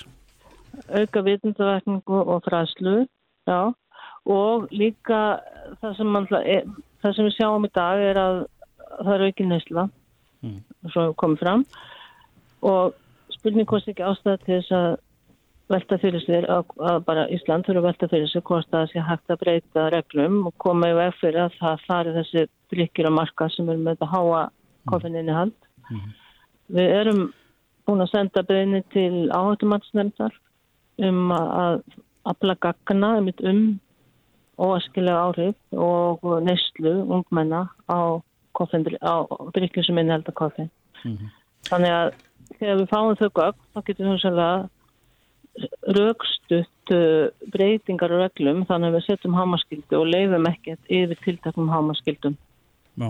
Auka 0.89 1.23
vitundavakningu 1.25 2.21
og 2.23 2.43
fræslu, 2.47 2.95
já, 3.49 3.59
og 4.25 4.67
líka 4.73 5.21
það 5.81 5.97
sem, 5.99 6.13
man, 6.15 6.29
það 6.31 7.15
sem 7.17 7.29
við 7.29 7.37
sjáum 7.37 7.67
í 7.67 7.73
dag 7.75 8.03
er 8.11 8.21
að 8.21 8.43
það 8.93 9.15
er 9.15 9.25
aukin 9.27 9.51
neysla, 9.51 9.87
mm. 10.45 10.59
svo 10.93 11.07
komið 11.19 11.43
fram, 11.43 11.65
og 12.63 12.95
spurning 13.33 13.67
hvort 13.67 13.89
ekki 13.89 14.05
ástæða 14.07 14.39
til 14.45 14.55
þess 14.55 14.77
að 14.77 14.91
velta 15.71 15.97
fyrir 16.01 16.23
sér 16.25 16.47
að, 16.51 16.73
að 16.83 16.97
bara 17.07 17.27
Ísland 17.31 17.65
þurfa 17.67 17.81
að 17.81 17.87
velta 17.87 18.09
fyrir 18.11 18.31
sér 18.31 18.43
hvort 18.47 18.69
það 18.73 18.89
sé 18.91 19.03
hægt 19.07 19.31
að 19.31 19.39
breyta 19.43 19.85
reglum 19.93 20.41
og 20.49 20.55
koma 20.61 20.89
í 20.91 20.97
veg 20.97 21.15
fyrir 21.21 21.45
að 21.45 21.55
það 21.59 21.85
fari 21.87 22.15
þessi 22.17 22.45
drikkir 22.73 23.09
að 23.09 23.17
marka 23.19 23.49
sem 23.53 23.69
er 23.71 23.79
með 23.79 24.03
að 24.03 24.13
háa 24.13 24.41
kofinninni 24.91 25.35
hand. 25.35 25.55
Mm 25.89 25.99
-hmm. 25.99 26.13
Við 26.75 26.95
erum 26.99 27.21
búin 27.87 28.03
að 28.03 28.11
senda 28.11 28.43
beðinni 28.43 28.83
til 28.93 29.29
áhættumannsnefndar 29.31 30.35
um 31.07 31.31
að 31.31 31.81
afla 32.23 32.55
gagna 32.55 33.17
um 33.19 33.79
óaskilega 34.57 35.23
áhrif 35.27 35.55
og 35.71 36.19
neyslu 36.43 36.93
ungmenna 37.09 37.69
á, 37.89 38.21
á 39.01 39.15
drikkir 39.53 39.83
sem 39.83 39.97
innhelda 39.97 40.31
kofin. 40.31 40.69
Mm 41.03 41.17
-hmm. 41.17 41.29
Þannig 41.69 41.91
að 41.91 42.13
þegar 42.59 42.77
við 42.77 42.89
fáum 42.89 43.15
þau 43.15 43.29
gagn 43.29 43.59
þá 43.73 43.79
getum 43.85 44.11
við 44.11 44.19
svolítið 44.21 44.69
raukstutt 45.97 46.93
uh, 46.95 47.29
breytingar 47.53 48.13
og 48.15 48.23
reglum 48.23 48.63
þannig 48.69 48.89
að 48.89 48.97
við 48.97 49.05
setjum 49.07 49.37
hámaskildu 49.37 49.99
og 49.99 50.09
leifum 50.09 50.49
ekkert 50.49 50.91
yfir 50.91 51.19
tiltaknum 51.25 51.71
hámaskildum. 51.73 52.37
Já, 52.97 53.09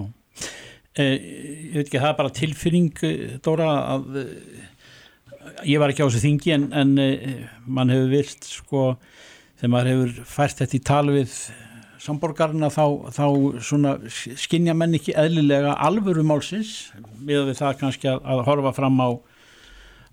eh, 0.99 1.15
ég 1.15 1.77
veit 1.77 1.87
ekki, 1.87 1.99
það 1.99 2.09
er 2.11 2.19
bara 2.19 2.37
tilfinning, 2.39 3.03
eh, 3.03 3.35
Dóra, 3.43 3.69
að 3.95 4.19
eh, 4.21 5.67
ég 5.73 5.81
var 5.81 5.91
ekki 5.91 6.03
á 6.03 6.07
þessu 6.07 6.23
þingi 6.23 6.55
en, 6.55 6.69
en 6.73 6.95
eh, 7.01 7.43
mann 7.65 7.91
hefur 7.93 8.11
vilt, 8.11 8.47
sko, 8.47 8.85
þegar 9.59 9.73
maður 9.75 9.93
hefur 9.93 10.31
fært 10.35 10.63
þetta 10.63 10.77
í 10.77 10.83
tal 10.83 11.05
við 11.11 11.37
samborgarna 12.03 12.67
þá, 12.73 12.85
þá 13.15 13.25
svona 13.63 13.93
skinja 14.11 14.75
menn 14.75 14.97
ekki 14.97 15.15
eðlilega 15.15 15.77
alvöru 15.79 16.25
málsins 16.27 16.91
með 17.23 17.53
það 17.55 17.77
kannski 17.79 18.09
að, 18.11 18.19
að 18.27 18.43
horfa 18.49 18.73
fram 18.75 18.99
á 18.99 19.09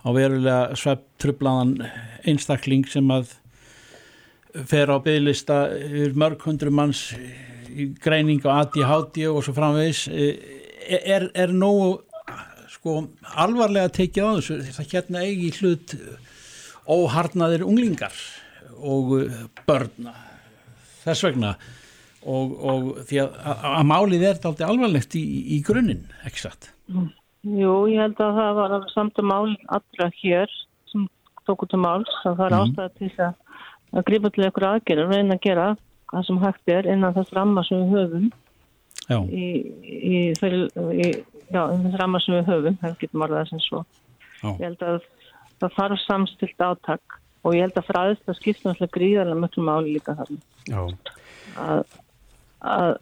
á 0.01 0.09
verulega 0.17 0.79
svepptrublaðan 0.79 1.77
einstakling 2.29 2.87
sem 2.89 3.11
að 3.13 3.35
fer 4.67 4.91
á 4.91 4.97
bygglista 5.03 5.63
yfir 5.77 6.17
mörg 6.19 6.43
hundru 6.47 6.73
manns 6.75 7.11
greining 8.03 8.43
á 8.43 8.65
ADHD 8.65 9.27
og 9.31 9.45
svo 9.47 9.55
framvegis. 9.57 10.07
Er, 10.11 11.29
er 11.35 11.53
nógu 11.55 12.01
sko 12.71 12.97
alvarlega 13.39 13.93
tekið 13.95 14.27
á 14.27 14.31
þessu? 14.39 14.59
Það 14.75 14.95
hérna 14.95 15.25
eigi 15.27 15.53
hlut 15.61 15.95
óharnaðir 16.91 17.67
unglingar 17.67 18.17
og 18.81 19.15
uh, 19.21 19.45
börna 19.69 20.17
þess 21.05 21.27
vegna. 21.29 21.55
Og, 22.21 22.51
og 22.53 22.89
því 23.09 23.23
að, 23.23 23.37
að, 23.49 23.63
að 23.71 23.87
málið 23.89 24.27
er 24.29 24.41
þetta 24.43 24.67
alvarlegt 24.69 25.15
í, 25.17 25.23
í 25.57 25.61
grunninn, 25.65 26.03
ekki 26.29 26.43
satt? 26.43 26.73
Jú, 27.47 27.75
ég 27.89 28.01
held 28.03 28.19
að 28.21 28.35
það 28.37 28.59
var 28.59 28.89
samt 28.93 29.17
að 29.21 29.29
mál 29.31 29.55
allra 29.73 30.11
hér 30.21 30.51
sem 30.91 31.07
tók 31.49 31.63
út 31.65 31.73
um 31.75 31.81
máls 31.87 32.11
að 32.29 32.37
það 32.37 32.45
er 32.47 32.57
Mhm. 32.57 32.61
ástæða 32.67 32.91
til 32.99 33.09
þess 33.09 33.23
að, 33.25 33.35
að 33.97 34.05
grípa 34.11 34.31
til 34.35 34.45
einhverja 34.45 34.73
aðgerð 34.77 35.15
reyna 35.15 35.35
að 35.39 35.41
gera 35.47 35.69
það 36.13 36.27
sem 36.27 36.39
hægt 36.43 36.69
er 36.75 36.87
innan 36.93 37.15
þess 37.15 37.33
ramma 37.33 37.65
sem 37.65 37.79
við 37.81 37.97
höfum. 37.97 38.27
Já, 39.11 39.19
í, 39.25 39.47
í, 39.83 40.19
í 40.37 41.09
já, 41.51 41.63
þess 41.81 41.97
ramma 41.99 42.21
sem 42.21 42.35
við 42.37 42.51
höfum 42.53 42.77
það 42.83 42.99
getur 43.01 43.19
margað 43.25 43.49
sem 43.49 43.61
svo. 43.65 43.85
Já. 44.43 44.51
ég 44.59 44.65
held 44.69 44.83
að 44.83 45.01
það 45.61 45.75
þarf 45.77 46.05
samstilt 46.07 46.59
átak 46.65 47.19
og 47.45 47.55
ég 47.57 47.61
held 47.65 47.77
að 47.81 47.89
fræðist 47.89 48.29
að 48.29 48.37
skipta 48.39 48.69
náttúrulega 48.69 48.95
gríðarlega 48.99 49.41
mjög 49.41 49.65
máli 49.65 49.95
líka 49.97 50.15
þarna. 50.17 50.39
Að, 51.57 51.85
að, 52.61 52.95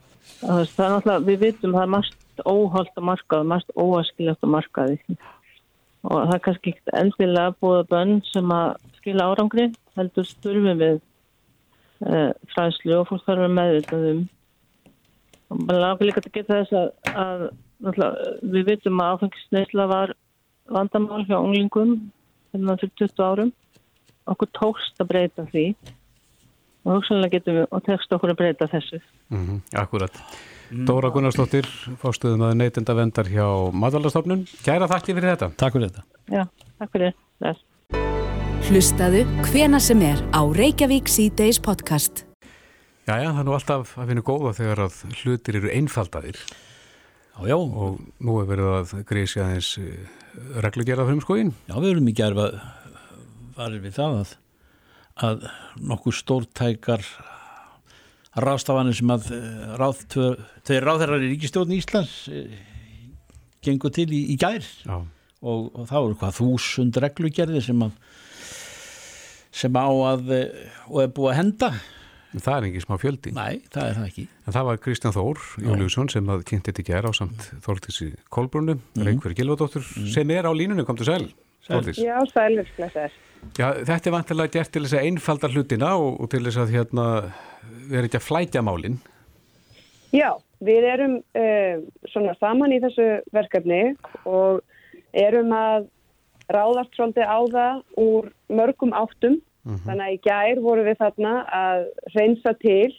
að 0.47 0.62
það 0.72 0.84
er 0.86 0.95
náttúrulega, 0.95 1.26
við 1.26 1.39
vitum 1.45 1.74
að 1.74 1.78
það 1.78 1.82
er 1.89 1.93
margt 1.97 2.16
óholt 2.47 2.95
á 2.95 3.03
markaði, 3.03 3.49
margt 3.53 3.74
óaskiljögt 3.74 4.45
á 4.45 4.49
markaði. 4.55 4.99
Og 6.07 6.14
það 6.14 6.34
er 6.34 6.43
kannski 6.47 6.72
ekkert 6.72 6.97
endilega 7.01 7.55
búið 7.59 7.84
bönn 7.91 8.18
sem 8.30 8.53
að 8.55 8.76
skila 8.99 9.30
árangri 9.32 9.68
heldur 9.99 10.26
styrfum 10.28 10.82
við 10.82 10.99
uh, 12.07 12.30
fræðslu 12.55 13.01
og 13.01 13.09
fólk 13.11 13.24
þarf 13.26 13.47
að 13.47 13.57
meðvitað 13.59 14.07
um. 14.12 14.22
Og 15.49 15.62
maður 15.64 15.82
langar 15.84 16.09
líka 16.09 16.22
til 16.22 16.30
að 16.30 16.39
geta 16.39 16.61
þess 16.61 16.78
að, 16.78 17.47
að 17.89 18.49
við 18.55 18.68
vitum 18.68 19.01
að 19.03 19.14
áfengisneisla 19.16 19.86
var 19.89 20.14
vandamál 20.68 21.22
hjá 21.24 21.39
unglingum 21.39 21.95
hérna 22.53 22.76
fyrir 22.80 22.95
20 23.01 23.24
árum. 23.24 23.55
Okkur 24.28 24.53
tókst 24.59 25.01
að 25.01 25.11
breyta 25.12 25.47
því. 25.49 25.64
Og 26.84 26.99
hugsanlega 26.99 27.39
getum 27.39 27.59
við 27.59 27.66
og 27.72 27.84
tekst 27.89 28.12
okkur 28.12 28.34
að 28.34 28.41
breyta 28.43 28.68
þessu. 28.70 29.01
Mm 29.32 29.61
akkurat. 29.72 30.22
Dóra 30.68 31.08
Gunnarsdóttir, 31.08 31.64
fórstuðum 31.96 32.42
að 32.44 32.58
neytenda 32.60 32.92
vendar 32.96 33.28
hjá 33.32 33.46
Matalastofnun. 33.72 34.42
Kæra 34.66 34.88
þakki 34.90 35.14
fyrir 35.16 35.30
þetta. 35.32 35.48
takk 35.56 35.76
fyrir 35.78 35.88
þetta. 35.88 36.02
Já, 36.28 36.42
takk 36.76 36.90
fyrir 36.92 37.14
þess. 37.40 37.62
Hlustaðu 38.68 39.22
hvena 39.48 39.80
sem 39.80 40.02
er 40.04 40.20
á 40.28 40.44
Reykjavík 40.44 41.08
C-Days 41.08 41.56
podcast. 41.64 42.26
Jæja, 43.08 43.30
það 43.32 43.40
er 43.40 43.46
nú 43.48 43.54
alltaf 43.56 43.94
að 43.96 44.10
finna 44.12 44.24
góða 44.26 44.52
þegar 44.58 44.82
að 44.84 44.98
hlutir 45.22 45.56
eru 45.62 45.70
einfaldaðir 45.72 46.36
Já, 47.38 47.46
já, 47.48 47.56
og 47.56 48.00
nú 48.20 48.34
er 48.42 48.48
verið 48.50 48.68
að 48.74 48.92
grísja 49.08 49.46
aðeins 49.46 49.70
reglugjörða 50.60 51.06
fyrir 51.08 51.24
skóin. 51.24 51.54
já, 51.70 51.74
við 51.80 51.90
erum 51.94 52.10
í 52.10 52.14
gerfa 52.18 52.48
varir 53.56 53.80
við 53.80 53.96
það 53.96 54.18
að, 54.18 54.34
að 55.24 55.48
nokkuð 55.80 56.18
stórtækar 56.18 57.06
ráðstafanir 58.45 58.97
sem 58.99 59.12
að 59.12 59.28
eh, 59.36 59.76
ráð, 59.80 60.05
þeir 60.68 60.86
ráðherrar 60.86 61.24
í 61.24 61.32
ríkistjórn 61.34 61.74
Íslands 61.76 62.16
eh, 62.32 62.57
gengur 63.64 63.93
til 63.95 64.09
í, 64.14 64.22
í 64.34 64.39
gær 64.41 64.66
og, 64.89 65.68
og 65.72 65.84
þá 65.91 65.99
eru 66.01 66.16
hvað 66.20 66.41
þúsund 66.41 66.99
reglugerði 67.03 67.62
sem 67.68 67.86
að 67.86 67.95
sem 69.59 69.78
á 69.78 69.89
að 69.89 70.34
eh, 70.36 70.66
og 70.89 71.01
er 71.05 71.14
búið 71.14 71.32
að 71.32 71.41
henda 71.43 71.70
en 72.28 72.45
það 72.45 72.59
er 72.59 72.66
ekki 72.68 72.80
smá 72.84 72.97
fjöldi. 73.01 73.30
Nei, 73.32 73.62
það 73.72 73.86
er 73.86 73.95
það 73.97 74.09
ekki 74.11 74.24
En 74.28 74.55
það 74.55 74.66
var 74.68 74.80
Kristján 74.84 75.14
Þór 75.16 75.45
Júliusson 75.64 76.11
sem 76.12 76.32
að 76.34 76.45
kynnti 76.51 76.72
þetta 76.72 76.84
í 76.84 76.89
gera 76.91 77.12
á 77.12 77.12
samt 77.16 77.47
Þórtísi 77.64 78.11
Kolbrunnu, 78.34 78.76
mm. 78.76 79.07
Reykjörg 79.07 79.41
Gilvadóttur 79.41 79.86
sem 80.12 80.34
er 80.36 80.49
á 80.49 80.53
línunni, 80.53 80.84
kom 80.89 80.99
til 81.01 81.09
sæl. 81.09 81.24
Þórdís. 81.68 82.01
Já, 82.01 82.16
sælur, 82.32 82.68
blessaður. 82.76 83.16
Já, 83.59 83.72
þetta 83.86 84.11
er 84.11 84.14
vantilega 84.14 84.55
gert 84.59 84.72
til 84.74 84.84
þess 84.84 84.99
að 84.99 85.07
einfalda 85.09 85.51
hlutina 85.53 85.95
og, 85.99 86.20
og 86.22 86.30
til 86.32 86.45
þess 86.47 86.61
að 86.62 86.74
hérna 86.76 87.07
vera 87.89 88.07
ekki 88.09 88.20
að 88.20 88.26
flætja 88.26 88.62
málin. 88.64 88.99
Já, 90.14 90.30
við 90.64 90.86
erum 90.89 91.18
uh, 91.18 91.82
svona 92.12 92.36
saman 92.39 92.74
í 92.74 92.80
þessu 92.84 93.09
verkefni 93.34 93.82
og 94.28 94.62
erum 95.16 95.53
að 95.57 95.89
ráðast 96.49 96.97
svolítið 96.97 97.28
á 97.28 97.41
það 97.53 97.82
úr 98.01 98.32
mörgum 98.49 98.95
áttum. 98.97 99.43
Þannig 99.68 100.05
að 100.07 100.14
í 100.14 100.20
gær 100.24 100.61
vorum 100.64 100.86
við 100.86 100.97
þarna 101.03 101.32
að 101.53 101.82
reynsa 102.14 102.55
til 102.62 102.95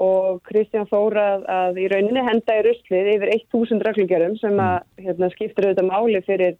og 0.00 0.40
Kristján 0.48 0.88
Þór 0.88 1.16
að, 1.20 1.44
að 1.52 1.80
í 1.80 1.88
rauninni 1.92 2.22
henda 2.24 2.56
í 2.58 2.62
ruslið 2.64 3.10
yfir 3.14 3.32
1000 3.34 3.84
reglugjörum 3.84 4.36
sem 4.40 4.56
að 4.60 4.78
hérna, 5.04 5.28
skiptir 5.32 5.66
auðvitað 5.66 5.88
máli 5.90 6.22
fyrir 6.24 6.56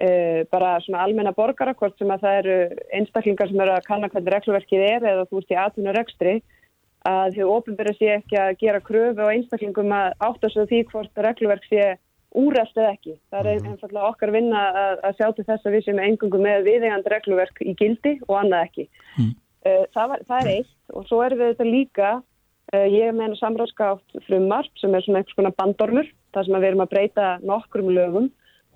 uh, 0.00 0.40
bara 0.52 0.78
svona 0.84 1.04
almenna 1.04 1.34
borgarakort 1.36 1.98
sem 1.98 2.10
að 2.10 2.24
það 2.24 2.40
eru 2.40 2.56
einstaklingar 2.98 3.50
sem 3.50 3.60
eru 3.64 3.76
að 3.76 3.86
kanna 3.88 4.10
hvernig 4.12 4.34
regluverkið 4.36 4.86
er 4.88 5.08
eða 5.12 5.28
þú 5.30 5.42
ert 5.42 5.54
í 5.54 5.60
atvinnu 5.66 5.96
rekstri 5.96 6.36
að 7.08 7.36
þau 7.36 7.50
ofinbæra 7.56 7.92
sé 7.98 8.10
ekki 8.16 8.38
að 8.38 8.56
gera 8.60 8.80
kröfu 8.84 9.26
á 9.26 9.32
einstaklingum 9.32 9.94
að 9.96 10.12
átta 10.22 10.50
sig 10.50 10.62
á 10.62 10.70
því 10.70 10.80
hvort 10.92 11.22
regluverk 11.26 11.64
sé 11.66 11.86
úræst 12.38 12.78
eða 12.78 12.92
ekki. 12.94 13.14
Það 13.32 13.48
er 13.50 13.66
einfallega 13.68 14.08
okkar 14.08 14.32
vinna 14.32 14.60
að, 14.82 15.00
að 15.08 15.16
sjá 15.18 15.26
til 15.36 15.46
þess 15.48 15.66
að 15.66 15.74
við 15.76 15.86
sem 15.86 16.02
engungum 16.06 16.44
með 16.46 16.68
viðegand 16.68 17.08
regluverk 17.12 17.62
í 17.64 17.74
gildi 17.78 18.14
og 18.28 18.36
annað 18.40 18.68
ekki. 18.68 18.86
Mm. 19.18 19.32
Uh, 19.62 19.82
það, 19.94 20.12
var, 20.12 20.22
það 20.30 20.38
er 20.38 20.52
eitt 20.56 20.94
og 20.96 21.08
svo 21.08 21.18
erum 21.22 21.42
við 21.42 21.50
þetta 21.52 21.66
líka, 21.68 22.12
uh, 22.72 22.86
ég 22.88 23.10
hennar 23.10 23.36
samráðskátt 23.38 24.16
frummarp 24.28 24.80
sem 24.80 24.94
er 24.94 25.04
svona 25.04 25.22
einhvers 25.22 25.38
konar 25.38 25.56
bandormur, 25.58 26.08
þar 26.32 26.48
sem 26.48 26.56
við 26.58 26.70
erum 26.70 26.84
að 26.86 26.94
breyta 26.94 27.28
nokkrum 27.44 27.92
lögum 27.92 28.30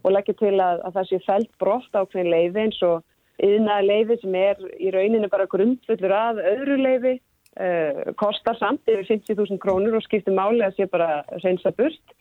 og 0.06 0.14
leggja 0.14 0.36
til 0.38 0.54
að, 0.62 0.82
að 0.86 0.96
það 0.96 1.08
sé 1.08 1.22
fælt 1.26 1.54
brott 1.58 1.98
á 1.98 2.06
hvernig 2.06 2.30
leiði 2.30 2.62
eins 2.62 2.82
og 2.86 3.02
yðnaða 3.42 3.86
leiði 3.86 4.18
sem 4.20 4.36
er 4.38 4.60
í 4.78 4.92
rauninu 4.94 5.30
bara 5.32 5.48
grundfullur 5.50 6.14
að 6.14 6.42
öðru 6.52 6.76
leiði 6.80 7.14
uh, 7.16 8.12
kostar 8.20 8.58
samt 8.60 8.86
yfir 8.86 9.08
50.000 9.10 9.58
krónur 9.62 9.98
og 9.98 10.06
skiptir 10.06 10.36
máli 10.36 10.62
að 10.64 10.78
sé 10.78 10.86
bara 10.92 11.24
reynsa 11.42 11.74
burt. 11.76 12.14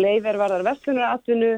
Leifir 0.00 0.40
varðar 0.40 0.66
vestlunaratvinnu 0.66 1.52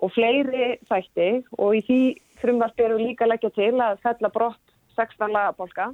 og 0.00 0.12
fleiri 0.14 0.76
þætti 0.88 1.30
og 1.58 1.76
í 1.76 1.82
því 1.88 2.00
frumvarpi 2.40 2.86
eru 2.86 3.00
líka 3.02 3.28
leggja 3.28 3.50
til 3.56 3.74
að 3.82 3.98
fella 4.06 4.30
brott 4.32 4.62
16 4.94 5.34
lagapólka. 5.34 5.90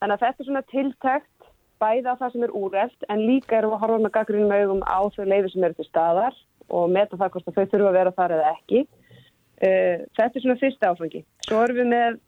Þannig 0.00 0.14
að 0.14 0.22
þetta 0.26 0.42
er 0.44 0.48
svona 0.50 0.66
tiltækt 0.68 1.48
bæða 1.80 2.18
það 2.20 2.34
sem 2.34 2.44
er 2.44 2.54
úrreld 2.60 3.08
en 3.08 3.24
líka 3.24 3.56
við 3.56 3.72
að 3.72 3.82
horfa 3.82 3.98
með 4.04 4.14
gaggrínum 4.18 4.54
augum 4.54 4.84
á 4.84 5.00
þau 5.08 5.24
leifi 5.24 5.54
sem 5.54 5.64
eru 5.64 5.78
til 5.80 5.88
staðar 5.88 6.36
og 6.70 6.90
meta 6.94 7.18
það 7.20 7.30
hvort 7.34 7.52
þau 7.54 7.66
þurfa 7.74 7.90
að 7.90 7.98
vera 7.98 8.14
þar 8.16 8.34
eða 8.38 8.52
ekki. 8.56 8.82
Uh, 9.60 9.96
þetta 10.16 10.34
er 10.38 10.44
svona 10.44 10.60
fyrsta 10.62 10.90
áfangi. 10.94 11.24
Svo 11.46 11.62
erum 11.64 11.80
við 11.82 11.90
með 11.92 12.20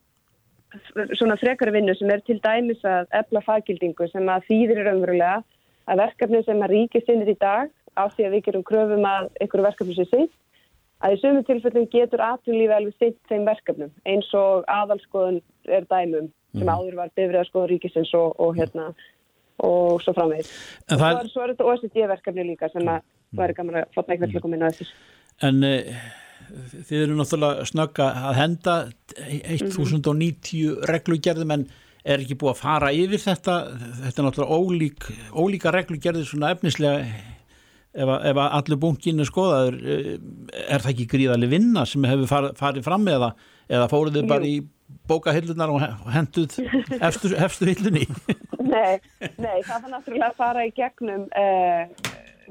svona 1.19 1.37
frekari 1.41 1.73
vinnu 1.75 1.95
sem 1.99 2.11
er 2.13 2.23
til 2.27 2.39
dæmis 2.45 2.81
að 2.89 3.11
efla 3.23 3.43
faggildingu 3.45 4.07
sem 4.09 4.29
að 4.33 4.47
þýðir 4.49 4.85
raunverulega 4.87 5.43
að 5.91 6.01
verkefni 6.05 6.43
sem 6.47 6.63
að 6.65 6.73
ríki 6.73 7.03
sinnir 7.07 7.33
í 7.33 7.39
dag 7.41 7.73
á 7.99 8.09
því 8.09 8.27
að 8.27 8.35
við 8.37 8.45
gerum 8.47 8.65
kröfum 8.65 9.05
að 9.09 9.29
einhverju 9.43 9.67
verkefni 9.67 9.97
sem 9.99 10.09
sitt 10.09 10.37
að 11.03 11.17
í 11.17 11.21
sömu 11.21 11.43
tilfellum 11.45 11.89
getur 11.93 12.23
atvinnlífi 12.25 12.77
alveg 12.77 12.95
sitt 13.01 13.19
þeim 13.29 13.49
verkefnum 13.49 13.91
eins 14.09 14.29
og 14.39 14.63
aðalskoðun 14.71 15.41
er 15.67 15.89
dæmum 15.91 16.31
sem 16.57 16.69
áður 16.69 16.99
var 17.01 17.11
bifriðarskoðun 17.17 17.73
ríkisins 17.73 18.13
og, 18.17 18.39
og 18.41 18.55
hérna 18.57 18.93
og 19.63 20.01
svo 20.03 20.15
framvegis. 20.17 20.49
En 20.89 20.97
Og 20.97 21.03
það- 21.03 21.29
svo 21.33 21.43
er, 21.43 21.51
er 21.51 21.55
þetta 21.55 21.69
OECD-verkefni 21.69 22.47
líka 22.49 22.71
sem 22.73 22.89
að 22.89 23.03
væri 23.41 23.57
gaman 23.59 23.81
að 23.83 23.89
fá 23.95 24.03
eitthvað 24.03 24.29
til 24.33 24.39
að 24.41 24.45
koma 24.47 24.59
inn 24.59 24.67
á 24.67 24.71
þessu. 24.73 24.89
En 25.49 25.63
uh, 25.65 26.03
þið 26.89 26.99
eru 27.07 27.17
náttúrulega 27.19 27.67
snögga 27.71 28.09
að 28.29 28.39
henda 28.41 28.75
1090 29.73 30.83
reglugerðum 30.91 31.55
en 31.57 31.67
er 32.03 32.23
ekki 32.25 32.35
búið 32.41 32.53
að 32.57 32.61
fara 32.65 32.91
yfir 32.97 33.23
þetta? 33.23 33.57
Þetta 34.03 34.23
er 34.23 34.27
náttúrulega 34.27 34.59
ólík, 34.59 35.07
ólíka 35.39 35.73
reglugerðir 35.75 36.27
svona 36.29 36.51
efnislega 36.57 37.05
ef, 37.07 38.09
að- 38.09 38.25
ef 38.33 38.41
að 38.43 38.57
allur 38.59 38.81
bunkin 38.83 39.23
er 39.23 39.29
skoðaður 39.31 39.77
eh, 39.83 40.13
er 40.67 40.83
það 40.83 40.93
ekki 40.95 41.09
gríðarlega 41.15 41.55
vinna 41.55 41.85
sem 41.87 42.05
hefur 42.09 42.31
farið, 42.31 42.55
farið 42.59 42.87
fram 42.89 43.05
með 43.07 43.21
það 43.27 43.49
eða 43.79 43.91
fóruð 43.93 44.17
þið 44.19 44.31
bara 44.33 44.49
í 44.51 44.57
bókahillunar 45.09 45.71
og 45.73 45.79
he- 45.81 45.93
og 46.05 46.11
henduð 46.13 46.57
efstu, 47.01 47.31
efstu 47.47 47.69
hillunni? 47.71 48.07
Nei, 48.63 48.99
nei, 49.39 49.63
það 49.65 49.79
var 49.87 49.91
náttúrulega 49.95 50.33
að 50.33 50.37
fara 50.43 50.67
í 50.69 50.73
gegnum 50.77 51.29
uh, 51.31 51.87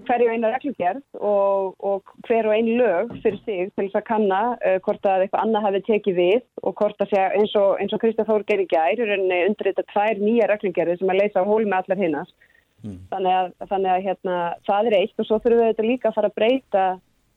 hverju 0.08 0.30
eina 0.32 0.52
reglugerð 0.54 1.02
og, 1.20 1.74
og 1.80 2.14
hver 2.28 2.48
og 2.50 2.56
einu 2.56 2.78
lög 2.80 3.12
fyrir 3.24 3.40
sig 3.46 3.72
til 3.76 3.88
þess 3.88 4.00
að 4.00 4.08
kanna 4.10 4.42
uh, 4.58 4.78
hvort 4.86 5.06
að 5.08 5.26
eitthvað 5.26 5.46
annað 5.46 5.68
hefði 5.68 5.82
tekið 5.90 6.20
við 6.20 6.42
og 6.62 6.76
hvort 6.80 7.04
að 7.04 7.14
sé 7.14 7.26
eins 7.40 7.56
og, 7.60 7.82
og 7.82 8.02
Kristján 8.04 8.30
Þór 8.30 8.48
gerir 8.50 8.70
gær 8.72 9.04
er 9.04 9.14
henni 9.16 9.42
undir 9.48 9.72
þetta 9.72 9.88
tvær 9.94 10.22
nýja 10.22 10.50
reglugerði 10.52 10.98
sem 11.00 11.14
að 11.14 11.22
leysa 11.22 11.46
á 11.46 11.50
hól 11.50 11.64
með 11.66 11.80
allar 11.82 12.04
hinnast. 12.04 12.36
Þannig 12.82 13.36
að, 13.38 13.50
þannig 13.70 13.92
að 13.94 14.06
hérna, 14.08 14.38
það 14.66 14.88
er 14.90 14.98
eitt 14.98 15.22
og 15.22 15.28
svo 15.28 15.38
þurfum 15.42 15.60
við 15.60 15.68
þetta 15.70 15.86
líka 15.86 16.10
að 16.10 16.16
fara 16.18 16.30
að 16.32 16.38
breyta 16.40 16.86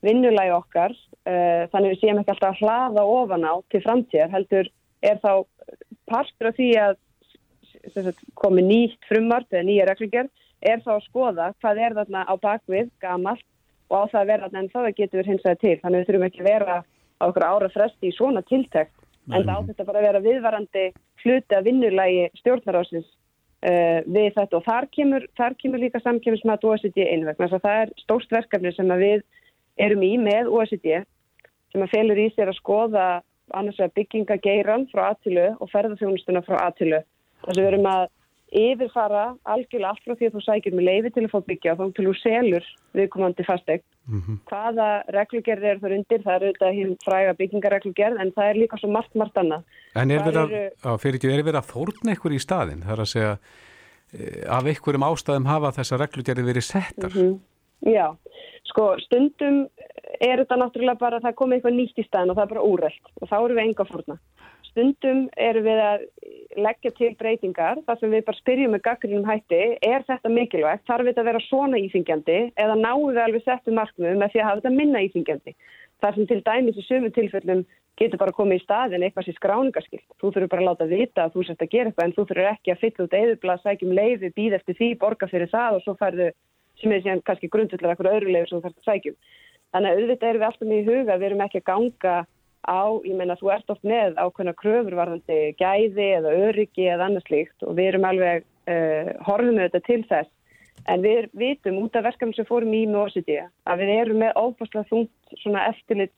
vinnulagi 0.04 0.54
okkar 0.54 0.94
uh, 0.94 1.64
þannig 1.72 1.88
að 1.88 1.90
við 1.92 2.00
séum 2.00 2.20
ekki 2.22 2.32
alltaf 2.34 2.54
að 2.54 2.62
hlaða 2.62 3.04
ofan 3.18 3.44
á 3.44 3.54
til 3.72 3.82
framtíðar 3.84 4.32
heldur 4.32 4.70
er 5.04 5.20
þá 5.20 5.32
partur 6.08 6.50
af 6.50 6.56
því 6.56 6.70
að 6.80 7.00
komi 8.40 8.64
nýtt 8.64 9.04
frumvart 9.08 9.52
eða 9.52 9.66
nýja 9.68 9.86
reglugjörð 9.90 10.32
er 10.64 10.82
þá 10.84 10.92
að 10.96 11.06
skoða 11.08 11.48
hvað 11.62 11.80
er 11.86 11.96
þarna 11.98 12.24
á 12.24 12.34
bakvið 12.42 12.90
gamalt 13.04 13.44
og 13.90 13.96
á 14.00 14.10
það 14.12 14.20
að 14.20 14.30
vera 14.32 14.50
en 14.52 14.70
það 14.72 14.90
getur 14.98 15.20
við 15.20 15.30
hins 15.30 15.44
vegar 15.44 15.60
til. 15.60 15.74
Þannig 15.82 16.00
við 16.00 16.08
þurfum 16.08 16.28
ekki 16.28 16.44
að 16.44 16.50
vera 16.50 16.76
á 16.84 17.24
okkur 17.28 17.46
ára 17.46 17.72
fresti 17.72 18.10
í 18.10 18.14
svona 18.16 18.42
tiltækt 18.48 18.94
en 19.32 19.44
það 19.44 19.54
á 19.56 19.66
þetta 19.68 19.86
bara 19.88 20.00
að 20.00 20.06
vera 20.08 20.24
viðvarandi 20.24 20.86
hluti 21.24 21.56
að 21.56 21.68
vinnulagi 21.68 22.24
stjórnarásins 22.40 23.06
uh, 23.08 24.00
við 24.04 24.30
þetta. 24.36 24.58
Og 24.58 24.66
þar 24.66 24.88
kemur, 24.96 25.28
þar 25.38 25.56
kemur 25.60 25.82
líka 25.84 26.02
samkjöfismat 26.04 26.64
OECD 26.64 27.04
inn 27.06 27.24
vegna 27.28 27.48
þess 27.48 27.58
að 27.60 27.66
það 27.68 27.82
er 27.84 27.94
stórt 28.02 28.34
verkefni 28.34 28.74
sem 28.76 28.96
við 29.00 29.24
erum 29.80 30.04
í 30.06 30.12
með 30.20 30.50
OECD 30.52 30.90
sem 31.72 31.82
að 31.82 31.94
felur 31.94 32.20
í 32.20 32.28
sér 32.34 32.52
að 32.52 32.60
skoða 32.60 33.06
annars 33.54 33.78
vegar 33.80 33.96
byggingageiran 33.98 34.86
frá 34.92 35.08
aðtilu 35.10 35.48
og 35.58 35.70
ferðarþjónustuna 35.72 36.44
frá 36.46 36.60
aðtilu 36.68 37.00
þess 37.44 37.56
að 37.56 37.60
við 37.60 37.70
erum 37.72 37.88
að 37.90 38.04
yfirfara 38.54 39.24
algjörlega 39.50 39.90
allt 39.90 40.04
frá 40.04 40.14
því 40.14 40.28
að 40.28 40.36
þú 40.36 40.42
sækir 40.44 40.74
með 40.76 40.86
leiði 40.88 41.12
til 41.14 41.24
að 41.24 41.32
fá 41.32 41.40
byggja 41.48 41.74
og 41.74 41.80
þá 41.80 41.96
til 41.96 42.06
þú 42.06 42.14
selur 42.20 42.68
viðkomandi 42.94 43.46
fasteg. 43.48 43.82
Mm 44.06 44.20
-hmm. 44.20 44.38
Hvaða 44.50 44.88
reglugerð 45.16 45.64
er 45.64 45.78
það 45.82 45.96
undir? 45.98 46.22
Það 46.22 46.36
eru 46.36 46.52
þetta 46.52 46.70
hinn 46.78 46.96
fræga 47.04 47.32
byggingareglugerð 47.40 48.20
en 48.20 48.32
það 48.36 48.50
er 48.50 48.60
líka 48.62 48.78
svo 48.78 48.90
margt, 48.90 49.14
margt 49.14 49.36
annað. 49.36 49.62
En 49.94 50.10
er 50.10 50.22
verið 50.22 50.42
að, 50.42 50.52
eru... 50.52 50.98
fyrir 50.98 51.14
ekki, 51.14 51.32
er 51.32 51.48
verið 51.48 51.62
að 51.62 51.70
fórna 51.72 52.14
ykkur 52.14 52.32
í 52.32 52.44
staðin? 52.46 52.84
Það 52.84 52.92
er 52.92 53.02
að 53.04 53.12
segja, 53.14 53.38
eh, 54.14 54.56
af 54.56 54.64
ykkurum 54.64 55.08
ástæðum 55.08 55.46
hafa 55.46 55.74
þessa 55.78 55.98
reglugerði 55.98 56.44
verið 56.50 56.64
settar? 56.64 57.10
Mm 57.10 57.22
-hmm. 57.22 57.38
Já, 57.84 58.16
sko 58.70 58.94
stundum 58.98 59.68
er 60.20 60.40
þetta 60.40 60.56
náttúrulega 60.56 61.00
bara 61.00 61.18
að 61.18 61.26
það 61.26 61.34
komi 61.34 61.56
eitthvað 61.56 61.76
nýtt 61.76 62.00
í 62.00 62.06
staðin 62.06 62.30
og 62.30 62.36
það 62.38 62.44
er 62.44 62.52
bara 62.54 62.68
úrætt 62.70 63.04
og 63.20 63.28
þá 63.28 63.36
eru 63.44 63.54
við 63.54 63.64
enga 63.64 63.84
fórna 63.84 64.16
stundum 64.74 65.28
erum 65.38 65.64
við 65.64 65.80
að 65.80 66.04
leggja 66.66 66.92
til 66.98 67.12
breytingar. 67.20 67.80
Þar 67.86 68.00
sem 68.00 68.12
við 68.12 68.26
bara 68.26 68.40
spyrjum 68.42 68.74
með 68.74 68.82
gaggrinum 68.88 69.30
hætti 69.30 69.62
er 69.78 70.04
þetta 70.08 70.34
mikilvægt, 70.34 70.84
þarf 70.90 71.08
þetta 71.08 71.22
að 71.22 71.30
vera 71.30 71.46
svona 71.46 71.80
íþingjandi 71.80 72.40
eða 72.58 72.76
náum 72.82 73.08
við 73.08 73.22
alveg 73.24 73.46
settu 73.46 73.74
markmiðu 73.78 74.18
með 74.20 74.34
því 74.34 74.42
að 74.42 74.50
hafa 74.50 74.60
þetta 74.60 74.76
minna 74.76 75.06
íþingjandi 75.06 75.56
þar 76.04 76.18
sem 76.18 76.28
til 76.28 76.42
dæmis 76.44 76.78
í 76.78 76.84
sömu 76.84 77.10
tilfellum 77.14 77.64
getur 78.00 78.20
bara 78.20 78.34
komið 78.34 78.58
í 78.58 78.64
staðin 78.64 79.04
eitthvað 79.06 79.28
sem 79.28 79.36
skráningaskilt 79.38 80.04
þú 80.18 80.32
þurfur 80.34 80.50
bara 80.52 80.64
að 80.64 80.68
láta 80.68 80.88
vita 80.90 81.24
að 81.24 81.36
þú 81.36 81.44
sért 81.46 81.62
að 81.62 81.72
gera 81.74 81.90
eitthvað 81.90 82.08
en 82.08 82.14
þú 82.16 82.24
þurfur 82.24 82.50
ekki 82.50 82.72
að 82.74 82.80
fylla 82.82 83.06
út 83.06 83.16
eðubla, 83.20 83.56
sækjum 83.62 83.94
leiði, 83.94 84.30
býð 84.34 84.56
eftir 84.58 84.78
því, 84.80 84.88
borga 84.98 85.28
fyrir 85.30 85.52
það 85.52 85.78
og 85.78 85.84
svo 85.84 85.94
færðu 86.00 86.28
sem 86.82 86.92
er 86.92 87.04
síðan 87.04 87.22
kannski 87.28 87.50
grundvöldur 87.54 87.92
eitthvað 87.92 88.16
öðru 88.18 88.34
leiður 88.34 88.50
sem 88.50 88.58
þú 88.58 88.66
þarfst 88.66 88.82
að 88.82 88.90
sækjum 88.90 89.18
þannig 89.74 89.90
að 89.90 90.00
auðvitað 90.00 90.28
erum 90.28 90.42
við 90.42 90.48
alltaf 90.48 90.68
með 90.70 90.80
í 90.80 90.88
huga 90.88 91.18
við 91.20 91.28
erum 91.28 91.44
ekki 91.46 91.62
að 91.62 91.68
ganga 91.70 92.16
á, 92.64 92.84
ég 93.04 93.16
menna 93.18 93.36
þú 93.40 93.52
ert 93.54 93.70
oft 93.70 93.84
með 93.86 94.18
ákveðna 94.18 94.54
kröfur 94.58 94.96
varðandi 94.98 95.38
gæði 95.60 96.08
eða 96.18 96.34
öryggi 96.48 96.88
eða 96.88 97.08
annað 97.08 97.28
slíkt 97.28 97.66
og 97.66 97.76
við 97.78 97.90
erum 97.92 98.08
alveg 98.08 98.44
uh, 98.44 99.12
horfum 99.28 99.58
með 99.58 99.68
þetta 99.68 99.86
til 99.88 100.02
þess 100.10 100.30
en 100.90 101.04
við 101.04 101.30
vitum 101.38 101.80
út 101.84 101.96
af 101.96 102.06
verkefni 102.08 102.36
sem 102.36 102.48
fórum 102.48 102.74
í 102.76 102.84
með 102.88 103.00
OCD 103.06 103.32
að 103.40 103.82
við 103.82 103.96
erum 103.96 104.22
með 104.24 104.38
óbúslega 104.40 104.88
þungt 104.90 105.40
svona 105.42 105.66
eftirlit 105.70 106.14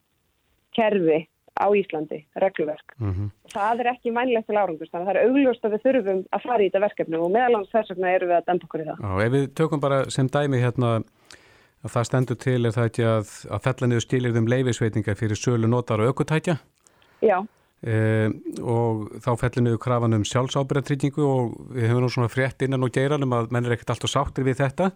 kerfi 0.75 1.25
á 1.57 1.67
Íslandi, 1.73 2.25
regluverk. 2.35 2.93
Mm 2.99 3.13
-hmm. 3.13 3.29
Það 3.53 3.79
er 3.79 3.87
ekki 3.93 4.11
mænilegt 4.11 4.47
til 4.47 4.57
árangust, 4.57 4.91
þannig 4.91 5.07
að 5.07 5.13
það 5.13 5.15
er 5.15 5.25
augljóst 5.25 5.65
að 5.65 5.73
við 5.73 5.83
þurfum 5.85 6.19
að 6.31 6.43
fara 6.45 6.61
í 6.61 6.67
þetta 6.67 6.85
verkefni 6.85 7.17
og 7.17 7.31
meðalans 7.31 7.71
þess 7.71 7.89
vegna 7.89 8.11
erum 8.11 8.29
við 8.29 8.37
að 8.37 8.47
dempa 8.47 8.65
okkur 8.67 8.81
í 8.81 8.87
það. 8.89 8.97
Já, 9.01 9.25
ef 9.25 9.31
við 9.31 9.45
tökum 9.59 9.79
bara 9.79 9.99
sem 10.09 10.27
dæmi 10.27 10.57
hérna 10.61 10.91
að 11.85 11.93
það 11.93 12.07
stendur 12.09 12.39
til 12.41 12.65
er 12.65 12.73
það 12.75 12.89
ekki 12.89 13.05
að, 13.05 13.35
að 13.51 13.63
fella 13.67 13.87
niður 13.87 14.05
stílirðum 14.07 14.49
leifisveitingar 14.53 15.19
fyrir 15.19 15.39
sölu 15.39 15.69
notar 15.69 16.01
og 16.01 16.13
aukutækja 16.13 16.57
Já 17.25 17.37
e, 17.85 18.29
og 18.63 19.07
þá 19.23 19.31
fellir 19.43 19.65
niður 19.65 19.83
krafan 19.83 20.17
um 20.17 20.25
sjálfsábyrðartryggingu 20.27 21.23
og 21.27 21.55
við 21.75 21.89
hefum 21.91 22.05
nú 22.05 22.11
svona 22.13 22.31
frétt 22.33 22.65
innan 22.65 22.85
og 22.87 22.93
geiranum 22.95 23.35
að 23.37 23.53
menn 23.53 23.67
er 23.67 23.77
ekkert 23.77 23.95
alltaf 23.95 24.13
sáttir 24.13 24.47
við 24.47 24.61
þetta 24.63 24.91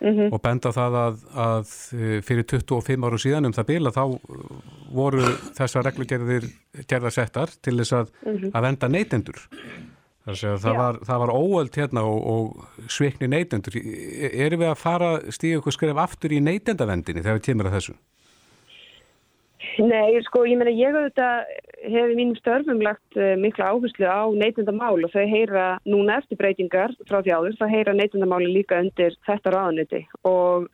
mm 0.00 0.12
-hmm. 0.12 0.32
og 0.32 0.42
benda 0.42 0.72
það 0.72 0.98
að, 1.00 1.24
að 1.46 1.74
e, 1.98 2.20
fyrir 2.22 2.44
25 2.44 3.06
áru 3.06 3.18
síðan 3.18 3.46
um 3.46 3.56
það 3.56 3.66
bila 3.72 3.90
þá 3.90 4.04
voru 4.92 5.24
þessar 5.58 5.84
reglugerðir 5.84 6.44
gerðar 6.86 7.12
settar 7.12 7.48
til 7.62 7.78
þess 7.78 7.92
að, 7.92 8.06
mm 8.26 8.36
-hmm. 8.36 8.50
að 8.54 8.62
venda 8.62 8.88
neytendur 8.88 9.40
Það 10.24 10.76
var, 10.78 10.98
það 11.04 11.20
var 11.20 11.30
óöld 11.36 11.74
hérna 11.76 12.02
og, 12.08 12.20
og 12.32 12.88
sveikni 12.88 13.28
neytendur. 13.28 13.76
Erum 13.76 14.62
við 14.62 14.70
að 14.70 14.80
fara 14.80 15.10
stíðu 15.28 15.60
ykkur 15.60 15.76
skref 15.76 16.00
aftur 16.00 16.32
í 16.32 16.40
neytendavendinni 16.40 17.20
þegar 17.20 17.40
við 17.40 17.46
kemur 17.50 17.68
að 17.68 17.76
þessu? 17.76 17.96
Nei, 19.82 20.20
sko, 20.22 20.44
ég 20.46 20.58
meina 20.60 20.72
ég 20.72 20.94
auðvitað 20.94 21.50
hef 21.90 22.12
í 22.12 22.16
mínum 22.16 22.38
störfum 22.38 22.80
lagt 22.84 23.18
uh, 23.18 23.34
mikla 23.40 23.72
áherslu 23.72 24.06
á 24.06 24.22
neytendamál 24.32 25.02
og 25.02 25.12
þau 25.12 25.24
heyra 25.28 25.64
núna 25.88 26.20
eftir 26.20 26.38
breytingar 26.40 26.94
frá 27.08 27.18
þjáður, 27.26 27.56
það 27.58 27.74
heyra 27.74 27.96
neytendamáli 27.98 28.52
líka 28.52 28.78
undir 28.80 29.16
þetta 29.26 29.52
ráðaniti 29.52 30.04
og, 30.30 30.68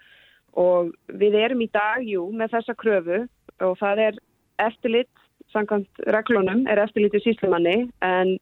og 0.58 0.92
við 1.22 1.38
erum 1.40 1.64
í 1.64 1.70
dag, 1.72 2.04
jú, 2.04 2.26
með 2.36 2.58
þessa 2.58 2.76
kröfu 2.82 3.22
og 3.66 3.74
það 3.80 4.04
er 4.06 4.20
eftirlit, 4.66 5.24
samkvæmt 5.54 6.04
reglunum, 6.14 6.66
er 6.70 6.82
eftirlit 6.84 7.16
í 7.16 7.24
síslumanni 7.24 7.76
en 8.04 8.36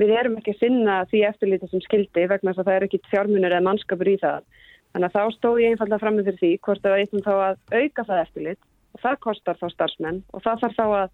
við 0.00 0.12
erum 0.18 0.38
ekki 0.38 0.54
að 0.54 0.62
sinna 0.62 1.00
því 1.10 1.22
eftirlítið 1.28 1.72
sem 1.72 1.82
skildi 1.84 2.26
vegna 2.30 2.52
þess 2.52 2.62
að 2.62 2.68
það 2.68 2.76
er 2.78 2.86
ekki 2.88 3.02
fjármunir 3.10 3.52
eða 3.54 3.66
mannskapur 3.68 4.10
í 4.10 4.16
það. 4.22 4.46
Þannig 4.94 5.10
að 5.10 5.16
þá 5.16 5.36
stóð 5.36 5.60
ég 5.62 5.74
einfallega 5.74 6.02
fram 6.02 6.18
með 6.18 6.32
því 6.38 6.50
hvort 6.66 6.82
það 6.82 6.96
eitthvað 6.98 7.26
þá 7.26 7.34
að 7.34 7.82
auka 7.82 8.06
það 8.08 8.22
eftirlit 8.24 8.60
og 8.94 9.04
það 9.04 9.20
kostar 9.26 9.60
þá 9.60 9.66
starfsmenn 9.72 10.20
og 10.32 10.44
það 10.44 10.60
þarf 10.64 10.76
þá 10.78 10.86
að 10.86 11.08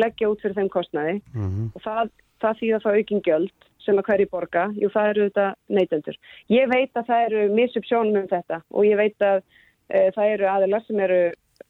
leggja 0.00 0.30
út 0.32 0.44
fyrir 0.44 0.56
þeim 0.56 0.70
kostnaði 0.72 1.14
mm 1.20 1.46
-hmm. 1.46 1.68
og 1.74 1.84
það, 1.84 2.12
það 2.44 2.60
þýða 2.60 2.80
þá 2.84 2.90
aukin 2.96 3.24
gjöld 3.26 3.66
sem 3.86 3.98
að 4.00 4.06
hverju 4.08 4.28
borga, 4.32 4.64
jú 4.74 4.90
það 4.90 5.08
eru 5.10 5.26
þetta 5.28 5.46
neytendur. 5.68 6.16
Ég 6.50 6.68
veit 6.72 6.92
að 6.98 7.06
það 7.06 7.24
eru 7.26 7.42
misuppsjónum 7.54 8.20
um 8.22 8.30
þetta 8.30 8.60
og 8.70 8.86
ég 8.86 8.96
veit 8.96 9.22
að 9.22 9.42
e, 9.88 10.10
það 10.16 10.32
eru 10.34 10.48
aðelar 10.50 10.86
sem 10.86 11.00
eru 11.00 11.20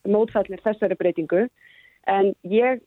mótfallir 0.06 0.62
þessari 0.64 0.96
breytingu 0.96 1.46
en 2.06 2.32
ég 2.46 2.80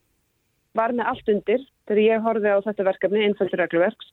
var 0.78 0.94
með 0.94 1.12
allt 1.12 1.30
undir 1.34 1.62
þegar 1.88 2.02
ég 2.04 2.24
horfið 2.24 2.56
á 2.56 2.64
þetta 2.66 2.88
verkefni 2.90 3.22
innföldur 3.26 3.62
regluverks 3.64 4.10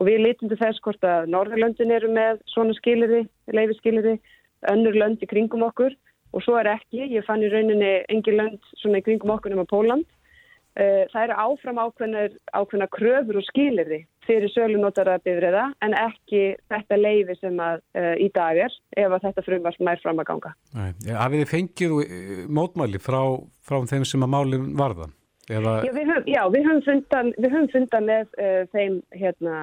og 0.00 0.08
við 0.08 0.22
lítum 0.24 0.50
til 0.50 0.60
þess 0.60 0.80
hvort 0.84 1.04
að 1.04 1.28
Norðurlöndin 1.34 1.92
eru 1.92 2.08
með 2.12 2.40
svona 2.50 2.76
skiliri, 2.78 3.26
leifiskiliri, 3.52 4.16
önnur 4.72 4.96
lönd 4.96 5.20
í 5.22 5.28
kringum 5.28 5.66
okkur 5.66 5.92
og 6.30 6.44
svo 6.44 6.56
er 6.60 6.70
ekki, 6.72 7.04
ég 7.10 7.26
fann 7.26 7.44
í 7.44 7.50
rauninni 7.52 8.00
engi 8.12 8.34
lönd 8.34 8.72
svona 8.80 9.02
í 9.02 9.04
kringum 9.06 9.34
okkur 9.34 9.52
nema 9.52 9.66
Póland. 9.68 10.06
Eh, 10.78 11.04
það 11.10 11.24
eru 11.24 11.36
áfram 11.42 11.80
ákveðnar, 11.82 12.34
ákveðna 12.54 12.86
kröfur 12.94 13.40
og 13.40 13.46
skiliri 13.48 14.04
fyrir 14.24 14.52
sölunótara 14.54 15.16
bifriða 15.24 15.64
en 15.82 15.96
ekki 15.98 16.42
þetta 16.70 16.98
leifi 17.00 17.34
sem 17.40 17.56
að 17.58 17.80
uh, 17.98 18.14
í 18.22 18.28
dag 18.30 18.60
er 18.68 18.76
ef 19.02 19.16
að 19.16 19.24
þetta 19.26 19.44
frumvart 19.48 19.80
mær 19.82 20.02
fram 20.04 20.22
að 20.22 20.28
ganga. 20.30 20.52
Hafið 20.76 21.42
þið 21.42 21.50
fengið 21.50 21.96
eh, 22.04 22.44
mótmæli 22.46 23.02
frá, 23.02 23.20
frá 23.66 23.80
þeim 23.90 24.06
sem 24.06 24.22
að 24.22 24.32
málinn 24.36 24.70
varðan? 24.78 25.16
Eða... 25.50 25.74
Já, 25.82 25.92
við 25.96 26.08
höfum, 26.10 26.26
já, 26.30 26.40
við 26.54 26.66
höfum 26.68 26.82
fundan, 26.86 27.30
við 27.36 27.54
höfum 27.54 27.68
fundan 27.72 28.06
með 28.06 28.26
uh, 28.38 28.62
þeim 28.74 28.96
hérna, 29.18 29.54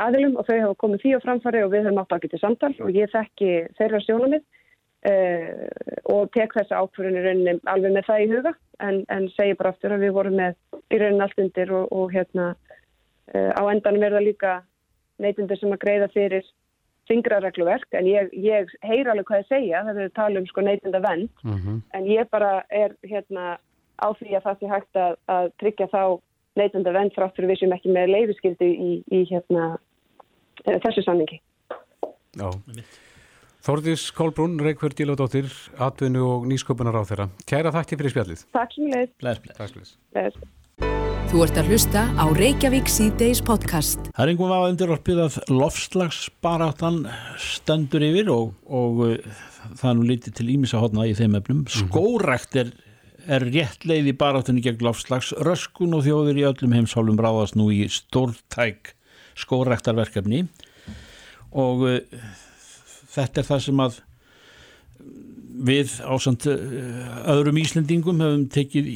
aðilum 0.00 0.38
og 0.40 0.46
þau 0.48 0.56
hafa 0.56 0.76
komið 0.80 1.02
því 1.02 1.14
á 1.14 1.24
framfari 1.24 1.64
og 1.64 1.72
við 1.74 1.84
höfum 1.84 2.00
átt 2.00 2.14
að 2.16 2.24
geta 2.24 2.40
samtal 2.40 2.72
og 2.80 2.96
ég 2.96 3.12
þekki 3.12 3.50
þeirra 3.78 4.00
sjónamið 4.06 4.44
uh, 5.10 5.64
og 6.14 6.32
tek 6.36 6.56
þessa 6.56 6.80
ákvörðunir 6.80 7.28
rauninni 7.28 7.56
alveg 7.74 7.96
með 7.96 8.08
það 8.08 8.24
í 8.24 8.30
huga 8.32 8.54
en, 8.88 9.02
en 9.12 9.28
segi 9.36 9.58
bara 9.60 9.74
aftur 9.74 9.96
að 9.96 10.06
við 10.06 10.16
vorum 10.16 10.38
með 10.40 10.56
í 10.88 11.02
rauninni 11.02 11.26
allt 11.26 11.44
undir 11.44 11.74
og, 11.76 11.92
og 11.92 12.16
hérna 12.16 12.50
uh, 12.54 13.50
á 13.52 13.62
endanum 13.68 14.08
er 14.08 14.16
það 14.16 14.28
líka 14.30 14.54
neytundir 15.20 15.60
sem 15.60 15.76
að 15.76 15.82
greiða 15.84 16.10
fyrir 16.14 16.48
fingraregluverk 17.08 17.92
en 17.98 18.08
ég, 18.08 18.32
ég 18.32 18.70
heyr 18.86 19.12
alveg 19.12 19.28
hvað 19.28 19.42
ég 19.42 19.52
segja, 19.52 19.84
það 19.84 20.02
er 20.06 20.16
tala 20.16 20.40
um 20.40 20.48
sko 20.48 20.64
neytunda 20.64 21.04
vend 21.04 21.28
mm 21.44 21.56
-hmm. 21.58 21.80
en 21.92 22.04
ég 22.08 22.30
bara 22.32 22.64
er 22.70 22.96
hérna 23.04 23.58
á 24.00 24.08
því 24.18 24.36
að 24.36 24.46
það 24.46 24.60
sé 24.60 24.70
hægt 24.72 25.00
að, 25.00 25.16
að 25.36 25.50
tryggja 25.62 25.88
þá 25.92 26.02
neytanda 26.58 26.94
vend 26.94 27.14
fráttur 27.16 27.48
við 27.50 27.62
sem 27.62 27.74
ekki 27.74 27.94
með 27.94 28.12
leifiskildi 28.14 28.68
í, 28.70 28.90
í 29.10 29.22
hérna, 29.30 29.74
eh, 30.64 30.78
þessu 30.84 31.04
samningi. 31.06 31.40
Já. 32.34 32.50
Þórðis 33.64 34.10
Kolbrún, 34.12 34.58
Reykjörð 34.60 34.98
Dílóðdóttir, 34.98 35.46
atvinnu 35.80 36.26
og 36.28 36.44
nýsköpunar 36.50 36.98
á 37.00 37.02
þeirra. 37.08 37.30
Kæra 37.48 37.72
þakki 37.72 37.96
fyrir 37.96 38.12
spjallið. 38.12 38.44
Takk 38.52 38.76
sem 38.76 38.90
leið. 38.92 39.14
Bless, 39.22 39.96
bless. 40.12 40.42
Þú 41.30 41.40
ert 41.42 41.56
að 41.58 41.70
hlusta 41.72 42.02
á 42.14 42.24
Reykjavík 42.36 42.90
C-Days 42.92 43.40
podcast. 43.42 44.04
Það 44.12 44.20
er 44.20 44.30
einhverjum 44.30 44.52
að 44.54 44.66
undirorpið 44.68 45.22
að 45.24 45.38
lofslagsbaráttan 45.50 47.00
stendur 47.40 48.04
yfir 48.04 48.28
og, 48.34 48.52
og 48.68 49.00
uh, 49.06 49.40
það 49.80 49.88
er 49.88 49.96
nú 49.98 50.06
lítið 50.10 50.36
til 50.38 50.46
ímisa 50.52 50.82
hodna 50.82 51.08
í 51.08 51.16
þeim 51.16 51.38
efnum. 51.40 51.64
Mhm. 51.64 51.88
Skórækt 51.88 52.60
er 52.60 52.74
er 53.26 53.46
rétt 53.48 53.86
leið 53.88 54.10
í 54.12 54.16
baráttunni 54.18 54.62
gegn 54.64 54.84
láfslags 54.84 55.32
röskun 55.46 55.96
og 55.96 56.04
þjóður 56.06 56.40
í 56.40 56.46
öllum 56.48 56.74
heimsálum 56.76 57.20
ráðast 57.20 57.58
nú 57.58 57.70
í 57.72 57.84
stórtæk 57.92 58.94
skórektarverkefni 59.38 60.44
og 61.54 61.86
uh, 61.88 61.98
þetta 63.14 63.42
er 63.42 63.48
það 63.48 63.64
sem 63.66 63.82
að 63.84 63.98
við 65.64 65.96
ásand 66.04 66.46
uh, 66.50 67.18
öðrum 67.34 67.60
Íslendingum 67.62 68.22
hefum 68.24 68.46
tekið 68.52 68.94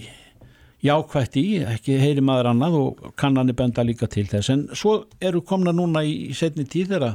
jákvætt 0.85 1.35
í, 1.41 1.47
ekki 1.67 1.99
heyri 1.99 2.23
maður 2.23 2.53
annað 2.53 2.79
og 2.79 3.11
kannanir 3.19 3.57
benda 3.59 3.83
líka 3.83 4.07
til 4.11 4.29
þess 4.31 4.53
en 4.55 4.69
svo 4.79 5.01
eru 5.19 5.43
komna 5.43 5.75
núna 5.75 6.05
í 6.07 6.31
setni 6.39 6.69
tíð 6.71 6.95
þegar 6.95 7.13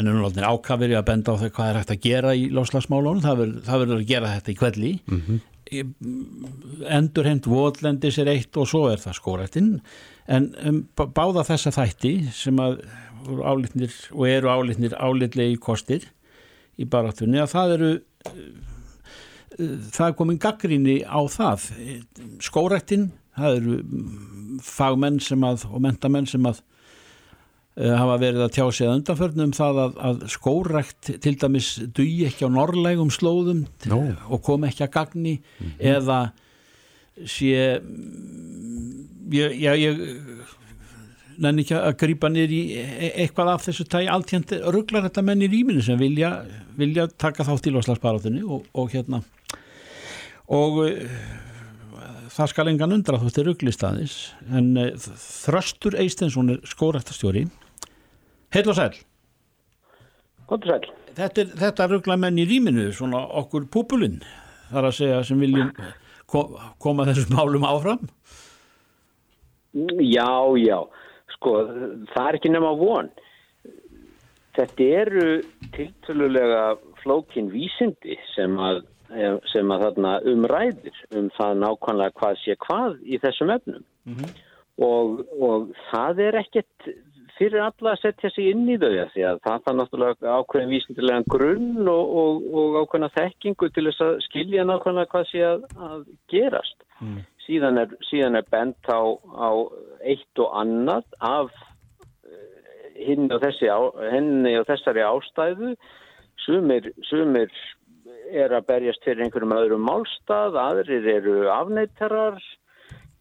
En 0.00 0.08
er 0.08 0.16
núna 0.16 0.48
ákafir 0.48 0.94
að 0.96 1.04
benda 1.08 1.34
á 1.36 1.40
það 1.40 1.50
hvað 1.56 1.70
er 1.70 1.78
hægt 1.78 1.90
að 1.92 2.04
gera 2.06 2.34
í 2.36 2.44
lofslagsmálunum, 2.54 3.20
það 3.22 3.82
verður 3.82 3.98
að 3.98 4.08
gera 4.08 4.30
þetta 4.36 4.52
í 4.52 4.56
kvelli. 4.56 4.92
Mm 5.04 5.20
-hmm. 5.26 5.40
Endurheimt 5.72 7.46
votlendis 7.48 8.18
er 8.20 8.30
eitt 8.32 8.56
og 8.60 8.68
svo 8.68 8.86
er 8.90 9.00
það 9.02 9.18
skórættinn. 9.18 9.70
En 10.30 10.50
um, 10.66 10.82
báða 10.96 11.46
þessa 11.48 11.72
þætti 11.74 12.12
sem 12.36 12.60
að 12.62 12.82
álitnir 13.46 13.94
og 14.12 14.26
eru 14.28 14.50
álitnir 14.50 14.96
álitlegi 14.98 15.56
kostir 15.62 16.08
í 16.80 16.86
baráttunni 16.90 17.40
að 17.42 17.52
það 17.52 17.74
eru 17.76 17.90
það 19.92 20.06
er 20.06 20.14
komin 20.16 20.40
gaggríni 20.40 20.96
á 21.04 21.20
það 21.30 21.66
skórættin, 22.42 23.10
það 23.36 23.58
eru 23.60 23.78
fagmenn 24.64 25.20
sem 25.22 25.44
að 25.46 25.66
og 25.68 25.82
mentamenn 25.84 26.28
sem 26.28 26.46
að 26.48 26.62
uh, 26.62 26.81
hafa 27.72 28.18
verið 28.20 28.44
að 28.44 28.52
tjá 28.52 28.64
sig 28.68 28.86
að 28.86 28.98
undanförnum 28.98 29.52
það 29.56 29.78
að, 29.86 30.00
að 30.08 30.24
skórætt 30.34 31.12
til 31.24 31.34
dæmis 31.40 31.68
dugi 31.96 32.26
ekki 32.28 32.44
á 32.44 32.50
norrlegum 32.52 33.12
slóðum 33.14 33.64
no. 33.88 34.00
og 34.28 34.42
kom 34.44 34.66
ekki 34.68 34.84
að 34.84 34.94
gagni 34.98 35.38
mm 35.38 35.66
-hmm. 35.66 35.78
eða 35.96 36.32
sé 37.24 37.80
ég, 39.32 39.54
ég, 39.56 39.78
ég 39.80 40.02
nenni 41.40 41.64
ekki 41.64 41.76
að 41.78 41.96
grýpa 42.02 42.30
nýr 42.32 42.52
í 42.52 42.60
e, 42.76 43.12
eitthvað 43.24 43.52
af 43.54 43.64
þessu 43.66 43.86
tægi 43.88 44.10
alltjent 44.12 44.52
rugglar 44.74 45.06
þetta 45.08 45.24
menn 45.26 45.44
í 45.44 45.50
rýminu 45.52 45.84
sem 45.84 45.98
vilja, 46.00 46.42
vilja 46.76 47.08
taka 47.08 47.46
þátt 47.48 47.68
í 47.70 47.74
loslasbarátunni 47.74 48.44
og, 48.44 48.66
og 48.76 48.92
hérna 48.92 49.22
og 50.52 50.82
uh, 50.84 51.00
það 52.32 52.52
skal 52.52 52.68
engan 52.68 52.96
undra 52.98 53.20
er 53.22 53.48
rugglistaðis 53.48 54.16
en 54.52 54.76
uh, 54.76 54.92
Þröstur 54.98 55.96
Eistensson 56.00 56.56
er 56.56 56.62
skórættastjóri 56.68 57.46
heil 58.54 58.68
og 58.68 58.78
sæl 58.78 58.98
Góttu 60.48 60.72
sæl 60.72 60.90
Þetta, 61.12 61.44
þetta 61.60 61.86
rugglar 61.90 62.16
menn 62.16 62.40
í 62.40 62.46
rýminu 62.48 62.88
svona 62.96 63.20
okkur 63.42 63.66
púpulinn 63.68 64.22
þar 64.70 64.88
að 64.88 64.96
segja 64.96 65.22
sem 65.28 65.40
viljum 65.40 65.72
koma 66.80 67.04
þessum 67.04 67.36
málum 67.36 67.68
áfram 67.68 68.08
Já, 69.72 70.32
já 70.60 70.78
sko, 71.42 71.58
það 72.12 72.28
er 72.28 72.38
ekki 72.38 72.52
nema 72.52 72.72
von. 72.78 73.10
Þetta 74.56 74.88
eru 75.00 75.28
tiltölulega 75.76 76.64
flókin 77.02 77.48
vísindi 77.52 78.18
sem 78.34 78.58
að, 78.60 78.82
sem 79.50 79.72
að 79.72 79.86
þarna 79.86 80.16
umræðir 80.28 80.98
um 81.18 81.30
það 81.38 81.62
nákvæmlega 81.64 82.16
hvað 82.20 82.40
sé 82.42 82.56
hvað 82.66 82.98
í 83.02 83.20
þessum 83.22 83.54
efnum. 83.56 83.86
Mm 84.08 84.18
-hmm. 84.18 84.34
og, 84.84 85.24
og 85.40 85.72
það 85.90 86.22
er 86.28 86.40
ekkert 86.42 86.92
fyrir 87.42 87.62
alla 87.64 87.94
að 87.94 88.02
setja 88.02 88.30
sig 88.30 88.52
inn 88.52 88.68
í 88.70 88.78
þau 88.78 88.92
því 89.12 89.24
að 89.26 89.40
það 89.42 89.68
er 89.70 89.76
náttúrulega 89.78 90.36
ákveðin 90.38 90.70
vísindilega 90.70 91.24
grunn 91.34 91.90
og, 91.90 92.14
og, 92.22 92.46
og 92.60 92.78
ákveðina 92.82 93.10
þekkingu 93.16 93.70
til 93.72 93.86
þess 93.88 94.04
að 94.06 94.14
skilja 94.28 94.66
nákvæmlega 94.68 95.10
hvað 95.10 95.28
sé 95.32 95.42
að, 95.48 95.66
að 95.88 96.04
gerast. 96.30 96.86
Mm. 97.00 97.18
Síðan 97.42 97.82
er, 97.82 97.96
síðan 98.06 98.38
er 98.38 98.46
bent 98.54 98.86
á, 98.86 99.02
á 99.18 99.50
eitt 100.06 100.42
og 100.44 100.54
annað 100.62 101.18
af 101.18 101.50
henni 102.94 103.26
eh, 103.26 103.34
og, 103.34 103.42
þessi, 103.42 103.70
henni 104.14 104.54
og 104.60 104.68
þessari 104.70 105.06
ástæðu. 105.08 105.74
Sumir, 106.46 106.90
sumir 107.10 107.50
er 108.32 108.54
að 108.54 108.66
berjast 108.70 109.04
fyrir 109.04 109.26
einhverjum 109.26 109.54
öðrum 109.56 109.86
málstað, 109.86 110.58
aðrir 110.58 111.10
eru 111.18 111.36
afneitarar. 111.52 112.38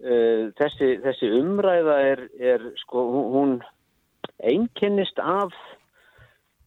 Eh, 0.02 0.50
þessi, 0.58 0.96
þessi 1.02 1.30
umræða 1.42 2.02
er, 2.14 2.26
er 2.54 2.72
sko, 2.86 3.04
hún 3.34 3.60
einkennist 4.44 5.20
af 5.20 5.54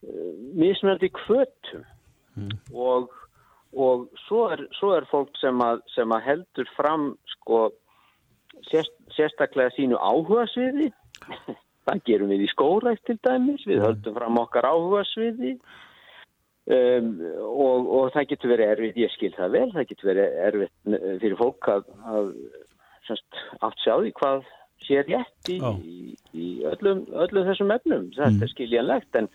eh, 0.04 0.32
mismjöndi 0.54 1.10
kvötum 1.14 1.84
mm. 2.36 2.50
og 2.74 3.12
og 3.74 4.08
svo 4.26 4.44
er, 4.54 4.66
svo 4.78 4.92
er 4.94 5.06
fólk 5.10 5.34
sem 5.40 5.58
að, 5.64 5.80
sem 5.94 6.12
að 6.14 6.26
heldur 6.28 6.68
fram 6.76 7.08
sko 7.32 7.64
sérst, 8.68 8.94
sérstaklega 9.16 9.74
sínu 9.74 9.98
áhuga 9.98 10.46
sviði 10.52 10.92
það 11.86 12.04
gerum 12.08 12.30
við 12.32 12.44
í 12.46 12.50
skórækt 12.52 13.04
til 13.08 13.18
dæmis. 13.26 13.64
Við 13.68 13.82
höldum 13.84 14.16
fram 14.16 14.38
okkar 14.40 14.68
áhuga 14.70 15.02
sviði 15.10 15.56
um, 16.70 17.10
og, 17.50 17.90
og 17.98 18.12
það 18.14 18.28
getur 18.32 18.54
verið 18.54 18.74
erfitt, 18.76 19.00
ég 19.04 19.14
skil 19.16 19.32
það 19.36 19.56
vel 19.58 19.66
það 19.74 19.88
getur 19.90 20.10
verið 20.12 20.38
erfitt 20.48 21.00
fyrir 21.24 21.40
fólk 21.40 21.70
að, 21.74 21.90
að 22.14 22.30
semst, 23.08 23.42
aft 23.60 23.82
sjá 23.84 23.96
því 23.98 24.14
hvað 24.20 24.46
sé 24.84 25.02
rétt 25.06 25.50
í, 25.52 25.58
í, 25.60 26.14
í 26.34 26.48
öllum, 26.68 27.04
öllum 27.24 27.48
þessum 27.48 27.72
efnum, 27.74 28.08
þetta 28.16 28.30
mm. 28.34 28.44
er 28.44 28.52
skiljanlegt 28.52 29.18
en, 29.20 29.30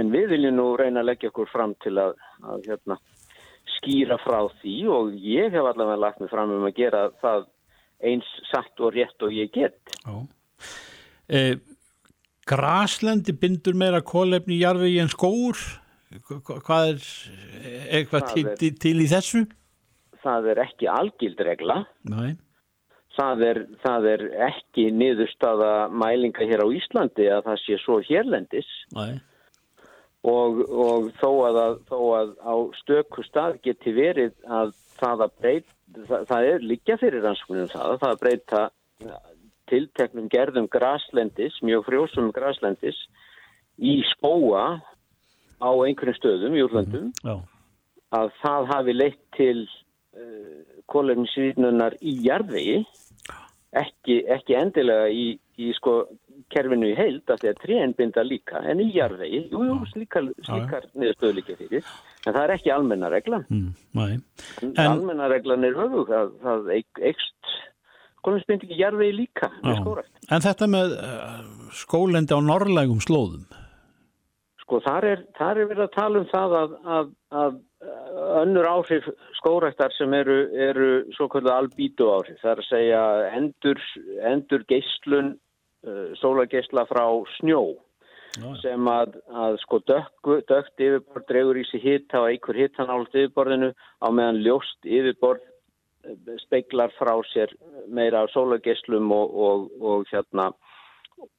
en 0.00 0.12
við 0.14 0.34
viljum 0.34 0.58
nú 0.58 0.66
reyna 0.80 1.04
að 1.04 1.12
leggja 1.12 1.30
okkur 1.30 1.50
fram 1.52 1.76
til 1.84 1.96
að, 2.02 2.16
að 2.42 2.68
hérna 2.70 2.98
skýra 3.76 4.18
frá 4.20 4.42
því 4.60 4.76
og 4.92 5.12
ég 5.14 5.52
hef 5.54 5.66
allavega 5.66 6.02
lagt 6.04 6.22
mig 6.22 6.30
fram 6.32 6.52
um 6.56 6.66
að 6.68 6.76
gera 6.80 7.06
það 7.22 7.46
eins 8.10 8.28
satt 8.48 8.80
og 8.80 8.94
rétt 8.96 9.26
og 9.26 9.34
ég 9.36 9.52
get. 9.54 9.94
Eh, 11.28 11.54
Graslendi 12.48 13.34
bindur 13.36 13.76
meira 13.78 14.00
kólefni 14.02 14.56
í 14.56 14.62
jarfið 14.64 15.00
en 15.04 15.12
skóur? 15.12 15.60
Hvað 16.26 16.88
er 16.88 17.02
eitthvað 18.00 18.30
til, 18.32 18.46
er, 18.50 18.78
til 18.82 18.96
í 18.98 19.08
þessu? 19.10 19.44
Það 20.24 20.48
er 20.52 20.62
ekki 20.64 20.88
algildregla. 20.90 21.82
Nei. 22.10 22.32
Það 23.20 23.42
er, 23.44 23.58
það 23.82 24.06
er 24.14 24.22
ekki 24.48 24.86
niðurstaða 24.96 25.72
mælinga 25.92 26.46
hér 26.48 26.64
á 26.64 26.68
Íslandi 26.72 27.26
að 27.28 27.42
það 27.50 27.58
sé 27.64 27.76
svo 27.82 27.98
hérlendis. 28.06 28.70
Og, 30.30 30.60
og 30.68 31.10
þó, 31.20 31.28
að, 31.48 31.58
þó 31.88 31.98
að 32.16 32.32
á 32.44 32.54
stöku 32.80 33.24
stað 33.24 33.58
geti 33.64 33.92
verið 33.96 34.32
að 34.48 34.72
það 35.00 35.24
að 35.26 35.36
breyta, 35.40 35.74
það, 36.08 36.24
það 36.30 36.48
er 36.52 36.66
líka 36.72 36.96
fyrir 37.00 37.24
rannsóknum 37.24 37.70
það 37.72 37.86
að 37.86 38.00
það 38.02 38.14
að 38.14 38.22
breyta 38.24 38.62
tilteknum 39.70 40.28
gerðum 40.32 40.68
graslendis, 40.70 41.56
mjög 41.64 41.86
frjósum 41.88 42.30
graslendis 42.36 42.98
í 43.80 44.00
skóa 44.10 44.64
á 45.60 45.70
einhvern 45.84 46.16
stöðum 46.16 46.56
í 46.56 46.64
úrlandum 46.64 47.10
mm 47.10 47.28
-hmm. 47.28 47.44
að 48.16 48.32
það 48.42 48.70
hafi 48.74 48.96
leitt 48.96 49.22
til 49.36 49.58
uh, 49.62 50.20
eh, 50.20 50.82
kólefnisvíðnunar 50.90 51.96
í 52.00 52.16
jarðvegi 52.26 52.80
ekki, 53.78 54.20
ekki 54.34 54.56
endilega 54.58 55.08
í, 55.14 55.26
í 55.60 55.70
sko 55.76 56.02
kerfinu 56.50 56.88
í 56.90 56.96
heild 56.98 57.30
að 57.30 57.42
því 57.42 57.50
að 57.50 57.60
trén 57.62 57.94
binda 57.98 58.24
líka 58.26 58.62
en 58.66 58.82
í 58.82 58.88
jarðvegi, 58.94 59.44
jú, 59.52 59.62
jú, 59.68 59.76
slíkar, 59.92 60.26
slíkar 60.46 60.88
niðurstöðu 60.98 61.36
líka 61.38 61.56
fyrir, 61.58 61.86
en 62.24 62.34
það 62.34 62.42
er 62.42 62.54
ekki 62.56 62.72
almennareglan 62.74 63.46
mm, 63.46 63.70
en... 64.00 64.82
almennareglan 64.86 65.68
er 65.68 65.78
höfug 65.78 66.10
að 66.16 66.32
það 66.42 66.72
eikst 66.80 67.54
kominsbyndi 68.26 68.68
ekki 68.68 68.80
jarðvegi 68.82 69.16
líka 69.22 69.50
En 70.30 70.44
þetta 70.44 70.68
með 70.70 70.96
uh, 70.98 71.40
skólendi 71.74 72.36
á 72.36 72.40
norrlægum 72.42 73.00
slóðum? 73.04 73.46
Sko 74.64 74.82
þar 74.84 75.06
er, 75.14 75.26
þar 75.38 75.62
er 75.62 75.70
verið 75.70 75.86
að 75.86 75.94
tala 75.94 76.20
um 76.20 76.28
það 76.30 76.56
að, 76.58 76.74
að, 76.98 77.12
að 77.42 77.58
önnur 77.80 78.66
áhrif 78.68 79.06
skóræktar 79.38 79.92
sem 79.96 80.12
eru, 80.12 80.38
eru 80.52 80.88
svo 81.16 81.28
kvöldu 81.32 81.52
albítu 81.52 82.10
áhrif, 82.12 82.40
það 82.42 82.50
er 82.52 82.62
að 82.62 82.68
segja 82.68 83.04
endur, 83.38 83.84
endur 84.32 84.64
geyslun 84.68 85.30
uh, 85.88 86.10
sólageisla 86.20 86.84
frá 86.90 87.06
snjó 87.38 87.62
Ná. 88.40 88.50
sem 88.60 88.90
að, 88.92 89.16
að 89.32 89.56
sko 89.64 89.80
dökk, 89.88 90.32
dökkt 90.50 90.84
yfirbord 90.84 91.26
dregur 91.30 91.58
í 91.58 91.64
sig 91.70 91.82
hitta 91.82 92.20
og 92.20 92.28
einhver 92.30 92.60
hittan 92.60 92.92
álut 92.92 93.16
yfirborðinu 93.16 93.72
á 93.72 94.08
meðan 94.12 94.42
ljóst 94.44 94.84
yfirbord 94.84 95.40
uh, 95.40 96.36
speiklar 96.44 96.92
frá 96.98 97.14
sér 97.32 97.54
meira 97.88 98.26
af 98.26 98.34
sólageislum 98.34 99.08
og, 99.16 99.32
og, 99.48 99.70
og 99.80 100.12
hérna 100.12 100.50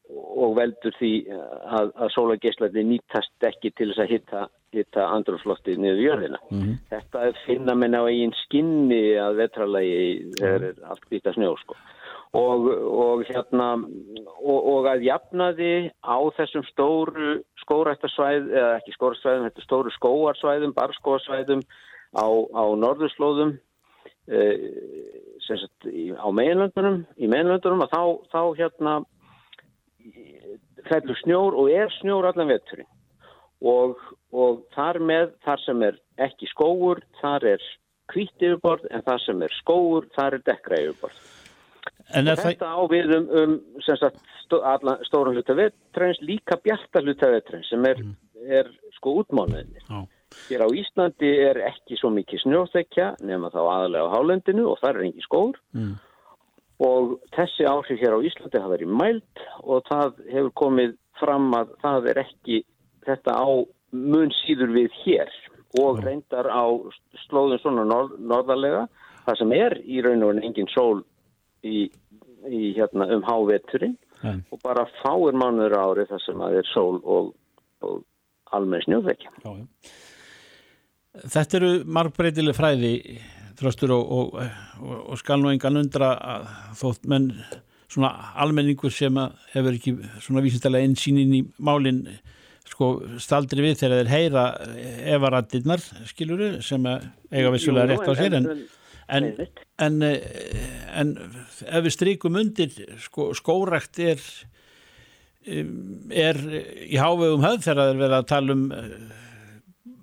og 0.10 0.58
veldur 0.58 0.98
því 0.98 1.14
að, 1.30 1.94
að 1.96 2.10
sólageislandi 2.16 2.84
nýtast 2.88 3.46
ekki 3.46 3.72
til 3.78 3.92
þess 3.92 4.04
að 4.04 4.12
hitta, 4.16 4.42
hitta 4.74 5.08
andrumsloftið 5.18 5.80
niður 5.84 6.04
jörðina. 6.06 6.40
Mm 6.50 6.62
-hmm. 6.62 6.76
Þetta 6.90 7.32
finna 7.46 7.76
menn 7.76 7.98
á 7.98 8.04
eigin 8.08 8.36
skinni 8.46 9.04
að 9.20 9.42
vetralagi 9.44 10.32
þegar 10.40 10.68
er 10.70 10.76
allt 10.90 11.10
býta 11.10 11.34
snjó 11.34 11.56
sko 11.60 11.76
og, 12.32 12.68
og 12.88 13.24
hérna 13.28 13.74
og, 14.40 14.60
og 14.74 14.88
að 14.92 15.06
jafnaði 15.08 15.92
á 16.00 16.18
þessum 16.38 16.64
stóru 16.70 17.42
skórættarsvæð 17.64 18.52
eða 18.56 18.78
ekki 18.80 18.96
skórættarsvæðum, 18.96 19.48
þetta 19.50 19.66
stóru 19.66 19.94
skóarsvæðum 19.98 20.76
barskóarsvæðum 20.78 21.64
á, 22.16 22.28
á 22.32 22.64
norðurslóðum 22.80 23.58
e, 24.32 24.46
sagt, 25.48 25.90
í, 25.92 26.12
á 26.16 26.28
meginlöndunum 26.32 27.04
í 27.20 27.28
meginlöndunum 27.28 27.84
að 27.86 27.96
þá, 27.96 28.04
þá 28.32 28.42
hérna 28.62 28.96
fellur 30.88 31.20
snjór 31.26 31.60
og 31.60 31.72
er 31.72 31.92
snjór 32.00 32.32
allan 32.32 32.52
vetturinn 32.52 32.90
og, 33.62 34.00
og 34.32 34.64
þar 34.76 35.02
með 35.12 35.36
þar 35.46 35.64
sem 35.66 35.86
er 35.90 36.00
ekki 36.22 36.50
skóur 36.52 37.04
þar 37.22 37.48
er 37.56 37.70
kvítt 38.12 38.44
yfirborð 38.44 38.88
en 38.92 39.06
þar 39.08 39.24
sem 39.26 39.46
er 39.46 39.56
skóur 39.60 40.08
þar 40.16 40.40
er 40.40 40.50
dekra 40.52 40.82
yfirborð 40.88 41.22
Þetta 42.12 42.68
á 42.68 42.82
við 42.92 43.14
um, 43.16 43.28
um 43.42 43.54
sagt, 43.86 44.20
stó, 44.44 44.60
stóran 45.08 45.38
hluta 45.38 45.56
vetræns, 45.58 46.20
líka 46.26 46.58
bjarta 46.62 47.02
hluta 47.02 47.30
vetræns 47.32 47.70
sem 47.72 47.86
er, 47.88 48.02
mm. 48.04 48.16
er 48.60 48.70
sko 48.98 49.22
útmánuðinni. 49.22 49.84
Já. 49.88 50.02
Hér 50.48 50.64
á 50.64 50.70
Íslandi 50.72 51.32
er 51.44 51.60
ekki 51.68 51.98
svo 52.00 52.12
mikið 52.16 52.46
snjóþekja 52.46 53.10
nema 53.28 53.52
þá 53.52 53.60
aðalega 53.64 54.08
á 54.08 54.14
hálendinu 54.16 54.70
og 54.72 54.80
það 54.80 54.94
er 54.94 55.06
engi 55.10 55.26
skór 55.26 55.60
Mm. 55.76 55.98
og 56.82 57.12
þessi 57.36 57.68
áhrif 57.68 58.00
hér 58.00 58.16
á 58.16 58.26
Íslandi 58.28 58.62
hafa 58.62 58.74
verið 58.76 58.96
mælt 59.02 59.44
og 59.62 59.84
það 59.90 60.24
hefur 60.32 60.54
komið 60.64 60.96
fram 61.20 61.52
að 61.54 61.76
það 61.84 62.10
er 62.12 62.22
ekki 62.24 62.64
þetta 63.06 63.36
á 63.38 63.50
mun 63.92 64.32
síður 64.42 64.74
við 64.76 65.00
hér 65.04 65.32
og 65.80 66.02
reyndar 66.04 66.50
á 66.52 66.66
slóðum 67.28 67.62
svona 67.62 67.86
norð, 67.88 68.16
norðarlega 68.20 68.86
það 69.26 69.40
sem 69.40 69.56
er 69.56 69.78
í 69.84 70.02
raun 70.04 70.24
og 70.24 70.34
veru 70.34 70.46
engin 70.48 70.72
sól 70.72 71.02
í, 71.64 71.88
í 72.48 72.62
hérna 72.78 73.08
um 73.16 73.26
háveturinn 73.28 73.98
Nei. 74.22 74.42
og 74.52 74.62
bara 74.64 74.86
fáir 75.02 75.38
mánuður 75.38 75.78
á 75.78 75.82
ári 75.90 76.08
þar 76.10 76.24
sem 76.26 76.44
að 76.46 76.58
er 76.62 76.72
sól 76.74 77.00
og, 77.02 77.32
og 77.86 78.02
almenn 78.56 78.84
snjóðvekja. 78.86 79.32
Þetta 81.22 81.58
eru 81.60 81.72
margbreytileg 81.88 82.56
fræði 82.56 82.94
þröstur 83.60 83.94
og, 83.96 84.12
og, 84.18 84.38
og, 84.82 85.18
skal 85.20 85.42
nú 85.42 85.52
engan 85.52 85.80
undra 85.82 86.14
að 86.18 86.48
þótt 86.80 87.10
menn 87.12 87.32
svona 87.92 88.12
almenningur 88.42 88.94
sem 88.94 89.18
hefur 89.52 89.76
ekki 89.76 89.98
svona 90.24 90.44
vísindalega 90.46 90.88
einsýnin 90.88 91.36
í 91.36 91.42
málin 91.60 92.06
sko 92.82 93.20
staldri 93.22 93.62
við 93.62 93.82
þegar 93.84 94.00
þeir 94.02 94.12
heyra 94.12 94.44
evaraddirnar 95.14 95.84
skiluru 96.10 96.54
sem 96.66 96.86
eiga 96.90 97.52
vissulega 97.54 97.92
rétt 97.92 98.10
á 98.10 98.14
sér 98.18 98.38
en, 98.40 98.48
en, 99.06 99.28
en, 99.86 100.00
eh, 100.08 100.22
en 100.98 101.12
ef 101.68 101.86
við 101.86 101.94
stríkum 101.94 102.40
undir 102.42 102.74
sko, 103.04 103.32
skórakt 103.38 104.02
er 104.02 104.22
um, 105.46 106.10
er 106.10 106.40
í 106.88 106.98
hávegum 106.98 107.46
höfð 107.46 107.68
þegar 107.68 107.84
það 107.84 107.94
er 107.94 108.02
verið 108.02 108.18
að 108.18 108.30
tala 108.34 108.58
um 108.58 108.66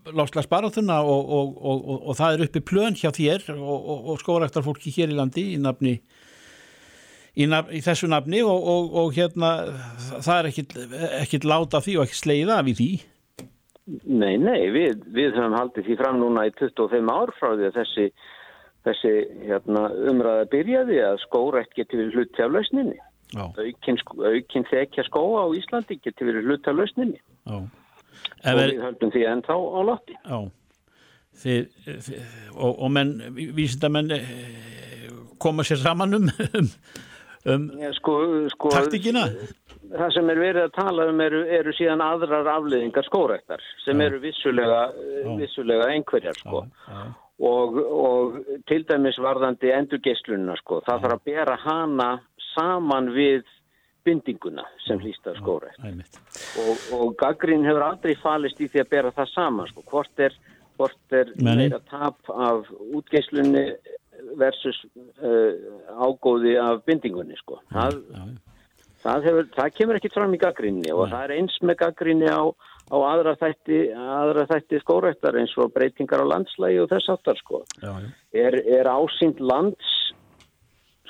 lofslagsbarathuna 0.09 1.03
og, 1.03 1.35
og, 1.35 1.51
og, 1.59 1.83
og, 1.83 1.99
og 1.99 2.17
það 2.17 2.37
er 2.37 2.47
uppi 2.47 2.63
plön 2.71 2.97
hjá 2.97 3.11
þér 3.13 3.51
og, 3.59 3.91
og 4.13 4.23
skóraktar 4.23 4.65
fólki 4.65 4.95
hér 4.95 5.11
í 5.11 5.19
landi 5.19 5.51
í 5.57 5.59
nafni 5.61 5.99
í, 7.37 7.47
nafn, 7.51 7.75
í 7.75 7.83
þessu 7.85 8.09
nafni 8.11 8.43
og 8.47 9.13
hérna 9.17 9.53
það 10.25 10.35
er 10.39 10.51
ekkit 11.23 11.47
láta 11.49 11.83
því 11.85 11.99
og 11.99 12.07
ekkit 12.07 12.23
sleiða 12.23 12.63
í 12.65 12.77
því 12.79 12.91
Nei, 13.89 14.37
nei, 14.37 14.69
við, 14.69 15.01
við 15.17 15.33
höfum 15.33 15.55
haldið 15.57 15.87
því 15.87 15.95
fram 15.97 16.19
núna 16.21 16.45
í 16.45 16.51
25 16.59 17.09
ár 17.09 17.31
frá 17.39 17.55
því 17.55 17.69
að 17.71 17.77
þessi, 17.79 18.05
þessi 18.85 19.13
hérna, 19.49 19.87
umræða 20.11 20.49
byrjaði 20.53 20.99
að 21.07 21.21
skórætt 21.23 21.73
getur 21.77 22.03
verið 22.03 22.19
hluti 22.19 22.45
af 22.45 22.53
lausninni. 22.53 22.99
Aukin, 23.39 24.01
aukin 24.29 24.67
þekja 24.69 25.07
skóa 25.09 25.47
á 25.49 25.49
Íslandi 25.57 25.97
getur 26.05 26.29
verið 26.29 26.51
hluti 26.51 26.69
af 26.69 26.77
lausninni. 26.77 27.23
Já. 27.49 27.57
Og 28.45 28.53
er, 28.53 28.61
við 28.75 28.85
höldum 28.85 29.15
því 29.15 29.25
ennþá 29.33 29.57
á 29.57 30.39
þið, 31.39 31.89
og, 32.57 32.73
og 32.73 32.89
menn, 32.93 33.13
vísindamenn 33.57 34.13
koma 35.41 35.65
sér 35.65 35.81
saman 35.81 36.19
um, 36.19 36.29
um, 37.55 37.69
ja, 37.81 37.93
sko, 37.97 38.15
sko, 38.55 38.73
taktikina. 38.75 39.27
Það 39.89 40.15
sem 40.17 40.33
er 40.33 40.41
verið 40.43 40.67
að 40.67 40.75
tala 40.77 41.07
um 41.09 41.21
eru, 41.25 41.45
eru 41.59 41.73
síðan 41.77 42.03
aðrar 42.05 42.51
afleðingar 42.59 43.07
skórættar 43.07 43.63
sem 43.85 44.01
Já. 44.01 44.07
eru 44.09 44.21
vissulega, 44.21 44.81
vissulega 45.39 45.89
einhverjar 45.95 46.37
sko. 46.37 46.67
Já. 46.89 47.07
Og, 47.49 47.77
og 47.79 48.41
til 48.67 48.83
dæmis 48.89 49.17
varðandi 49.23 49.71
endurgeislununa 49.71 50.57
sko, 50.59 50.81
það 50.87 51.05
þarf 51.05 51.15
að 51.15 51.29
bera 51.31 51.55
hana 51.63 52.09
saman 52.51 53.13
við 53.15 53.47
bindinguna 54.09 54.65
sem 54.87 55.01
hlýstar 55.03 55.37
skórætt 55.39 55.81
og, 56.63 56.85
og 56.97 57.17
gaggrín 57.21 57.67
hefur 57.67 57.85
aldrei 57.91 58.15
falist 58.23 58.61
í 58.63 58.69
því 58.71 58.83
að 58.83 58.91
bera 58.95 59.15
það 59.17 59.33
saman 59.35 59.71
sko. 59.71 59.85
hvort 59.91 60.25
er, 60.25 60.37
hvort 60.79 61.17
er 61.19 61.33
meira 61.45 61.81
tap 61.91 62.33
af 62.33 62.71
útgeislunni 62.97 63.65
versus 64.37 64.79
uh, 65.23 65.53
ágóði 65.97 66.57
af 66.61 66.85
bindingunni 66.89 67.37
sko. 67.41 67.61
það, 67.73 68.01
það, 69.05 69.29
hefur, 69.29 69.49
það 69.57 69.77
kemur 69.79 70.01
ekki 70.01 70.13
fram 70.15 70.35
í 70.35 70.43
gaggrínni 70.43 70.93
og 70.95 71.09
það 71.13 71.25
er 71.25 71.37
eins 71.39 71.57
með 71.63 71.81
gaggrínni 71.85 72.29
á, 72.29 72.43
á 72.93 72.97
aðra 73.13 73.37
þætti, 73.41 73.81
þætti 74.53 74.83
skórættar 74.85 75.41
eins 75.41 75.57
og 75.61 75.73
breytingar 75.77 76.25
á 76.25 76.31
landslægi 76.35 76.83
og 76.85 76.93
þess 76.93 77.15
aftar 77.17 77.41
sko. 77.41 77.65
Er, 78.33 78.59
er 78.63 78.91
ásýnd 78.91 79.41
lands 79.41 79.97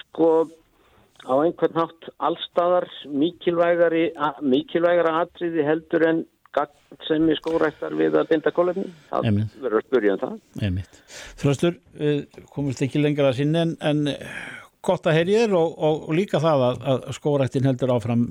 sko 0.05 0.49
á 1.29 1.35
einhvern 1.43 1.79
allstaðar 2.23 2.87
mikilvægari, 3.11 4.09
mikilvægara 4.41 5.23
atriði 5.25 5.65
heldur 5.67 6.07
en 6.09 6.25
sem 7.07 7.29
er 7.31 7.39
skórættar 7.39 7.95
við 7.99 8.17
að 8.19 8.31
binda 8.33 8.53
kólefni. 8.55 8.87
Það 9.11 9.29
verður 9.63 9.81
að 9.81 9.87
spyrja 9.87 10.15
um 10.15 10.23
það. 10.23 10.97
Þröstur, 11.43 11.77
við 11.99 12.41
komumst 12.55 12.83
ekki 12.87 13.03
lengra 13.03 13.33
að 13.33 13.41
sinni 13.43 13.63
en, 13.63 13.77
en 13.85 14.03
gott 14.85 15.07
að 15.07 15.19
heyri 15.21 15.39
þér 15.43 15.57
og, 15.59 15.77
og, 15.77 16.03
og 16.09 16.19
líka 16.19 16.43
það 16.43 16.67
að, 16.71 16.83
að 16.95 17.07
skórættin 17.19 17.69
heldur 17.69 17.95
áfram 17.95 18.27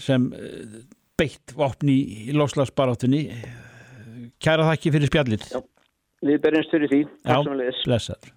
sem 0.00 0.30
eh, 0.36 0.78
beitt 1.18 1.56
vopni 1.56 1.98
í 2.28 2.36
lofslagsbaráttunni. 2.36 3.26
Kæra 4.40 4.70
þakki 4.70 4.94
fyrir 4.96 5.12
spjallir. 5.12 5.50
Já, 5.50 5.60
við 6.24 6.40
berjumst 6.46 6.76
fyrir 6.76 6.94
því. 6.94 7.04
Takk 7.26 7.52
Já, 7.52 7.76
blessaður. 7.84 8.34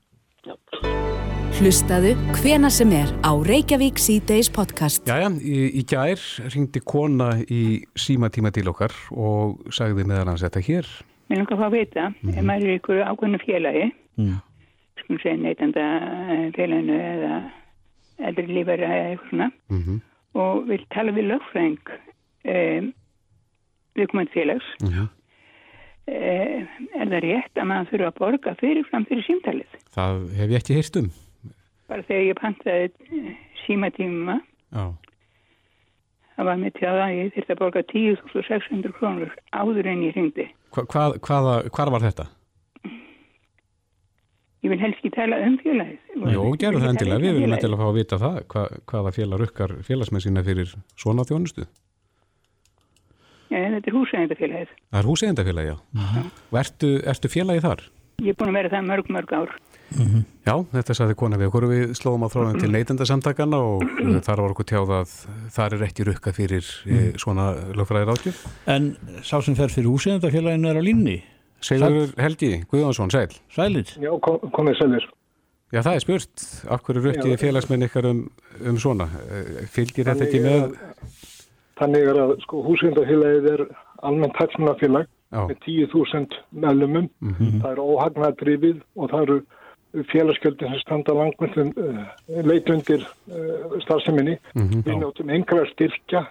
Hlustaðu 1.53 2.15
hvena 2.39 2.69
sem 2.73 2.89
er 2.97 3.11
á 3.21 3.29
Reykjavík 3.37 3.99
C-Days 4.01 4.49
podcast. 4.53 5.05
Jæja, 5.05 5.29
í, 5.37 5.59
í 5.77 5.83
gær 5.85 6.21
ringdi 6.49 6.81
kona 6.81 7.29
í 7.45 7.83
símatíma 7.93 8.49
til 8.55 8.65
okkar 8.71 8.95
og 9.13 9.61
sagði 9.73 10.07
meðal 10.09 10.31
hans 10.31 10.41
þetta 10.41 10.63
hér. 10.65 10.89
Mér 11.29 11.43
langar 11.43 11.55
að 11.55 11.61
fá 11.61 11.67
að 11.67 11.75
vita, 11.77 12.07
ef 12.33 12.39
maður 12.49 12.65
er 12.71 12.79
ykkur 12.79 13.03
ákveðnu 13.05 13.41
félagi, 13.45 13.91
Mm. 14.13 14.35
skulum 15.01 15.19
segja 15.23 15.37
neytanda 15.41 15.83
félaginu 16.53 16.97
eða 17.01 17.37
eldri 18.29 18.45
lífari 18.49 18.85
eða 18.85 19.05
eitthvað 19.13 19.29
svona, 19.31 19.51
Mm 19.73 20.01
og 20.33 20.63
vil 20.65 20.81
tala 20.89 21.11
við 21.13 21.27
lögfræðing 21.29 21.89
um, 22.49 22.87
viðkomandi 23.93 24.33
félags, 24.33 24.65
-hmm. 24.81 25.09
um, 26.09 26.71
er 26.97 27.11
það 27.11 27.21
rétt 27.27 27.61
að 27.61 27.67
maður 27.69 27.91
þurfa 27.91 28.07
að 28.09 28.17
borga 28.17 28.55
fyrirfram 28.57 29.05
fyrir 29.05 29.27
símtalið? 29.27 29.75
Það 29.93 30.23
hef 30.39 30.49
ég 30.49 30.57
ekki 30.57 30.79
heyrt 30.79 30.97
um. 30.97 31.11
Bara 31.91 32.05
þegar 32.07 32.23
ég 32.29 32.37
pantaði 32.39 33.33
símatíma, 33.65 34.37
Já. 34.73 34.85
það 36.37 36.45
var 36.49 36.61
mitt 36.61 36.77
hjá 36.79 36.87
það 36.89 37.01
að 37.07 37.17
ég 37.17 37.33
þurfti 37.35 37.53
að 37.55 37.59
borga 37.63 37.83
10.600 37.91 38.93
krónur 38.99 39.33
áður 39.53 39.89
en 39.91 40.05
ég 40.07 40.15
ringdi. 40.15 40.47
Hva, 40.73 40.85
hvað, 40.89 41.17
hvaða, 41.27 41.57
hvar 41.75 41.91
var 41.93 42.05
þetta? 42.07 42.25
Ég 44.63 44.71
vil 44.71 44.79
helst 44.79 45.01
ekki 45.01 45.09
tala 45.11 45.41
um 45.43 45.57
félagið. 45.59 45.97
Jó, 46.31 46.43
gerðu 46.55 46.79
það 46.79 46.91
endilega. 46.93 47.17
um 47.19 47.23
Við 47.25 47.33
viljum 47.33 47.41
félagið. 47.43 47.55
endilega 47.57 47.81
fá 47.81 47.87
að 47.89 47.97
vita 47.99 48.19
það. 48.21 48.37
Hva, 48.53 48.61
hvaða 48.93 49.11
félag 49.17 49.41
rukkar 49.43 49.73
félagsmenn 49.83 50.23
sína 50.23 50.43
fyrir 50.47 50.69
svona 50.95 51.25
þjónustu? 51.27 51.65
Já, 53.51 53.57
þetta 53.59 53.91
er 53.91 53.97
húsæðindafélagið. 53.97 54.71
Það 54.87 55.01
er 55.01 55.09
húseigendafélagi, 55.11 55.73
já. 55.73 55.75
Og 56.47 56.59
ertu, 56.63 56.93
ertu 57.11 57.29
félagi 57.35 57.63
þar? 57.67 57.83
Ég 58.23 58.31
er 58.31 58.39
búin 58.39 58.53
að 58.53 58.57
vera 58.61 58.71
það 58.77 58.87
mörg, 58.87 59.11
mörg 59.17 59.33
ár. 59.35 59.51
Já, 60.43 60.55
þetta 60.73 60.95
saði 60.97 61.15
kona 61.17 61.37
við 61.39 61.49
okkur. 61.49 61.67
Við 61.71 61.93
slóðum 61.97 62.25
á 62.25 62.33
þráðum 62.33 62.61
til 62.61 62.71
neytendasamtakana 62.73 63.59
og 63.63 63.83
þar 64.25 64.43
var 64.43 64.55
okkur 64.55 64.69
tjáð 64.69 64.93
að 64.99 65.13
þar 65.55 65.77
er 65.77 65.85
ekki 65.87 66.07
rukka 66.09 66.33
fyrir 66.35 66.67
mm. 66.85 67.19
svona 67.21 67.49
lögfræðir 67.77 68.13
ákjöf. 68.13 68.43
En 68.73 68.93
sá 69.21 69.37
sem 69.45 69.57
fer 69.57 69.73
fyrir 69.73 69.91
húsegandafélaginu 69.91 70.71
er 70.71 70.81
á 70.81 70.83
línni. 70.83 71.17
Segur 71.63 72.11
Helgi 72.19 72.63
Guðjónsson, 72.71 73.11
sæl. 73.13 73.31
Sælir. 73.55 73.93
Já, 74.03 74.11
kom, 74.23 74.41
komið 74.55 74.81
sælir. 74.81 75.07
Já, 75.73 75.81
það 75.81 75.95
er 75.95 76.03
spurt. 76.03 76.43
Af 76.69 76.83
hverju 76.85 77.05
rukkið 77.07 77.39
félagsmenn 77.41 77.87
ykkar 77.87 78.09
um, 78.11 78.19
um 78.69 78.75
svona? 78.81 79.07
Eh, 79.25 79.63
Fylgir 79.73 80.09
þetta 80.09 80.27
ekki 80.27 80.43
með? 80.43 80.75
Þannig 81.79 82.11
er 82.11 82.19
að 82.27 82.35
sko, 82.43 82.61
húsveindafélagið 82.67 83.49
er 83.55 83.65
almennt 84.05 84.37
hagsmunafélag 84.37 85.09
með 85.33 85.57
10.000 85.65 86.37
meðlumum. 86.51 87.09
Mhm. 87.23 87.61
Það 87.63 87.71
er 87.71 87.81
óhagnadrifið 87.81 88.81
og 88.95 89.09
það 89.09 89.25
eru 89.27 89.37
félagsgjöldin 90.09 90.71
sem 90.73 90.79
standa 90.81 91.13
langmyndum 91.13 91.73
uh, 91.77 92.05
leit 92.45 92.69
undir 92.69 93.03
uh, 93.29 93.79
starfseminni. 93.85 94.37
Mhm. 94.55 94.83
Við 94.87 94.99
njóttum 95.01 95.29
einhverja 95.29 95.69
styrkja, 95.73 96.23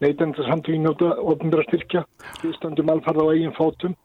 neytenda 0.00 0.46
samt 0.48 0.68
við 0.68 0.80
njóta 0.84 1.14
ofnbjörra 1.20 1.66
styrkja. 1.68 2.04
Við 2.42 2.54
standum 2.56 2.92
alfarð 2.92 3.24
á 3.24 3.32
eigin 3.34 3.56
fótum 3.58 3.96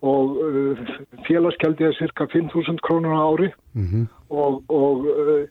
og 0.00 0.36
uh, 0.38 0.84
félagsgjöldið 1.26 1.90
er 1.90 1.98
cirka 1.98 2.28
5.000 2.32 2.78
krónur 2.86 3.16
á 3.18 3.22
ári 3.28 3.52
Mhm. 3.74 4.06
og, 4.30 4.62
og 4.68 5.04
uh, 5.06 5.44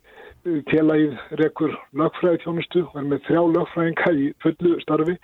félagið 0.72 1.18
rekur 1.39 1.74
lögfræði 1.93 2.41
þjónustu 2.43 2.84
og 2.88 2.95
er 3.01 3.08
með 3.12 3.24
þrjá 3.28 3.41
lögfræðinga 3.53 4.12
í 4.16 4.28
fullu 4.43 4.80
starfi 4.82 5.18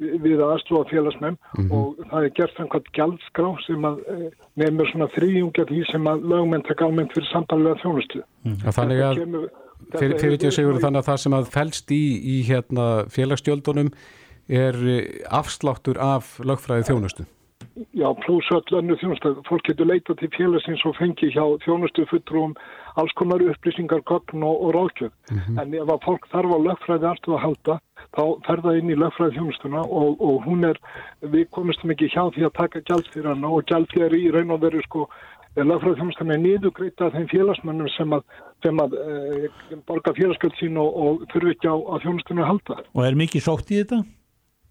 við 0.00 0.42
aðstofa 0.44 0.88
félagsmenn 0.90 1.36
og 1.68 1.98
það 2.10 2.26
er 2.26 2.34
gert 2.38 2.56
samkvæmt 2.58 2.92
gjaldskrá 2.96 3.48
sem 3.66 3.88
að 3.88 3.98
uh, 4.12 4.22
nefnir 4.60 4.92
svona 4.92 5.10
þrýjungja 5.16 5.66
því 5.70 5.80
sem 5.90 6.08
að 6.10 6.24
lögmenn 6.32 6.64
taka 6.68 6.86
almennt 6.86 7.12
fyrir 7.16 7.28
samtallega 7.30 7.80
þjónustu. 7.82 8.22
Já, 8.46 8.70
þannig 8.76 9.04
að 9.06 9.20
fyrir, 9.96 10.16
fyrir 10.20 10.36
ekki 10.36 10.50
að 10.50 10.56
segjur 10.56 10.80
þannig 10.84 11.02
að 11.02 11.10
það 11.10 11.20
sem 11.24 11.36
að 11.38 11.52
fælst 11.56 11.94
í, 11.94 12.02
í 12.34 12.38
hérna 12.48 12.86
félagsstjöldunum 13.12 13.92
er 14.50 14.80
eh, 14.90 15.20
afsláttur 15.30 16.00
af 16.02 16.38
lögfræði 16.42 16.88
þjónustu. 16.90 17.26
Já, 17.94 18.08
pluss 18.24 18.48
öll 18.50 18.78
önnu 18.78 18.96
þjónustu. 18.98 19.30
Fólk 19.46 19.68
getur 19.68 19.86
leita 19.86 20.14
til 20.18 20.28
félagsins 20.34 20.82
og 20.88 20.96
fengi 20.98 21.30
hjá 21.30 21.44
þjónustu 21.62 22.04
fulltrúum 22.10 22.54
alls 22.98 23.12
konar 23.18 23.42
upplýsingar, 23.46 24.02
gögn 24.10 24.42
og, 24.42 24.62
og 24.66 24.72
ráðkjöf. 24.74 25.12
En 25.60 25.74
ef 25.78 25.92
að 25.94 26.04
fólk 26.04 26.26
þarf 26.32 26.50
á 26.50 26.58
lögfræði 26.66 27.08
aðstofa 27.10 27.38
að 27.38 27.44
halda, 27.44 27.76
þá 28.16 28.22
fer 28.46 28.62
það 28.66 28.80
inn 28.80 28.90
í 28.90 28.98
lögfræði 28.98 29.36
þjónustuna 29.38 29.82
og, 29.86 30.22
og 30.28 30.46
hún 30.46 30.66
er, 30.70 30.80
við 31.22 31.46
komistum 31.54 31.94
ekki 31.94 32.10
hjá 32.10 32.24
því 32.34 32.48
að 32.48 32.56
taka 32.58 32.82
gjald 32.90 33.12
fyrir 33.14 33.30
hana 33.32 33.52
og 33.54 33.68
gjald 33.70 33.92
fyrir 33.94 34.18
í 34.18 34.32
raun 34.34 34.54
og 34.56 34.64
veru 34.66 34.82
sko 34.88 35.06
lögfræði 35.58 36.00
þjónustuna 36.00 36.34
er 36.36 36.42
niðugreita 36.44 37.06
af 37.06 37.14
þeim 37.14 37.28
félagsmönnum 37.30 37.92
sem 37.94 38.16
að, 38.18 38.24
sem 38.66 38.82
að 38.82 38.98
e, 38.98 39.50
borga 39.86 40.14
félagsgjöld 40.18 40.58
sín 40.58 40.78
og, 40.78 40.90
og 40.90 41.28
þurfi 41.32 41.54
ekki 41.56 41.70
á, 41.70 41.76
á 41.78 41.94
þjónustuna 42.02 42.44
að 42.44 42.50
halda. 42.52 42.82
Og 42.94 43.06
er 43.06 43.18
mikið 43.18 43.46
sótt 43.46 43.70
í 43.70 43.80
þetta? 43.82 44.02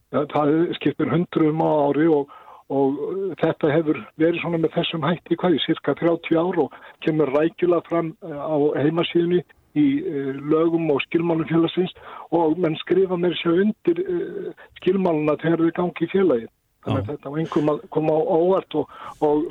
Það 0.10 0.54
skipir 0.80 1.12
hundruðum 1.12 1.60
á 1.62 1.70
ári 1.86 2.08
og, 2.10 2.32
og 2.70 3.00
þetta 3.42 3.72
hefur 3.74 4.00
verið 4.22 4.44
svona 4.44 4.60
með 4.62 4.76
þessum 4.76 5.06
hætti 5.08 5.38
hvað 5.42 5.56
í 5.58 5.62
cirka 5.64 5.96
30 5.98 6.38
ár 6.38 6.60
og 6.66 6.76
kemur 7.06 7.32
rækjulega 7.34 7.88
fram 7.88 8.12
eh, 8.22 8.36
á 8.38 8.58
heimasíðunni 8.78 9.42
í 9.78 9.88
uh, 10.02 10.38
lögum 10.50 10.88
og 10.90 11.02
skilmálum 11.06 11.46
félagsins. 11.50 11.92
Og 12.34 12.58
menn 12.62 12.78
skrifa 12.82 13.18
mér 13.22 13.36
sér 13.38 13.62
undir 13.66 14.02
uh, 14.02 14.48
skilmáluna 14.80 15.38
þegar 15.42 15.66
þau 15.66 15.76
gangi 15.82 16.08
í 16.08 16.12
félagi. 16.14 16.48
Þannig 16.86 17.02
að 17.02 17.10
þetta 17.12 17.30
var 17.30 17.40
einhverjum 17.42 17.72
að 17.74 17.80
koma 17.94 18.16
á 18.16 18.22
óvart 18.40 18.76
og, 18.80 18.94
og, 19.28 19.48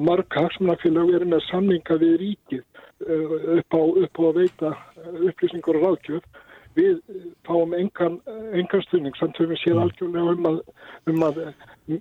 mörg 0.00 0.38
hagsmunafélag 0.38 1.10
eru 1.18 1.28
með 1.34 1.42
samninga 1.50 1.98
við 2.00 2.14
ríkið 2.22 2.62
uh, 2.62 3.34
upp, 3.58 3.76
á, 3.76 3.82
upp 4.06 4.22
á 4.22 4.22
að 4.30 4.38
veita 4.40 4.72
upplýsingur 5.28 5.78
og 5.78 5.86
ráðgjöf 5.86 6.41
við 6.76 6.98
fáum 7.46 7.74
engan, 7.76 8.18
engan 8.56 8.84
stuðning. 8.86 9.16
Samt 9.18 9.40
við 9.40 9.54
séð 9.60 9.82
algjörlega 9.82 10.34
um 10.36 10.50
að, 10.50 10.58
um 11.12 11.24
að 11.28 11.40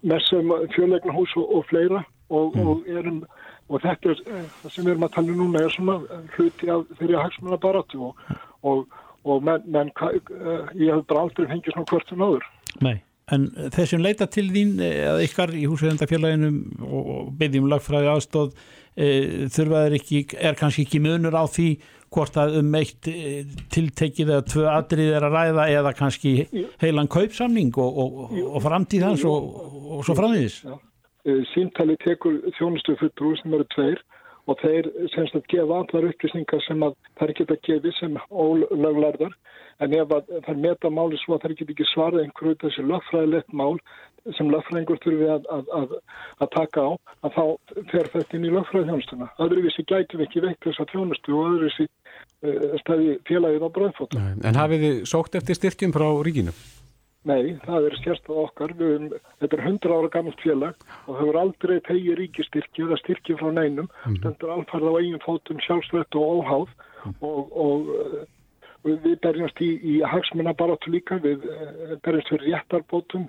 messum 0.08 0.56
fjölegna 0.76 1.16
hús 1.16 1.36
og, 1.40 1.54
og 1.58 1.70
fleira 1.70 2.04
og, 2.32 2.56
mm. 2.56 2.68
og, 2.68 2.90
erum, 2.90 3.22
og 3.70 3.84
þetta 3.84 4.14
er 4.14 4.26
sem 4.70 4.84
við 4.86 4.94
erum 4.96 5.08
að 5.08 5.16
tala 5.18 5.36
um 5.36 5.46
núna 5.46 5.64
er 5.66 5.76
svona 5.76 6.00
hluti 6.38 6.72
af 6.72 6.90
þeirri 7.00 7.20
hagsmuna 7.20 7.62
baratu 7.62 8.12
og 8.64 9.46
menn, 9.46 9.64
menn 9.68 9.94
ég 10.80 10.92
hef 10.92 11.08
bara 11.10 11.26
aldrei 11.26 11.48
fengið 11.50 11.76
svona 11.76 11.90
hvort 11.92 12.12
sem 12.12 12.26
áður. 12.26 12.52
Nei, 12.82 12.98
en 13.36 13.48
þessum 13.76 14.04
leita 14.04 14.28
til 14.32 14.48
þín 14.54 14.78
eða 14.86 15.24
ykkar 15.26 15.56
í 15.56 15.66
húsveðendafélaginu 15.70 16.52
og 16.88 17.34
byggjum 17.40 17.70
lagfræði 17.72 18.12
aðstóð 18.12 18.54
e, 18.96 19.08
þurfaður 19.52 19.98
ekki, 20.00 20.24
er 20.40 20.58
kannski 20.60 20.88
ekki 20.88 21.04
munur 21.04 21.38
á 21.38 21.46
því 21.52 21.70
hvort 22.12 22.38
að 22.38 22.58
um 22.60 22.74
eitt 22.76 23.08
tiltekið 23.72 24.32
eða 24.36 24.46
tvö 24.52 24.66
atrið 24.74 25.12
er 25.18 25.26
að 25.28 25.36
ræða 25.38 25.68
eða 25.80 25.94
kannski 25.96 26.34
heilan 26.84 27.10
kaupsamning 27.12 27.72
og, 27.80 28.00
og, 28.04 28.32
og 28.52 28.64
framtíð 28.66 29.06
hans 29.08 29.28
og, 29.28 29.52
og 29.98 30.06
svo 30.08 30.18
framtíðis. 30.20 30.62
Sýntali 31.54 31.96
tekur 32.02 32.42
þjónustu 32.58 32.98
fulltrú 33.00 33.36
sem 33.40 33.56
eru 33.56 33.68
tveir 33.76 34.02
og 34.50 34.58
þeir 34.62 34.90
semst 35.14 35.38
að 35.38 35.48
gefa 35.54 35.80
allar 35.84 36.08
upplýsingar 36.10 36.64
sem 36.66 36.84
að 36.84 36.96
þær 37.20 37.34
geta 37.38 37.58
gefið 37.68 37.98
sem 38.00 38.18
ólöglarðar 38.30 39.36
en 39.82 39.96
ef 39.98 40.16
að 40.16 40.32
þær 40.46 40.62
meta 40.66 40.92
máli 40.94 41.20
svo 41.22 41.38
að 41.38 41.46
þær 41.46 41.56
geta 41.60 41.76
ekki 41.76 41.88
svarað 41.92 42.26
einhverju 42.26 42.58
þessi 42.64 42.86
lögfræðilegt 42.90 43.56
mál 43.62 43.78
sem 44.38 44.52
lögfræðingur 44.54 45.00
þurfi 45.02 45.30
að, 45.34 45.48
að, 45.56 45.72
að, 45.78 45.96
að 46.44 46.52
taka 46.58 46.86
á 46.86 46.92
að 47.26 47.38
þá 47.38 47.44
fer 47.94 48.12
þetta 48.16 48.38
inn 48.38 48.48
í 48.50 48.54
lögfræðþjónustuna. 48.58 49.30
Öðruvísi 49.46 49.86
gætum 49.90 50.26
ekki 50.26 50.44
veikt 50.46 50.68
þessa 50.68 50.88
þjónustu 50.92 51.38
og 51.38 51.48
öðruvísi 51.48 51.88
stæði 52.82 53.16
félagið 53.30 53.66
á 53.66 53.70
bröðfóta. 53.76 54.22
En 54.42 54.58
hafið 54.58 54.86
þið 54.86 55.02
sókt 55.10 55.36
eftir 55.38 55.60
styrkjum 55.60 55.94
frá 55.96 56.08
ríkinu? 56.26 56.54
Nei, 57.30 57.54
það 57.68 57.88
er 57.88 57.96
sérstað 58.02 58.42
okkar. 58.48 58.72
Við, 58.80 59.12
þetta 59.44 59.58
er 59.58 59.64
100 59.70 59.94
ára 59.94 60.10
gammalt 60.16 60.42
félag 60.42 60.86
og 61.06 61.12
það 61.14 61.28
voru 61.28 61.42
aldrei 61.44 61.78
tegi 61.86 62.16
ríkistyrki 62.18 62.86
eða 62.88 62.98
styrki 63.04 63.38
frá 63.38 63.52
neinum. 63.54 63.90
Mm. 64.08 64.18
Þetta 64.24 64.48
er 64.48 64.54
alfarð 64.56 64.90
á 64.90 64.94
eigin 64.98 65.26
fótum 65.26 65.62
sjálfsvett 65.68 66.18
og 66.18 66.40
óháð 66.42 66.72
mm. 66.72 67.18
og, 67.30 67.54
og 67.62 67.92
við 68.88 69.20
berjumst 69.22 69.62
í, 69.62 69.70
í 69.86 70.00
hagsmuna 70.02 70.56
barátu 70.58 70.90
líka, 70.96 71.20
við 71.22 71.46
berjumst 72.02 72.32
fyrir 72.34 72.48
réttarbótum 72.50 73.28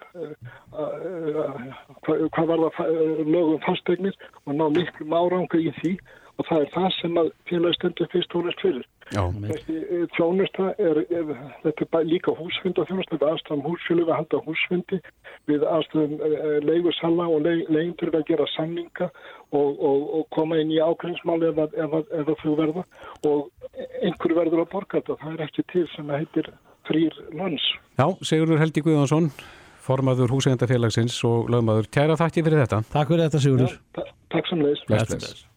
hvað, 0.72 2.24
hvað 2.32 2.48
var 2.54 2.64
það 2.78 2.96
lögum 3.28 3.60
fastegnir 3.66 4.16
og 4.46 4.56
ná 4.56 4.66
miklu 4.72 5.12
áranga 5.12 5.60
í 5.60 5.68
því 5.82 5.92
og 6.38 6.48
það 6.48 6.64
er 6.64 6.72
það 6.72 6.90
sem 6.96 7.20
að 7.20 7.32
félagstendur 7.50 8.12
fyrst 8.14 8.36
og 8.38 8.48
næst 8.48 8.64
fyrir. 8.64 8.88
Já. 9.12 9.22
Þessi 9.50 10.06
þjónusta 10.16 10.68
er, 10.80 11.02
er 11.10 11.32
þetta 11.64 12.00
er 12.00 12.08
líka 12.08 12.34
húsfund 12.36 12.78
og 12.80 12.88
þjónusta 12.88 13.18
við 13.18 13.28
aðstæðum 13.28 13.64
húsfjölu 13.66 14.04
við 14.06 14.12
að 14.12 14.20
halda 14.20 14.42
húsfundi 14.46 15.00
við 15.50 15.66
aðstæðum 15.68 16.14
leigursalla 16.68 17.28
og 17.28 17.48
leigundur 17.48 18.12
við 18.12 18.20
að 18.20 18.28
gera 18.30 18.48
samninga 18.54 19.08
og, 19.52 19.70
og, 19.70 20.04
og 20.18 20.28
koma 20.36 20.60
inn 20.62 20.72
í 20.72 20.80
ákveðinsmáli 20.80 21.50
ef, 21.50 21.62
ef, 21.74 21.98
ef 22.22 22.32
þau 22.44 22.54
verða 22.62 22.86
og 23.28 23.50
einhverju 24.02 24.38
verður 24.38 24.64
að 24.64 24.70
borga 24.76 25.00
þetta. 25.00 25.18
Það 25.24 25.34
er 25.34 25.44
ekki 25.48 25.66
til 25.72 25.86
sem 25.96 26.14
heitir 26.14 26.52
frýr 26.88 27.20
lands. 27.36 27.68
Já, 27.98 28.06
Sigurður 28.24 28.62
Helgi 28.62 28.84
Guðjónsson 28.86 29.30
formaður 29.82 30.36
húsegandafélagsins 30.36 31.18
og 31.28 31.50
lögmaður. 31.52 31.90
Kæra 31.92 32.18
þakki 32.20 32.46
fyrir 32.46 32.64
þetta. 32.64 32.82
Takk 32.92 33.14
fyrir 33.14 33.26
þetta 33.28 33.46
Sigurður. 33.46 33.80
Ja, 33.98 34.10
takk 34.36 34.52
samleis. 34.52 35.48